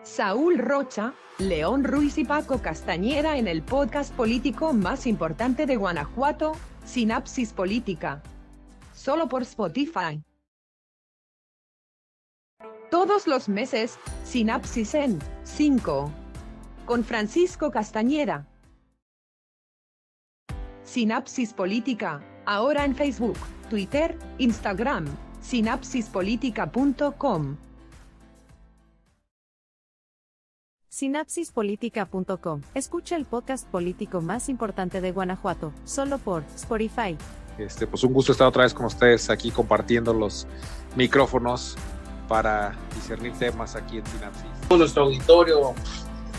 Saúl 0.02 0.58
Rocha, 0.58 1.14
León 1.38 1.84
Ruiz 1.84 2.18
y 2.18 2.24
Paco 2.24 2.60
Castañera 2.60 3.38
en 3.38 3.46
el 3.46 3.62
podcast 3.62 4.12
político 4.16 4.72
más 4.72 5.06
importante 5.06 5.66
de 5.66 5.76
Guanajuato, 5.76 6.56
Sinapsis 6.84 7.52
Política. 7.52 8.20
Solo 8.92 9.28
por 9.28 9.42
Spotify. 9.42 10.24
Todos 12.90 13.28
los 13.28 13.48
meses, 13.48 13.96
Sinapsis 14.24 14.94
en 14.94 15.20
5. 15.44 16.10
Con 16.84 17.04
Francisco 17.04 17.70
Castañera. 17.70 18.48
Sinapsis 20.84 21.52
Política, 21.54 22.20
ahora 22.44 22.84
en 22.84 22.94
Facebook, 22.94 23.38
Twitter, 23.70 24.18
Instagram, 24.38 25.06
sinapsispolitica.com. 25.40 27.56
Sinapsispolitica.com. 30.90 32.60
Escucha 32.74 33.16
el 33.16 33.24
podcast 33.24 33.66
político 33.68 34.20
más 34.20 34.50
importante 34.50 35.00
de 35.00 35.10
Guanajuato, 35.10 35.72
solo 35.84 36.18
por 36.18 36.44
Spotify. 36.54 37.16
Este, 37.58 37.86
pues 37.86 38.04
un 38.04 38.12
gusto 38.12 38.32
estar 38.32 38.46
otra 38.46 38.64
vez 38.64 38.74
con 38.74 38.84
ustedes 38.86 39.30
aquí 39.30 39.50
compartiendo 39.50 40.12
los 40.12 40.46
micrófonos 40.96 41.76
para 42.28 42.76
discernir 42.94 43.32
temas 43.32 43.74
aquí 43.74 43.96
en 43.98 44.06
Sinapsis. 44.06 44.44
Nuestro 44.70 45.04
auditorio, 45.04 45.72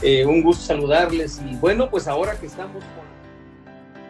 eh, 0.02 0.26
un 0.26 0.44
gusto 0.44 0.64
saludarles 0.64 1.42
y 1.42 1.56
bueno, 1.56 1.90
pues 1.90 2.08
ahora 2.08 2.40
que 2.40 2.46
estamos 2.46 2.84
con 2.96 3.05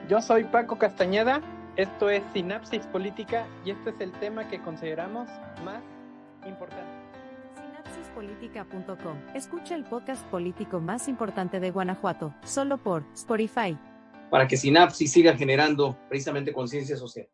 yo 0.07 0.21
soy 0.21 0.43
Paco 0.43 0.77
Castañeda, 0.77 1.41
esto 1.75 2.09
es 2.09 2.23
Sinapsis 2.33 2.85
Política 2.87 3.47
y 3.65 3.71
este 3.71 3.89
es 3.89 3.99
el 3.99 4.11
tema 4.13 4.47
que 4.47 4.61
consideramos 4.61 5.27
más 5.63 5.81
importante. 6.45 6.85
Sinapsispolitica.com. 7.55 9.17
Escucha 9.33 9.75
el 9.75 9.83
podcast 9.83 10.23
político 10.27 10.79
más 10.79 11.07
importante 11.07 11.59
de 11.59 11.71
Guanajuato, 11.71 12.33
solo 12.43 12.77
por 12.77 13.03
Spotify. 13.13 13.77
para 14.29 14.47
que 14.47 14.57
Sinapsis 14.57 15.11
siga 15.11 15.35
generando 15.37 15.97
precisamente 16.09 16.51
conciencia 16.51 16.97
social. 16.97 17.27